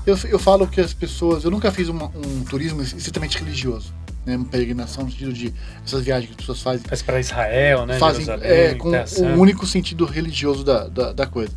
Eu, 0.05 0.17
eu 0.29 0.39
falo 0.39 0.65
que 0.67 0.81
as 0.81 0.93
pessoas. 0.93 1.43
Eu 1.43 1.51
nunca 1.51 1.71
fiz 1.71 1.87
uma- 1.89 2.07
um 2.15 2.43
turismo 2.43 2.81
estritamente 2.81 3.37
religioso. 3.37 3.93
Né? 4.25 4.35
Uma 4.37 4.45
peregrinação 4.45 5.03
no 5.03 5.11
sentido 5.11 5.31
de 5.33 5.53
essas 5.85 6.03
viagens 6.03 6.27
que 6.27 6.31
as 6.33 6.37
pessoas 6.37 6.61
fazem 6.61 6.81
Mas 6.89 7.01
pra 7.01 7.19
Israel, 7.19 7.85
né? 7.85 7.97
fazem 7.99 8.25
é, 8.41 8.73
com 8.75 8.89
o 8.89 9.07
Santa. 9.07 9.35
único 9.37 9.67
sentido 9.67 10.05
religioso 10.05 10.63
da, 10.63 10.87
da, 10.87 11.11
da 11.13 11.25
coisa. 11.27 11.51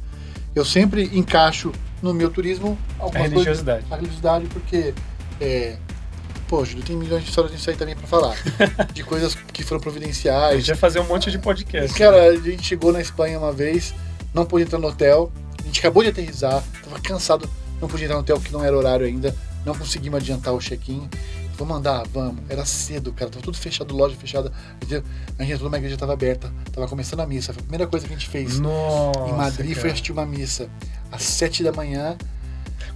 Eu 0.55 0.65
sempre 0.65 1.11
encaixo 1.15 1.73
no 2.03 2.13
meu 2.13 2.31
turismo 2.31 2.77
A 2.99 3.05
algumas 3.05 3.23
coisas, 3.23 3.33
religiosidade. 3.33 3.85
a 3.91 3.95
religiosidade, 3.97 4.47
porque, 4.47 4.93
é, 5.41 5.77
pô, 6.47 6.63
Júlio, 6.65 6.85
tem 6.85 6.95
milhões 6.97 7.23
de 7.23 7.31
histórias 7.31 7.53
disso 7.55 7.71
aí 7.71 7.77
também 7.77 7.97
pra 7.97 8.07
falar. 8.07 8.37
de 8.93 9.03
coisas 9.03 9.35
que 9.53 9.63
foram 9.63 9.79
A 9.81 9.83
providenciais. 9.83 10.59
gente 10.59 10.67
vai 10.69 10.77
fazer 10.77 11.01
um 11.01 11.07
monte 11.07 11.31
de 11.31 11.39
podcast. 11.39 11.97
Cara, 11.99 12.25
a 12.29 12.37
gente 12.37 12.63
chegou 12.65 12.93
na 12.93 13.01
Espanha 13.01 13.39
uma 13.39 13.53
vez, 13.53 13.95
não 14.35 14.45
pôde 14.45 14.65
entrar 14.65 14.79
no 14.79 14.89
hotel, 14.89 15.33
a 15.63 15.67
gente 15.67 15.81
acabou 15.81 16.03
de 16.03 16.11
aterrissar, 16.11 16.63
tava 16.85 17.01
cansado, 17.01 17.49
não 17.81 17.89
podia 17.89 18.05
entrar 18.07 18.17
no 18.17 18.23
hotel 18.23 18.41
que 18.41 18.53
não 18.53 18.65
era 18.65 18.77
horário 18.77 19.07
ainda, 19.07 19.35
não 19.65 19.75
conseguimos 19.75 20.21
adiantar 20.21 20.53
o 20.53 20.59
check-in. 20.59 21.09
Vamos 21.59 21.77
andar, 21.77 22.03
vamos. 22.09 22.43
Era 22.49 22.65
cedo, 22.65 23.13
cara, 23.13 23.31
tava 23.31 23.45
tudo 23.45 23.57
fechado, 23.57 23.95
loja 23.95 24.17
fechada. 24.17 24.51
A 25.39 25.43
gente 25.43 25.53
entrou 25.53 25.69
numa 25.69 25.77
igreja, 25.77 25.97
tava 25.97 26.13
aberta, 26.15 26.51
tava 26.73 26.89
começando 26.89 27.21
a 27.21 27.27
missa. 27.27 27.53
Foi 27.53 27.61
a 27.61 27.63
primeira 27.63 27.87
coisa 27.87 28.07
que 28.07 28.13
a 28.13 28.17
gente 28.17 28.29
fez 28.29 28.59
Nossa, 28.59 29.21
em 29.29 29.33
Madrid 29.33 29.73
foi 29.75 29.83
cara. 29.83 29.89
assistir 29.93 30.13
uma 30.13 30.27
missa. 30.27 30.69
Às 31.13 31.23
sete 31.23 31.63
da 31.63 31.71
manhã. 31.71 32.17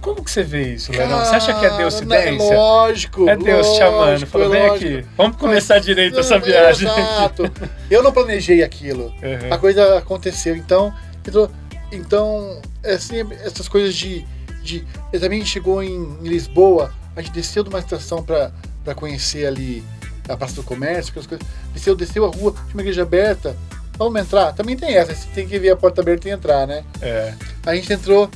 Como 0.01 0.23
que 0.23 0.29
você 0.29 0.43
vê 0.43 0.73
isso, 0.73 0.91
Leão? 0.91 1.07
Você 1.19 1.35
acha 1.35 1.53
que 1.53 1.65
é 1.65 1.69
Cara, 1.69 1.77
Deucidência? 1.77 2.55
Lógico. 2.55 3.29
É 3.29 3.37
Deus 3.37 3.67
te 3.67 3.77
chamando. 3.77 3.95
lógico, 3.95 4.31
Falou, 4.31 4.47
é 4.53 4.59
vem 4.59 4.69
lógico. 4.69 4.97
aqui. 4.97 5.07
Vamos 5.15 5.37
começar 5.37 5.79
direito 5.79 6.19
essa 6.19 6.37
Não, 6.37 6.45
viagem. 6.45 6.87
Exato. 6.89 7.43
Eu 7.89 8.03
não 8.03 8.11
planejei 8.11 8.63
aquilo. 8.63 9.05
Uhum. 9.05 9.53
A 9.53 9.57
coisa 9.57 9.97
aconteceu. 9.97 10.55
Então, 10.55 10.93
então, 11.25 11.49
então 11.91 12.61
assim, 12.83 13.17
essas 13.43 13.67
coisas 13.67 13.95
de, 13.95 14.25
de. 14.63 14.85
Eu 15.11 15.19
também 15.19 15.43
chegou 15.45 15.81
em, 15.83 16.17
em 16.21 16.27
Lisboa, 16.27 16.93
a 17.15 17.21
gente 17.21 17.33
desceu 17.33 17.63
de 17.63 17.69
uma 17.69 17.79
estação 17.79 18.23
para 18.23 18.51
conhecer 18.95 19.45
ali 19.45 19.83
a 20.27 20.35
Praça 20.35 20.55
do 20.55 20.63
Comércio, 20.63 21.11
aquelas 21.11 21.27
coisas. 21.27 21.47
Desceu, 21.73 21.95
desceu 21.95 22.25
a 22.25 22.27
rua, 22.27 22.51
tinha 22.51 22.73
uma 22.73 22.81
igreja 22.81 23.03
aberta. 23.03 23.55
Vamos 23.97 24.21
entrar? 24.21 24.53
Também 24.53 24.77
tem 24.77 24.95
essa, 24.95 25.15
você 25.15 25.27
tem 25.33 25.47
que 25.47 25.57
ver 25.57 25.71
a 25.71 25.75
porta 25.75 26.01
aberta 26.01 26.29
e 26.29 26.31
entrar, 26.31 26.67
né? 26.67 26.83
É, 27.01 27.33
A 27.65 27.73
gente 27.73 27.91
entrou, 27.91 28.29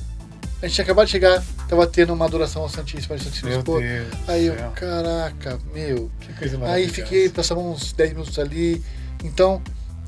a 0.59 0.65
gente 0.65 0.75
tinha 0.75 0.83
acabado 0.83 1.05
de 1.05 1.11
chegar, 1.11 1.43
tava 1.69 1.85
tendo 1.85 2.13
uma 2.13 2.25
adoração 2.25 2.63
ao 2.63 2.69
Santíssimo, 2.69 3.13
ao 3.13 3.19
Santíssimo 3.19 3.49
meu 3.49 3.59
Expor. 3.59 3.81
Deus. 3.81 4.07
Aí 4.27 4.47
eu, 4.47 4.55
céu. 4.55 4.71
caraca, 4.71 5.59
meu. 5.71 6.09
Que 6.19 6.33
coisa 6.33 6.57
Aí 6.65 6.89
fiquei, 6.89 7.29
passamos 7.29 7.63
uns 7.63 7.93
10 7.93 8.13
minutos 8.13 8.39
ali. 8.39 8.83
Então, 9.23 9.61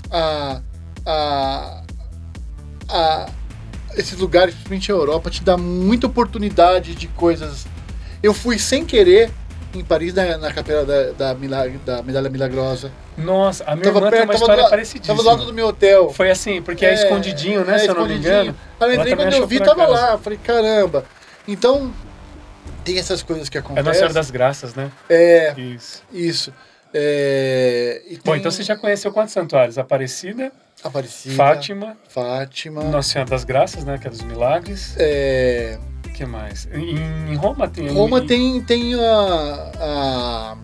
a, 0.10 0.60
a, 1.06 1.83
a, 2.89 3.30
esses 3.96 4.17
lugares, 4.17 4.54
principalmente 4.54 4.91
a 4.91 4.96
Europa, 4.96 5.30
te 5.30 5.43
dá 5.43 5.58
muita 5.58 6.08
oportunidade 6.08 6.96
de 6.96 7.08
coisas. 7.08 7.65
Eu 8.22 8.34
fui 8.34 8.58
sem 8.58 8.86
querer 8.86 9.30
em 9.74 9.84
Paris, 9.84 10.13
na, 10.13 10.38
na 10.38 10.54
capela 10.54 10.86
da, 10.86 11.12
da, 11.12 11.34
Milag- 11.34 11.78
da 11.80 12.04
Medalha 12.04 12.30
Milagrosa. 12.30 12.91
Nossa, 13.17 13.63
a 13.65 13.76
minha 13.76 13.86
Tava 13.86 13.98
irmã 13.98 14.10
tem 14.12 14.19
perto, 14.19 14.30
uma 14.30 14.34
tava 14.34 14.43
história 14.52 14.69
parecidíssima. 14.69 15.15
tava 15.15 15.24
do 15.24 15.30
lado 15.36 15.46
do 15.48 15.54
meu 15.54 15.67
hotel. 15.67 16.10
Foi 16.12 16.30
assim, 16.30 16.62
porque 16.62 16.86
é, 16.86 16.93
escondidinho, 16.93 17.63
né? 17.65 17.76
é, 17.76 17.80
se 17.80 17.88
eu 17.88 17.96
não 17.96 18.06
me 18.08 18.15
engano. 18.15 18.56
Eu 18.80 18.93
entrei 18.93 19.15
quando 19.15 19.34
eu 19.34 19.48
vi, 19.48 19.60
tava 19.60 19.88
lá. 19.88 20.17
Falei, 20.17 20.38
caramba. 20.43 21.06
Então, 21.48 21.91
tem 22.84 23.00
essas 23.00 23.24
coisas 23.24 23.50
que 23.50 23.58
É 23.58 23.62
acontecem. 23.62 23.84
Nossa 23.86 23.98
Senhora 23.98 24.13
das 24.13 24.30
Graças, 24.32 24.76
né? 24.76 24.91
É, 25.10 25.54
Isso. 25.58 26.04
isso. 26.12 26.54
É, 26.93 28.01
Bom, 28.23 28.32
tem 28.34 28.39
então 28.39 28.51
você 28.51 28.62
já 28.63 28.75
conheceu 28.75 29.12
quantos 29.12 29.34
santuários? 29.34 29.77
Aparecida, 29.77 30.51
Aparecida, 30.84 31.36
Fátima, 31.36 31.97
Fátima. 32.08 32.84
Nossa 32.84 33.10
Senhora 33.10 33.29
das 33.32 33.43
Graças, 33.43 33.84
né? 33.84 33.97
Que 33.97 34.08
é 34.08 34.10
dos 34.12 34.21
milagres. 34.21 34.95
É, 34.97 35.77
que 36.13 36.25
mais? 36.25 36.67
Em, 36.71 37.32
em 37.32 37.36
Roma 37.36 37.67
tem. 37.67 37.88
Roma 37.89 38.19
em- 38.19 38.27
tem, 38.27 38.62
tem 38.62 38.93
a. 38.95 39.71
a, 39.79 40.58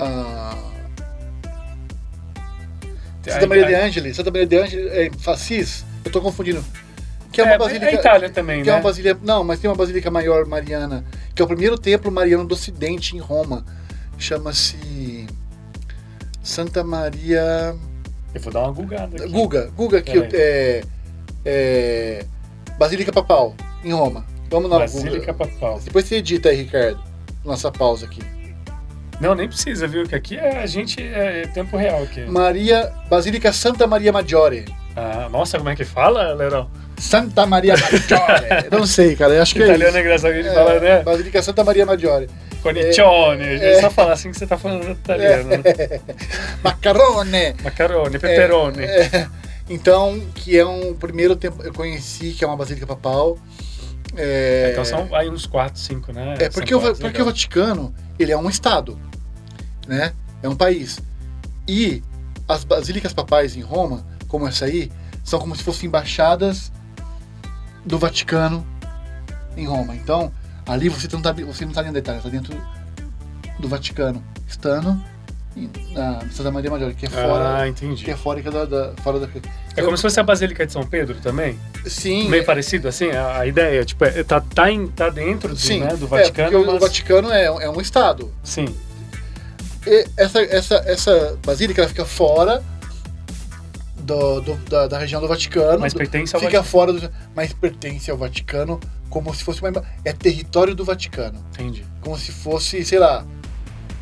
a 0.00 0.54
Santa 3.28 3.46
Maria 3.46 3.64
a- 3.64 3.68
de 3.68 3.74
Angeli. 3.74 4.14
Santa 4.14 4.30
Maria 4.30 4.46
de 4.46 4.56
Angeli 4.58 4.88
é 4.88 5.10
Fassis. 5.18 5.84
Eu 6.04 6.12
tô 6.12 6.20
confundindo. 6.20 6.64
Que 7.32 7.40
é 7.40 7.44
É, 7.44 7.48
uma 7.48 7.58
basílica. 7.58 7.86
é 7.90 7.94
Itália 7.94 8.30
também, 8.30 8.62
que 8.62 8.68
é 8.68 8.72
né? 8.72 8.78
uma 8.78 8.84
basílica, 8.84 9.18
não, 9.22 9.42
mas 9.42 9.58
tem 9.58 9.68
uma 9.68 9.74
basílica 9.76 10.08
maior 10.10 10.46
mariana, 10.46 11.04
que 11.34 11.42
é 11.42 11.44
o 11.44 11.48
primeiro 11.48 11.76
templo 11.76 12.12
mariano 12.12 12.44
do 12.46 12.52
Ocidente 12.54 13.16
em 13.16 13.18
Roma. 13.18 13.64
Chama-se 14.18 15.26
Santa 16.42 16.82
Maria 16.84 17.74
Eu 18.34 18.40
vou 18.40 18.52
dar 18.52 18.60
uma 18.62 18.72
gugada 18.72 19.16
aqui. 19.16 19.28
Guga, 19.32 19.70
Guga 19.76 19.98
aqui 19.98 20.18
é, 20.32 20.82
é 21.44 22.24
Basílica 22.78 23.12
Papal 23.12 23.54
em 23.84 23.92
Roma. 23.92 24.24
Vamos 24.50 24.70
lá, 24.70 24.80
Basílica 24.80 25.32
Guga. 25.32 25.34
Papal. 25.34 25.80
Depois 25.84 26.06
você 26.06 26.16
edita 26.16 26.48
aí, 26.48 26.56
Ricardo. 26.62 27.00
Nossa 27.44 27.70
pausa 27.70 28.06
aqui. 28.06 28.22
Não, 29.20 29.34
nem 29.34 29.46
precisa, 29.48 29.86
viu? 29.86 30.04
Que 30.06 30.14
aqui 30.14 30.36
é, 30.36 30.58
a 30.62 30.66
gente 30.66 31.00
é 31.02 31.46
tempo 31.52 31.76
real 31.76 32.02
aqui. 32.02 32.22
Maria, 32.22 32.92
Basílica 33.08 33.52
Santa 33.52 33.86
Maria 33.86 34.12
Maggiore. 34.12 34.64
Ah, 34.96 35.28
nossa, 35.30 35.58
como 35.58 35.70
é 35.70 35.76
que 35.76 35.84
fala, 35.84 36.32
Lerão? 36.34 36.68
Santa 36.98 37.46
Maria 37.46 37.74
Maggiore. 37.76 38.68
Não 38.72 38.86
sei, 38.86 39.14
cara. 39.14 39.40
Acho 39.40 39.54
que 39.54 39.62
é 39.62 39.66
Italiano 39.66 39.90
isso. 39.90 39.98
é 39.98 40.00
engraçado 40.00 40.32
que 40.32 40.38
a 40.38 40.42
gente 40.42 40.52
É, 40.52 40.54
fala, 40.54 40.80
né? 40.80 41.02
Basílica 41.02 41.42
Santa 41.42 41.62
Maria 41.64 41.86
Maggiore. 41.86 42.28
Conicione. 42.64 43.44
A 43.44 43.56
gente 43.56 43.64
é. 43.64 43.80
só 43.82 43.90
fala 43.90 44.14
assim 44.14 44.30
que 44.30 44.38
você 44.38 44.46
tá 44.46 44.56
falando 44.56 44.90
italiano. 44.90 45.50
né? 45.50 45.62
Macarone. 46.64 47.54
Macarone, 47.62 48.18
peperoni. 48.18 48.82
É, 48.82 49.28
então, 49.68 50.18
que 50.34 50.58
é 50.58 50.64
um 50.64 50.94
primeiro 50.94 51.36
tempo 51.36 51.62
eu 51.62 51.74
conheci, 51.74 52.32
que 52.32 52.42
é 52.42 52.46
uma 52.46 52.56
basílica 52.56 52.86
papal. 52.86 53.38
É, 54.16 54.70
Então 54.72 54.84
são 54.84 55.14
aí 55.14 55.28
uns 55.28 55.44
4, 55.44 55.78
5, 55.78 56.12
né? 56.12 56.34
é 56.38 56.48
porque, 56.48 56.74
o, 56.74 56.78
santuários, 56.78 57.00
porque 57.00 57.20
o. 57.20 57.24
Vaticano 57.24 57.94
ele 58.18 58.32
é 58.32 58.36
um 58.36 58.48
estado, 58.48 58.98
né? 59.86 60.12
É 60.42 60.48
um 60.48 60.56
país. 60.56 60.98
E 61.68 62.02
as 62.48 62.64
basílicas 62.64 63.12
papais 63.12 63.56
em 63.56 63.60
Roma, 63.60 64.06
como 64.28 64.46
essa 64.48 64.64
aí, 64.64 64.90
são 65.22 65.38
como 65.38 65.54
se 65.54 65.62
fossem 65.62 65.86
embaixadas 65.86 66.72
do 67.84 67.98
Vaticano 67.98 68.66
em 69.56 69.66
Roma. 69.66 69.94
Então, 69.94 70.32
ali 70.66 70.88
você 70.88 71.08
não 71.12 71.20
tá, 71.22 71.32
você 71.32 71.64
não 71.64 71.72
tá 71.72 71.80
dentro 71.82 71.94
da 71.94 71.98
Itália, 72.00 72.20
tá 72.22 72.28
dentro 72.28 72.56
do 73.58 73.68
Vaticano, 73.68 74.22
estando 74.48 75.00
na 75.92 76.20
Santa 76.32 76.50
Maria 76.50 76.68
Maggiore, 76.70 76.94
que 76.94 77.06
é 77.06 77.10
fora, 77.10 77.58
Ah, 77.58 77.68
entendi. 77.68 78.04
que 78.04 78.10
é 78.10 78.16
fora 78.16 78.42
da, 78.42 78.64
da- 78.64 78.92
fora 79.04 79.20
da. 79.20 79.28
É 79.76 79.82
como 79.82 79.96
se 79.96 80.02
fosse 80.02 80.18
a 80.18 80.22
Basílica 80.24 80.66
de 80.66 80.72
São 80.72 80.84
Pedro 80.84 81.14
também? 81.20 81.56
Sim. 81.86 82.28
Meio 82.28 82.44
parecido, 82.44 82.88
assim, 82.88 83.10
a, 83.10 83.38
a 83.38 83.46
ideia, 83.46 83.84
tipo, 83.84 84.04
é, 84.04 84.24
tá, 84.24 84.40
tá, 84.40 84.68
em- 84.70 84.88
tá 84.88 85.08
dentro 85.10 85.50
do, 85.50 85.56
Sim, 85.56 85.80
né, 85.80 85.94
do 85.94 86.06
é, 86.06 86.08
Vaticano, 86.08 86.50
porque 86.50 86.56
o- 86.56 86.66
mas... 86.66 86.74
o 86.74 86.78
Vaticano 86.80 87.30
é, 87.32 87.44
é 87.44 87.70
um 87.70 87.80
estado. 87.80 88.32
Sim, 88.42 88.66
E 89.86 90.06
essa, 90.16 90.40
essa, 90.42 90.74
essa 90.86 91.38
basílica 91.44 91.82
ela 91.82 91.88
fica 91.88 92.04
fora 92.04 92.60
do, 93.98 94.40
do- 94.40 94.56
da, 94.68 94.86
da 94.88 94.98
região 94.98 95.20
do 95.20 95.28
Vaticano. 95.28 95.78
Mas 95.78 95.94
pertence 95.94 96.34
ao 96.34 96.40
fica 96.40 96.58
Vaticano. 96.60 96.64
fora 96.64 96.92
do. 96.92 97.10
Mas 97.34 97.52
pertence 97.52 98.10
ao 98.10 98.16
Vaticano 98.16 98.80
como 99.14 99.32
se 99.32 99.44
fosse 99.44 99.60
uma. 99.62 99.84
É 100.04 100.12
território 100.12 100.74
do 100.74 100.84
Vaticano. 100.84 101.38
Entendi. 101.52 101.86
Como 102.00 102.18
se 102.18 102.32
fosse, 102.32 102.84
sei 102.84 102.98
lá. 102.98 103.24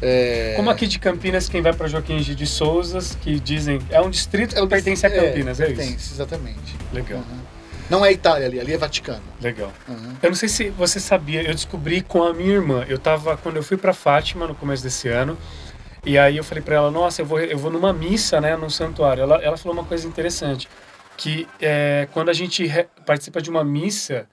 é, 0.01 0.55
Como 0.57 0.71
aqui 0.71 0.87
de 0.87 0.99
Campinas, 0.99 1.51
quem 1.51 1.61
vai 1.61 1.75
para 1.75 1.87
Joaquim 1.87 2.17
de 2.17 2.47
Souzas, 2.47 3.15
que 3.21 3.39
dizem 3.39 3.79
é 3.91 4.01
um 4.01 4.09
distrito 4.09 4.55
que 4.55 4.61
é 4.61 4.63
o- 4.65 4.67
pertence 4.67 5.05
a 5.07 5.11
Campinas, 5.11 5.61
é, 5.61 5.67
pertence, 5.67 5.97
isso? 5.97 6.15
exatamente. 6.15 6.75
Legal, 6.93 7.19
Uhum. 7.19 7.53
Não 7.91 8.05
é 8.07 8.11
Itália 8.11 8.47
ali, 8.47 8.59
ali 8.59 8.73
é 8.73 8.79
Vaticano. 8.79 9.23
legal. 9.41 9.71
Uhum. 9.87 10.15
Eu 10.23 10.31
não 10.31 10.35
sei 10.37 10.49
se 10.49 10.71
você 10.71 10.99
sabia, 10.99 11.43
eu 11.43 11.53
descobri 11.53 12.01
com 12.01 12.23
a 12.23 12.33
minha 12.33 12.55
irmã. 12.55 12.87
Eu 12.89 12.99
tava 12.99 13.37
quando 13.37 13.57
eu 13.57 13.63
fui 13.63 13.77
para 13.77 13.93
Fátima 13.93 14.47
no 14.47 14.55
começo 14.55 14.83
desse 14.83 15.09
ano, 15.09 15.37
e 16.07 16.17
aí 16.17 16.39
eu 16.39 16.45
falei 16.45 16.63
para 16.63 16.77
ela, 16.77 16.91
nossa, 16.91 17.21
eu 17.21 17.27
vou 17.27 17.39
eu 17.39 17.59
vou 17.59 17.71
numa 17.71 17.93
missa, 17.93 18.41
né, 18.41 18.57
num 18.57 18.71
santuário. 18.71 19.23
Ela, 19.23 19.37
ela 19.43 19.59
falou 19.59 19.77
uma 19.79 19.85
coisa 19.85 20.09
interessante, 20.09 20.69
que 21.19 21.47
é, 21.61 22.09
quando 22.13 22.31
a 22.31 22.33
gente 22.33 22.67
participa 23.05 23.43
de 23.43 23.51
uma 23.51 23.63
missa 23.63 24.27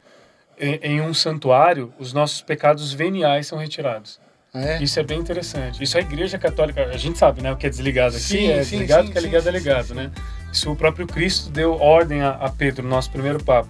em, 0.59 1.01
um 1.01 1.13
santuário, 1.13 1.93
os 1.99 2.13
nossos 2.13 2.41
pecados 2.41 2.91
veniais 2.93 3.47
são 3.47 3.57
retirados. 3.57 4.19
Ah, 4.53 4.61
é? 4.61 4.83
Isso 4.83 4.99
é 4.99 5.03
bem 5.03 5.19
interessante. 5.19 5.81
Isso 5.83 5.97
a 5.97 6.01
Igreja 6.01 6.37
Católica, 6.37 6.83
a 6.85 6.97
gente 6.97 7.17
sabe, 7.19 7.41
né? 7.41 7.51
O 7.51 7.55
que 7.57 7.67
é 7.67 7.69
desligado 7.69 8.15
aqui 8.15 8.23
Sim, 8.23 8.47
é 8.47 8.63
sim, 8.63 8.71
desligado, 8.71 9.03
sim, 9.03 9.09
o 9.09 9.11
que 9.11 9.17
é 9.17 9.21
ligado 9.21 9.47
é 9.47 9.51
ligado, 9.51 9.93
né? 9.95 10.11
Isso 10.51 10.71
o 10.71 10.75
próprio 10.75 11.05
Cristo 11.05 11.51
deu 11.51 11.73
ordem 11.79 12.21
a, 12.21 12.31
a 12.31 12.49
Pedro, 12.49 12.83
no 12.83 12.89
nosso 12.89 13.11
primeiro 13.11 13.43
papo. 13.43 13.69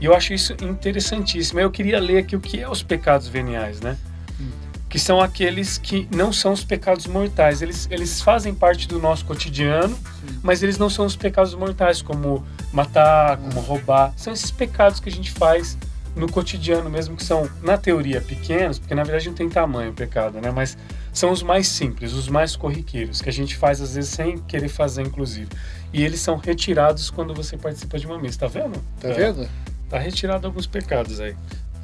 E 0.00 0.04
eu 0.04 0.14
acho 0.14 0.32
isso 0.32 0.54
interessantíssimo. 0.62 1.60
Eu 1.60 1.70
queria 1.70 2.00
ler 2.00 2.18
aqui 2.18 2.36
o 2.36 2.40
que 2.40 2.60
é 2.60 2.68
os 2.68 2.82
pecados 2.82 3.26
veniais, 3.28 3.80
né? 3.80 3.96
Hum. 4.40 4.48
Que 4.88 4.98
são 4.98 5.20
aqueles 5.20 5.76
que 5.76 6.08
não 6.14 6.32
são 6.32 6.52
os 6.52 6.64
pecados 6.64 7.06
mortais. 7.06 7.60
Eles, 7.60 7.86
eles 7.90 8.22
fazem 8.22 8.54
parte 8.54 8.88
do 8.88 8.98
nosso 8.98 9.24
cotidiano, 9.26 9.98
mas 10.42 10.62
eles 10.62 10.78
não 10.78 10.88
são 10.88 11.04
os 11.04 11.16
pecados 11.16 11.54
mortais, 11.54 12.00
como 12.00 12.46
matar, 12.72 13.36
Hum. 13.38 13.48
como 13.48 13.60
roubar. 13.60 14.12
São 14.16 14.32
esses 14.32 14.50
pecados 14.50 15.00
que 15.00 15.08
a 15.08 15.12
gente 15.12 15.32
faz 15.32 15.76
no 16.16 16.30
cotidiano 16.30 16.90
mesmo, 16.90 17.16
que 17.16 17.24
são, 17.24 17.48
na 17.62 17.78
teoria, 17.78 18.20
pequenos, 18.20 18.78
porque 18.78 18.94
na 18.94 19.02
verdade 19.04 19.28
não 19.28 19.34
tem 19.34 19.48
tamanho 19.48 19.90
o 19.90 19.94
pecado, 19.94 20.40
né? 20.40 20.50
Mas 20.50 20.76
são 21.12 21.30
os 21.30 21.42
mais 21.42 21.66
simples, 21.68 22.12
os 22.12 22.28
mais 22.28 22.56
corriqueiros, 22.56 23.20
que 23.22 23.28
a 23.28 23.32
gente 23.32 23.56
faz 23.56 23.80
às 23.80 23.94
vezes 23.94 24.10
sem 24.10 24.38
querer 24.38 24.68
fazer, 24.68 25.02
inclusive. 25.02 25.48
E 25.92 26.02
eles 26.04 26.20
são 26.20 26.36
retirados 26.36 27.10
quando 27.10 27.32
você 27.34 27.56
participa 27.56 27.98
de 27.98 28.06
uma 28.06 28.18
missa, 28.18 28.38
tá 28.40 28.46
vendo? 28.46 28.78
Tá 29.00 29.08
É, 29.08 29.12
vendo? 29.12 29.48
Tá 29.88 29.98
retirado 29.98 30.46
alguns 30.46 30.66
pecados 30.66 31.20
aí. 31.20 31.34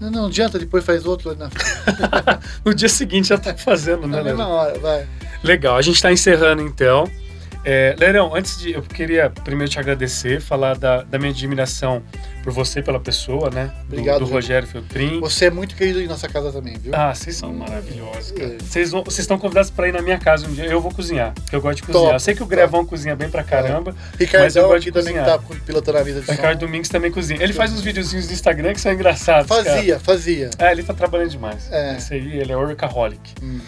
Não, 0.01 0.11
não 0.11 0.27
adianta, 0.27 0.59
depois 0.59 0.85
faz 0.85 1.07
outro 1.07 1.35
na 1.35 1.49
No 2.65 2.75
dia 2.75 2.89
seguinte 2.89 3.29
já 3.29 3.39
tá 3.39 3.57
fazendo, 3.57 4.03
né, 4.03 4.19
na 4.19 4.23
Leandro? 4.23 4.37
mesma 4.39 4.49
hora, 4.49 4.79
vai. 4.79 5.07
Legal, 5.43 5.77
a 5.77 5.83
gente 5.83 5.97
está 5.97 6.13
encerrando 6.13 6.63
então. 6.63 7.11
É, 7.69 7.97
Lerão, 7.99 8.33
antes 8.33 8.57
de. 8.59 8.71
Eu 8.73 8.83
queria 8.83 9.29
primeiro 9.29 9.69
te 9.71 9.77
agradecer, 9.81 10.41
falar 10.41 10.79
da, 10.79 11.03
da 11.03 11.19
minha 11.19 11.33
admiração 11.33 12.01
por 12.45 12.53
você, 12.53 12.81
pela 12.81 13.01
pessoa, 13.01 13.51
né? 13.51 13.73
Do- 13.89 13.95
Obrigado, 13.95 14.19
Do. 14.21 14.27
Rogério 14.27 14.69
Feltrin. 14.69 15.19
Você 15.19 15.47
é 15.47 15.51
muito 15.51 15.75
querido 15.75 16.01
em 16.01 16.07
nossa 16.07 16.29
casa 16.29 16.53
também, 16.53 16.75
viu? 16.79 16.93
Ah, 16.95 17.13
vocês 17.13 17.35
são 17.35 17.53
maravilhosos, 17.53 18.31
cara. 18.31 18.55
É. 18.55 18.59
Vocês, 18.59 18.93
estão 19.19 19.37
convidados 19.37 19.69
para 19.69 19.89
ir 19.89 19.93
na 19.93 20.01
minha 20.01 20.17
casa 20.17 20.47
um 20.47 20.53
dia. 20.53 20.67
Eu 20.67 20.81
vou 20.81 20.93
cozinhar, 20.93 21.35
porque 21.35 21.57
eu 21.57 21.61
gosto 21.61 21.79
de 21.79 21.83
cozinhar. 21.83 22.05
Top, 22.05 22.15
eu 22.15 22.21
sei 22.21 22.35
que 22.35 22.43
o 22.43 22.47
top. 22.47 22.55
Grevão 22.55 22.87
cozinha 22.87 23.17
bem 23.17 23.29
pra 23.29 23.43
caramba. 23.43 23.91
eu 24.13 24.17
Ricardão 24.17 24.73
aqui 24.73 24.93
também 24.93 25.15
tá 25.15 25.37
pilotando 25.67 25.99
a 25.99 26.03
vida 26.05 26.21
de 26.21 26.31
Ricardo 26.31 26.61
som. 26.61 26.67
Domingos 26.67 26.89
também 26.89 27.11
cozinha. 27.11 27.43
Ele 27.43 27.53
faz 27.53 27.73
uns 27.73 27.81
videozinhos 27.81 28.29
do 28.29 28.33
Instagram 28.33 28.75
que 28.75 28.81
são 28.81 28.93
engraçados. 28.93 29.49
cara. 29.51 29.65
Fazia, 29.65 29.99
fazia. 29.99 30.51
É, 30.57 30.71
ele 30.71 30.85
tá 30.85 30.95
trabalhando 30.95 31.31
demais. 31.31 31.67
É. 31.73 31.97
Esse 31.97 32.15
aí, 32.15 32.39
ele 32.39 32.53
é 32.53 32.57
workaholic. 32.57 33.35
Hum. 33.43 33.59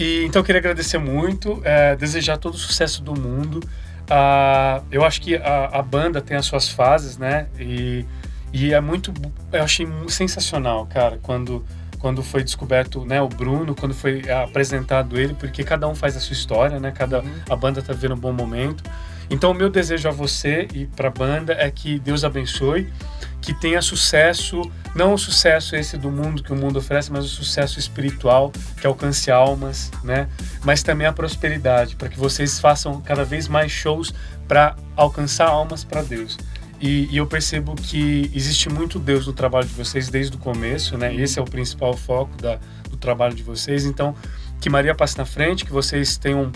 E 0.00 0.24
então 0.24 0.40
eu 0.40 0.44
queria 0.44 0.58
agradecer 0.60 0.96
muito, 0.96 1.60
é, 1.62 1.94
desejar 1.94 2.38
todo 2.38 2.54
o 2.54 2.56
sucesso 2.56 3.02
do 3.02 3.14
mundo. 3.14 3.60
Ah, 4.08 4.80
eu 4.90 5.04
acho 5.04 5.20
que 5.20 5.36
a, 5.36 5.66
a 5.66 5.82
banda 5.82 6.22
tem 6.22 6.36
as 6.38 6.46
suas 6.46 6.70
fases, 6.70 7.18
né? 7.18 7.46
E, 7.58 8.06
e 8.50 8.72
é 8.72 8.80
muito, 8.80 9.12
eu 9.52 9.62
achei 9.62 9.86
sensacional, 10.08 10.86
cara, 10.86 11.18
quando 11.22 11.64
quando 11.98 12.22
foi 12.22 12.42
descoberto, 12.42 13.04
né, 13.04 13.20
o 13.20 13.28
Bruno, 13.28 13.74
quando 13.74 13.92
foi 13.92 14.22
apresentado 14.30 15.20
ele, 15.20 15.34
porque 15.34 15.62
cada 15.62 15.86
um 15.86 15.94
faz 15.94 16.16
a 16.16 16.20
sua 16.20 16.32
história, 16.32 16.80
né? 16.80 16.90
Cada 16.92 17.18
Uhum. 17.20 17.30
a 17.50 17.54
banda 17.54 17.82
tá 17.82 17.92
vivendo 17.92 18.14
um 18.14 18.18
bom 18.18 18.32
momento. 18.32 18.82
Então 19.30 19.52
o 19.52 19.54
meu 19.54 19.70
desejo 19.70 20.08
a 20.08 20.10
você 20.10 20.66
e 20.74 20.86
para 20.86 21.08
a 21.08 21.10
banda 21.10 21.52
é 21.52 21.70
que 21.70 22.00
Deus 22.00 22.24
abençoe, 22.24 22.92
que 23.40 23.54
tenha 23.54 23.80
sucesso, 23.80 24.60
não 24.94 25.14
o 25.14 25.18
sucesso 25.18 25.76
esse 25.76 25.96
do 25.96 26.10
mundo 26.10 26.42
que 26.42 26.52
o 26.52 26.56
mundo 26.56 26.78
oferece, 26.78 27.12
mas 27.12 27.24
o 27.24 27.28
sucesso 27.28 27.78
espiritual 27.78 28.52
que 28.80 28.86
alcance 28.86 29.30
almas, 29.30 29.90
né? 30.02 30.28
Mas 30.64 30.82
também 30.82 31.06
a 31.06 31.12
prosperidade, 31.12 31.94
para 31.94 32.08
que 32.08 32.18
vocês 32.18 32.58
façam 32.58 33.00
cada 33.00 33.24
vez 33.24 33.46
mais 33.46 33.70
shows 33.70 34.12
para 34.48 34.76
alcançar 34.96 35.48
almas 35.48 35.84
para 35.84 36.02
Deus. 36.02 36.36
E, 36.80 37.08
e 37.10 37.18
eu 37.18 37.26
percebo 37.26 37.74
que 37.74 38.30
existe 38.34 38.68
muito 38.68 38.98
Deus 38.98 39.26
no 39.26 39.32
trabalho 39.32 39.66
de 39.66 39.74
vocês 39.74 40.08
desde 40.08 40.36
o 40.36 40.40
começo, 40.40 40.98
né? 40.98 41.14
Esse 41.14 41.38
é 41.38 41.42
o 41.42 41.44
principal 41.44 41.94
foco 41.94 42.36
da, 42.40 42.58
do 42.90 42.96
trabalho 42.96 43.34
de 43.34 43.42
vocês. 43.42 43.84
Então, 43.84 44.14
que 44.60 44.68
Maria 44.68 44.94
passe 44.94 45.16
na 45.16 45.24
frente, 45.24 45.64
que 45.64 45.72
vocês 45.72 46.16
tenham 46.16 46.50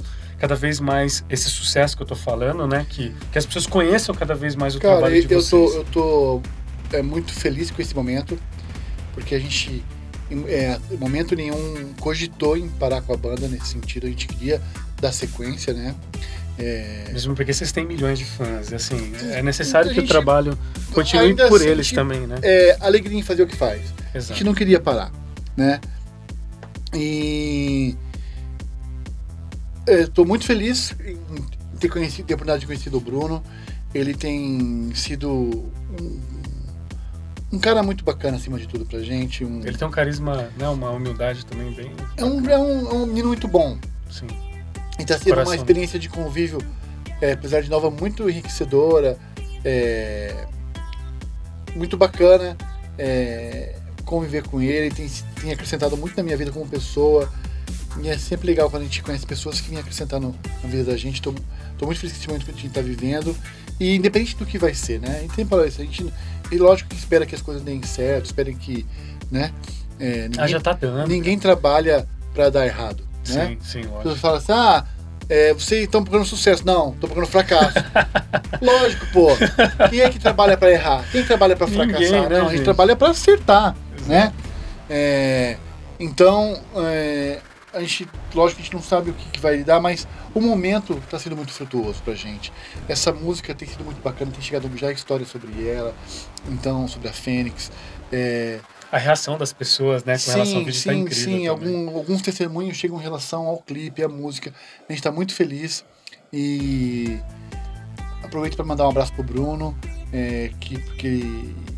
cada 0.45 0.55
vez 0.55 0.79
mais 0.79 1.25
esse 1.31 1.49
sucesso 1.49 1.97
que 1.97 2.03
eu 2.03 2.07
tô 2.07 2.15
falando, 2.15 2.67
né? 2.67 2.85
Que, 2.91 3.15
que 3.33 3.39
as 3.39 3.47
pessoas 3.47 3.67
conheçam 3.67 4.15
cada 4.15 4.35
vez 4.35 4.55
mais 4.55 4.75
o 4.77 4.79
Cara, 4.79 4.97
trabalho 4.97 5.27
de 5.27 5.33
eu 5.33 5.41
vocês. 5.41 5.51
tô, 5.51 5.79
eu 5.79 5.85
tô 5.85 6.43
é, 6.93 7.01
muito 7.01 7.33
feliz 7.33 7.71
com 7.71 7.81
esse 7.81 7.95
momento, 7.97 8.39
porque 9.15 9.35
a 9.35 9.39
gente, 9.39 9.83
em 10.31 10.45
é, 10.47 10.79
momento 11.01 11.35
nenhum, 11.35 11.95
cogitou 11.99 12.59
em 12.59 12.69
parar 12.69 13.01
com 13.01 13.15
a 13.15 13.17
banda 13.17 13.49
nesse 13.49 13.69
sentido. 13.69 14.07
A 14.07 14.11
gente 14.11 14.29
queria 14.29 14.61
dar 15.01 15.13
sequência, 15.13 15.73
né? 15.73 15.95
É, 16.59 17.09
Mesmo 17.11 17.35
porque 17.35 17.55
vocês 17.55 17.73
têm 17.73 17.87
milhões 17.87 18.19
de 18.19 18.27
fãs, 18.27 18.71
assim, 18.71 19.13
é 19.33 19.43
necessário 19.43 19.91
A 19.91 19.95
que 19.95 20.01
o 20.01 20.03
gente- 20.03 20.11
trabalho 20.11 20.59
continue 20.93 21.35
por 21.35 21.59
assim, 21.59 21.69
eles 21.71 21.87
tipo, 21.87 22.01
também, 22.01 22.27
né? 22.27 22.37
é, 22.43 22.77
alegria 22.81 23.19
em 23.19 23.23
fazer 23.23 23.45
o 23.45 23.47
que 23.47 23.57
faz. 23.57 23.81
A 24.13 24.19
Exato. 24.19 24.35
gente 24.35 24.45
não 24.45 24.53
queria 24.53 24.79
parar, 24.79 25.11
né? 25.57 25.81
E 26.93 27.97
estou 29.87 30.25
muito 30.25 30.45
feliz 30.45 30.95
em 31.05 31.77
ter 31.79 31.89
conhecido, 31.89 32.27
ter 32.27 32.35
a 32.35 32.37
oportunidade 32.37 32.61
de 32.61 32.67
conhecer 32.67 32.95
o 32.95 33.01
Bruno. 33.01 33.43
Ele 33.95 34.15
tem 34.15 34.93
sido 34.95 35.31
um, 35.31 36.21
um 37.53 37.59
cara 37.59 37.83
muito 37.83 38.05
bacana 38.05 38.37
acima 38.37 38.59
de 38.59 38.67
tudo 38.67 38.85
pra 38.85 39.01
gente. 39.01 39.45
Um, 39.45 39.61
Ele 39.65 39.77
tem 39.77 39.87
um 39.87 39.91
carisma, 39.91 40.51
né? 40.57 40.69
Uma 40.69 40.91
humildade 40.91 41.47
também 41.47 41.73
bem. 41.73 41.93
é, 42.17 42.25
um, 42.25 42.49
é, 42.49 42.59
um, 42.59 42.89
é 42.89 42.95
um 42.95 43.07
menino 43.07 43.29
muito 43.29 43.47
bom. 43.47 43.79
Sim. 44.11 44.27
E 44.99 45.05
tá 45.05 45.19
sendo 45.19 45.41
uma 45.41 45.55
experiência 45.55 45.99
de 45.99 46.09
convívio, 46.09 46.59
é, 47.21 47.33
apesar 47.33 47.61
de 47.61 47.71
nova, 47.71 47.91
muito 47.91 48.29
enriquecedora, 48.29 49.19
é, 49.65 50.47
muito 51.75 51.97
bacana 51.97 52.57
é, 52.99 53.77
conviver 54.05 54.47
com 54.47 54.61
ele, 54.61 54.91
tem, 54.95 55.09
tem 55.41 55.53
acrescentado 55.53 55.97
muito 55.97 56.17
na 56.17 56.23
minha 56.23 56.37
vida 56.37 56.53
como 56.53 56.67
pessoa. 56.67 57.33
E 58.03 58.09
é 58.09 58.19
sempre 58.19 58.47
legal 58.49 58.69
quando 58.71 58.83
a 58.83 58.87
gente 58.87 59.03
conhece 59.03 59.25
pessoas 59.27 59.61
que 59.61 59.71
vêm 59.71 59.79
acrescentar 59.79 60.21
no- 60.21 60.35
na 60.63 60.69
vida 60.69 60.85
da 60.85 60.97
gente. 60.97 61.23
Tô 61.23 61.33
muito 61.83 61.99
feliz 62.01 62.13
com 62.15 62.19
esse 62.21 62.27
momento 62.29 62.45
que 62.45 62.51
a 62.51 62.55
gente 62.55 62.69
tá 62.71 62.81
vivendo. 62.81 63.37
E 63.79 63.95
independente 63.97 64.37
do 64.37 64.45
que 64.47 64.59
vai 64.59 64.75
ser, 64.75 65.01
né? 65.01 65.17
A 65.19 65.21
gente 65.21 65.35
sempre 65.35 65.51
fala 65.51 65.67
isso, 65.67 65.81
a 65.81 65.85
gente. 65.85 66.13
E 66.51 66.59
lógico 66.59 66.91
que 66.91 66.97
espera 66.97 67.25
que 67.27 67.35
as 67.35 67.43
coisas 67.43 67.63
deem 67.63 67.83
certo, 67.83 68.27
espera 68.27 68.53
que. 68.53 68.87
Né? 69.31 69.53
É, 69.99 70.23
ninguém, 70.29 70.41
Ah, 70.45 70.47
já 70.47 70.61
tá 70.61 70.73
dando. 70.73 71.09
ninguém 71.09 71.39
trabalha 71.39 72.07
para 72.35 72.51
dar 72.51 72.67
errado. 72.67 73.05
Né? 73.29 73.49
Sim, 73.49 73.59
sim, 73.61 73.81
As 73.81 73.87
lógico. 73.87 74.03
pessoas 74.03 74.21
falam 74.21 74.37
assim, 74.39 74.53
ah, 74.53 74.85
é, 75.29 75.55
vocês 75.55 75.85
estão 75.85 76.03
procurando 76.03 76.27
sucesso. 76.27 76.65
Não, 76.67 76.91
estão 76.91 77.09
procurando 77.09 77.31
fracasso. 77.31 77.75
Lógico, 78.61 79.07
pô. 79.13 79.29
Quem 79.89 80.01
é 80.01 80.11
que 80.11 80.19
trabalha 80.19 80.57
pra 80.57 80.71
errar? 80.71 81.05
Quem 81.11 81.25
trabalha 81.25 81.55
Ninguém, 81.59 81.75
fracassar? 81.75 82.29
né, 82.29 82.29
Não, 82.29 82.37
a 82.37 82.41
gente 82.49 82.51
gente? 82.57 82.65
trabalha 82.65 82.95
pra 82.97 83.11
acertar, 83.11 83.75
Exato. 83.97 84.09
né? 84.11 84.33
É, 84.91 85.57
então, 85.99 86.61
é, 86.77 87.39
a 87.75 87.81
gente, 87.81 88.09
lógico 88.35 88.57
que 88.57 88.63
a 88.63 88.65
gente 88.65 88.75
não 88.75 88.83
sabe 88.83 89.11
o 89.11 89.15
que, 89.15 89.29
que 89.31 89.41
vai 89.41 89.63
dar, 89.65 89.81
mas 89.81 90.07
o 90.35 90.41
momento 90.41 90.95
está 91.05 91.19
sendo 91.19 91.37
muito 91.37 91.53
frutuoso 91.53 92.01
pra 92.03 92.15
gente. 92.15 92.53
Essa 92.89 93.13
música 93.13 93.55
tem 93.55 93.69
sido 93.69 93.85
muito 93.85 94.01
bacana, 94.03 94.31
tem 94.31 94.41
chegado 94.41 94.71
já 94.77 94.91
histórias 94.93 95.29
sobre 95.29 95.69
ela, 95.69 95.95
então, 96.49 96.87
sobre 96.89 97.09
a 97.09 97.13
Fênix. 97.13 97.71
É, 98.13 98.61
A 98.93 98.99
reação 98.99 99.37
das 99.37 99.53
pessoas, 99.53 100.05
né, 100.05 100.17
com 100.19 100.31
relação 100.31 100.41
ao 100.41 100.47
Sim, 100.61 100.65
vídeo 100.65 100.85
tá 100.85 100.93
sim, 100.93 100.99
incrível. 101.01 101.25
sim. 101.39 101.47
Algum, 101.47 101.97
alguns 101.97 102.23
testemunhos 102.23 102.77
chegam 102.77 102.99
em 102.99 103.03
relação 103.03 103.47
ao 103.47 103.59
clipe, 103.59 104.03
à 104.03 104.09
música. 104.09 104.53
A 104.89 104.93
gente 104.93 105.01
está 105.01 105.11
muito 105.11 105.35
feliz 105.35 105.85
e 106.33 107.19
aproveito 108.23 108.57
para 108.57 108.65
mandar 108.65 108.87
um 108.87 108.91
abraço 108.91 109.13
pro 109.13 109.23
Bruno, 109.23 109.77
é, 110.15 110.53
que, 110.61 110.79
porque, 110.79 111.21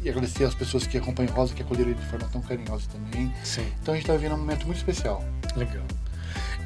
e 0.02 0.08
agradecer 0.10 0.44
às 0.44 0.54
pessoas 0.54 0.86
que 0.86 0.98
acompanham 0.98 1.32
Rosa, 1.32 1.54
que 1.54 1.62
acolheram 1.62 1.90
ele 1.90 1.98
de 1.98 2.06
forma 2.06 2.28
tão 2.28 2.42
carinhosa 2.42 2.86
também. 2.92 3.32
Sim, 3.42 3.66
Então 3.80 3.94
a 3.94 3.96
gente 3.96 4.04
está 4.04 4.12
vivendo 4.12 4.34
um 4.34 4.38
momento 4.38 4.66
muito 4.66 4.76
especial. 4.76 5.24
legal. 5.56 5.82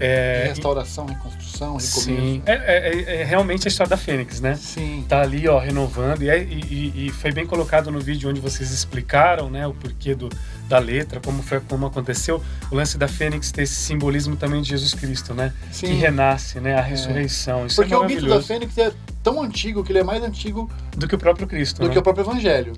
É, 0.01 0.47
restauração, 0.49 1.05
reconstrução, 1.07 1.67
recomeço. 1.77 2.01
sim, 2.01 2.43
é, 2.47 2.53
é- 2.55 3.21
é 3.21 3.25
realmente 3.25 3.67
a 3.67 3.69
história 3.69 3.91
da 3.91 3.97
Fênix, 3.99 4.41
né? 4.41 4.55
Sim. 4.55 5.05
Tá 5.09 5.21
ali, 5.21 5.47
ó, 5.47 5.59
renovando. 5.59 6.23
E, 6.23 6.31
é- 6.31 6.43
e- 6.43 6.93
e- 6.95 7.07
e 7.07 7.11
foi 7.11 7.31
bem 7.33 7.47
colocado 7.47 7.91
no 7.91 8.01
vídeo 8.01 8.31
onde 8.31 8.41
vocês 8.41 8.71
explicaram, 8.73 9.51
né, 9.51 9.67
o 9.67 9.75
porquê 9.75 10.15
do, 10.15 10.31
da 10.69 10.79
letra, 10.79 11.21
como 11.21 11.43
foi, 11.43 11.61
como 11.61 11.85
aconteceu. 11.87 12.43
O 12.71 12.75
lance 12.77 12.97
da 12.97 13.07
Fênix 13.07 13.53
ter 13.53 13.63
esse 13.63 13.75
simbolismo 13.75 14.37
também 14.37 14.63
de 14.63 14.71
Jesus 14.71 14.95
Cristo, 14.95 15.35
né? 15.35 15.53
sim. 15.71 15.89
Que 15.89 15.93
renasce, 15.93 16.59
né? 16.61 16.75
A 16.77 16.81
ressurreição. 16.83 17.67
Isso 17.67 17.77
Porque 17.77 17.93
é 17.93 17.99
o 17.99 18.07
mito 18.07 18.27
da. 18.27 18.41
Fênix 18.43 18.79
é 18.79 18.91
tão 19.23 19.43
antigo 19.43 19.85
que 19.85 19.93
ele 19.93 19.99
é 19.99 20.03
mais 20.05 20.23
antigo 20.23 20.71
Do 20.97 21.07
que 21.07 21.15
o 21.15 21.19
próprio 21.19 21.47
Cristo. 21.47 21.81
do 21.83 21.89
né? 21.89 21.93
que 21.93 21.99
o 21.99 22.03
próprio 22.03 22.23
Evangelho. 22.25 22.73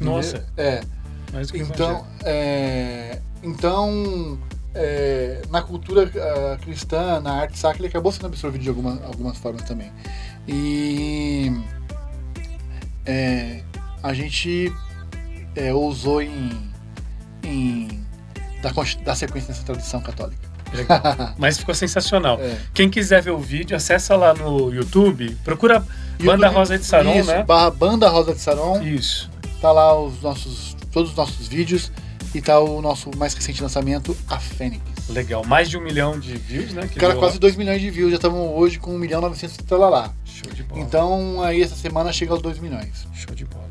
Nossa. 0.00 0.44
É. 0.56 0.82
Mais 1.32 1.46
do 1.46 1.52
que 1.52 1.60
o 1.60 1.62
Então, 1.62 1.90
Evangelho. 1.90 2.06
é, 2.24 3.18
então 3.42 4.38
é, 4.76 5.42
na 5.50 5.62
cultura 5.62 6.10
ah, 6.14 6.58
cristã, 6.62 7.20
na 7.20 7.32
arte 7.32 7.58
sacra, 7.58 7.80
ele 7.80 7.88
acabou 7.88 8.12
sendo 8.12 8.26
absorvido 8.26 8.62
de 8.62 8.68
alguma, 8.68 9.00
algumas 9.04 9.38
formas 9.38 9.62
também. 9.62 9.90
E 10.46 11.50
é, 13.04 13.62
a 14.02 14.12
gente 14.12 14.72
é, 15.54 15.72
ousou 15.72 16.20
em, 16.20 16.70
em 17.42 18.04
dar, 19.04 19.16
sequência 19.16 19.48
nessa 19.48 19.64
tradição 19.64 20.00
católica. 20.00 20.46
Legal. 20.74 21.00
Mas 21.38 21.58
ficou 21.58 21.74
sensacional. 21.74 22.38
É. 22.40 22.58
Quem 22.74 22.90
quiser 22.90 23.22
ver 23.22 23.30
o 23.30 23.38
vídeo, 23.38 23.76
acessa 23.76 24.14
lá 24.14 24.34
no 24.34 24.72
YouTube, 24.72 25.36
procura 25.42 25.80
Banda 26.18 26.46
YouTube, 26.46 26.54
Rosa 26.54 26.78
de 26.78 26.84
Saron, 26.84 27.14
isso, 27.18 27.28
né? 27.28 27.44
Barra 27.44 27.70
Banda 27.70 28.08
Rosa 28.08 28.34
de 28.34 28.40
Saron. 28.40 28.82
Isso. 28.82 29.30
Tá 29.60 29.72
lá 29.72 29.98
os 29.98 30.20
nossos, 30.20 30.76
todos 30.92 31.10
os 31.10 31.16
nossos 31.16 31.48
vídeos 31.48 31.90
e 32.36 32.40
tá 32.42 32.58
o 32.60 32.80
nosso 32.82 33.10
mais 33.16 33.32
recente 33.34 33.62
lançamento, 33.62 34.16
a 34.28 34.38
Fênix. 34.38 34.82
Legal. 35.08 35.44
Mais 35.44 35.70
de 35.70 35.78
um 35.78 35.80
milhão 35.80 36.18
de 36.18 36.36
views, 36.36 36.72
né? 36.72 36.86
Que 36.86 36.98
Cara, 36.98 37.14
quase 37.14 37.34
lá. 37.34 37.40
2 37.40 37.56
milhões 37.56 37.80
de 37.80 37.90
views, 37.90 38.10
já 38.10 38.16
estamos 38.16 38.50
hoje 38.54 38.78
com 38.78 38.94
1 38.94 38.98
milhão 38.98 39.20
e 39.20 39.22
900 39.22 39.78
lá. 39.78 40.12
Show 40.24 40.52
de 40.52 40.62
bola. 40.64 40.80
Então 40.80 41.42
aí 41.42 41.62
essa 41.62 41.76
semana 41.76 42.12
chega 42.12 42.32
aos 42.32 42.42
2 42.42 42.58
milhões. 42.58 43.06
Show 43.14 43.34
de 43.34 43.44
bola. 43.44 43.64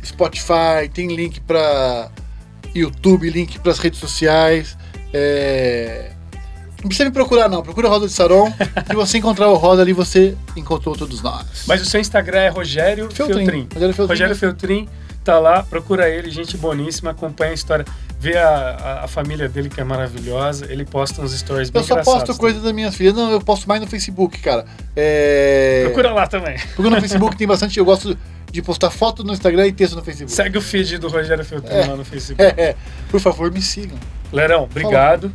Spotify, 0.03 0.87
tem 0.93 1.13
link 1.15 1.39
para 1.41 2.09
YouTube, 2.75 3.29
link 3.29 3.59
para 3.59 3.71
as 3.71 3.79
redes 3.79 3.99
sociais. 3.99 4.77
É, 5.13 6.11
Não 6.81 6.87
precisa 6.87 7.05
me 7.05 7.11
procurar 7.11 7.47
não, 7.47 7.61
procura 7.61 7.87
Rosa 7.87 8.07
de 8.07 8.13
Saron. 8.13 8.51
Se 8.87 8.95
você 8.95 9.17
encontrar 9.17 9.49
o 9.49 9.55
Rosa 9.55 9.81
ali, 9.81 9.93
você 9.93 10.35
encontrou 10.55 10.95
todos 10.95 11.21
nós. 11.21 11.65
Mas 11.67 11.81
o 11.81 11.85
seu 11.85 11.99
Instagram 11.99 12.39
é 12.39 12.49
Rogério 12.49 13.09
Feltrin. 13.11 13.45
Feltrin. 13.45 13.67
Rogério 13.73 13.93
Feltrin. 13.93 14.13
Rogério 14.13 14.35
Feltrin 14.35 14.89
tá 15.23 15.39
lá, 15.39 15.63
procura 15.63 16.09
ele, 16.09 16.29
gente 16.29 16.57
boníssima, 16.57 17.11
acompanha 17.11 17.51
a 17.51 17.53
história, 17.53 17.85
vê 18.19 18.37
a, 18.37 18.49
a, 18.49 19.03
a 19.05 19.07
família 19.07 19.47
dele 19.47 19.69
que 19.69 19.79
é 19.79 19.83
maravilhosa. 19.83 20.65
Ele 20.69 20.85
posta 20.85 21.21
uns 21.21 21.31
stories 21.31 21.69
bem 21.69 21.81
Eu 21.81 21.87
só 21.87 22.01
posto 22.01 22.35
coisas 22.37 22.61
das 22.61 22.73
minhas 22.73 22.93
filhas. 22.95 23.13
Não, 23.13 23.31
eu 23.31 23.39
posto 23.39 23.67
mais 23.67 23.79
no 23.81 23.87
Facebook, 23.87 24.39
cara. 24.39 24.65
É... 24.95 25.83
Procura 25.85 26.11
lá 26.11 26.27
também. 26.27 26.57
Procura 26.75 26.95
no 26.95 26.99
Facebook, 27.01 27.37
tem 27.37 27.47
bastante. 27.47 27.79
Eu 27.79 27.85
gosto 27.85 28.17
de 28.53 28.61
postar 28.61 28.91
foto 28.91 29.23
no 29.23 29.33
Instagram 29.33 29.65
e 29.67 29.71
texto 29.73 29.95
no 29.95 30.03
Facebook. 30.03 30.31
Segue 30.31 30.57
o 30.57 30.61
feed 30.61 30.99
do 30.99 31.07
Rogério 31.07 31.43
Feltrin 31.43 31.73
É. 31.73 31.85
lá 31.87 31.95
no 31.95 32.05
Facebook. 32.05 32.39
É, 32.41 32.53
é. 32.69 32.75
Por 33.09 33.19
favor, 33.19 33.51
me 33.51 33.61
sigam. 33.61 33.97
Lerão, 34.31 34.63
obrigado. 34.65 35.33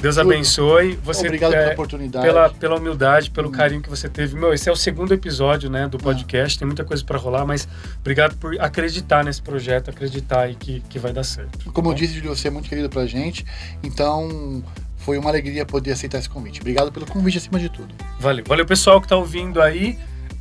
Deus 0.00 0.16
Tudo. 0.16 0.30
abençoe. 0.32 0.98
Você 1.04 1.26
Obrigado 1.26 1.54
é, 1.54 1.58
pela 1.60 1.72
oportunidade. 1.72 2.26
pela, 2.26 2.50
pela 2.50 2.76
humildade, 2.76 3.30
pelo 3.30 3.48
Hum. 3.48 3.52
carinho 3.52 3.80
que 3.80 3.88
você 3.88 4.08
teve. 4.08 4.34
Meu, 4.36 4.52
esse 4.52 4.68
é 4.68 4.72
o 4.72 4.76
segundo 4.76 5.14
episódio, 5.14 5.70
né, 5.70 5.88
do 5.88 5.96
podcast. 5.96 6.58
Tem 6.58 6.66
muita 6.66 6.84
coisa 6.84 7.02
para 7.04 7.16
rolar, 7.16 7.46
mas 7.46 7.66
obrigado 8.00 8.36
por 8.36 8.60
acreditar 8.60 9.24
nesse 9.24 9.40
projeto, 9.40 9.88
acreditar 9.88 10.40
aí 10.40 10.54
que, 10.56 10.80
que 10.88 10.98
vai 10.98 11.12
dar 11.12 11.22
certo. 11.24 11.70
Como 11.72 11.88
eu 11.88 11.92
Bom, 11.92 11.96
disse, 11.98 12.14
Júlio, 12.14 12.34
você 12.36 12.48
é 12.48 12.50
muito 12.50 12.68
querido 12.68 12.90
pra 12.90 13.06
gente. 13.06 13.46
Então, 13.82 14.62
foi 14.98 15.16
uma 15.18 15.30
alegria 15.30 15.64
poder 15.64 15.92
aceitar 15.92 16.18
esse 16.18 16.28
convite. 16.28 16.60
Obrigado 16.60 16.90
pelo 16.92 17.06
convite 17.06 17.38
acima 17.38 17.58
de 17.58 17.68
tudo. 17.68 17.94
Valeu. 18.20 18.44
Valeu, 18.46 18.66
pessoal 18.66 19.00
que 19.00 19.06
tá 19.08 19.16
ouvindo 19.16 19.62
aí. 19.62 19.96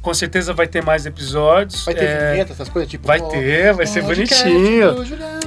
Com 0.05 0.13
certeza 0.13 0.53
vai 0.53 0.67
ter 0.67 0.83
mais 0.83 1.05
episódios. 1.07 1.83
Vai 1.83 1.95
ter 1.95 2.03
É, 2.05 2.31
vinheta, 2.33 2.53
essas 2.53 2.69
coisas? 2.69 2.87
Tipo, 2.89 3.07
vai 3.07 3.19
ter, 3.19 3.73
vai 3.73 3.87
ser 3.87 4.03
podcast 4.03 4.43
bonitinho. 4.43 4.93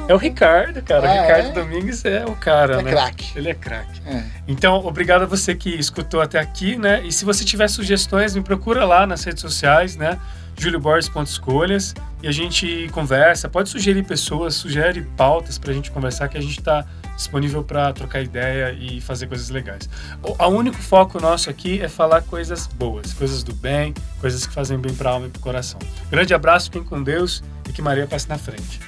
É 0.09 0.13
o 0.13 0.17
Ricardo, 0.17 0.83
cara. 0.83 1.03
O 1.07 1.09
Ah, 1.09 1.23
Ricardo 1.23 1.47
é? 1.47 1.53
Domingues 1.53 2.05
é 2.05 2.25
o 2.27 2.33
cara, 2.35 2.81
É 2.81 2.83
né? 2.83 2.91
craque. 2.91 3.39
Ele 3.39 3.51
é 3.51 3.55
craque. 3.55 4.01
É. 4.05 4.21
Então, 4.49 4.75
obrigado 4.85 5.23
a 5.23 5.27
você 5.27 5.55
que 5.55 5.71
escutou 5.71 6.21
até 6.21 6.41
aqui, 6.41 6.77
né? 6.77 7.03
E 7.05 7.13
se 7.13 7.25
você 7.25 7.45
tiver 7.45 7.69
sugestões, 7.69 8.35
me 8.35 8.43
procura 8.43 8.85
lá 8.85 9.07
nas 9.07 9.23
redes 9.23 9.41
sociais, 9.41 9.95
né? 9.97 10.19
julioborges.escolhas 10.61 11.95
e 12.21 12.27
a 12.27 12.33
gente 12.33 12.89
conversa. 12.93 13.49
Pode 13.49 13.69
sugerir 13.69 14.03
pessoas, 14.03 14.55
sugere 14.55 15.03
pautas 15.17 15.57
pra 15.57 15.73
gente 15.73 15.91
conversar, 15.93 16.27
que 16.29 16.37
a 16.37 16.41
gente 16.43 16.61
tá 16.61 16.85
disponível 17.19 17.63
para 17.65 17.93
trocar 17.93 18.23
ideia 18.23 18.73
e 18.73 19.01
fazer 19.01 19.27
coisas 19.27 19.51
legais. 19.51 19.91
O 20.23 20.35
a 20.39 20.47
único 20.47 20.79
foco 20.79 21.21
nosso 21.21 21.51
aqui 21.51 21.81
é 21.83 21.89
falar 21.89 22.23
coisas 22.23 22.67
boas, 22.67 23.13
coisas 23.13 23.43
do 23.43 23.53
bem, 23.53 23.93
coisas 24.21 24.47
que 24.47 24.55
fazem 24.55 24.79
bem 24.79 24.95
pra 24.95 25.11
alma 25.11 25.27
e 25.27 25.31
pro 25.31 25.41
coração. 25.41 25.81
Grande 26.11 26.33
abraço, 26.33 26.67
fiquem 26.67 26.85
com 26.85 27.03
Deus 27.03 27.43
e 27.69 27.73
que 27.73 27.83
Maria 27.83 28.07
passe 28.07 28.29
na 28.29 28.39
frente. 28.39 28.81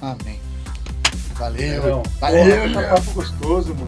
Amém. 0.00 0.38
Valeu. 1.34 1.78
Então, 1.78 2.02
Valeu, 2.20 2.44
porra, 2.44 2.68
Julião. 2.68 2.94
papo 2.94 3.12
gostoso, 3.12 3.74
mano. 3.74 3.86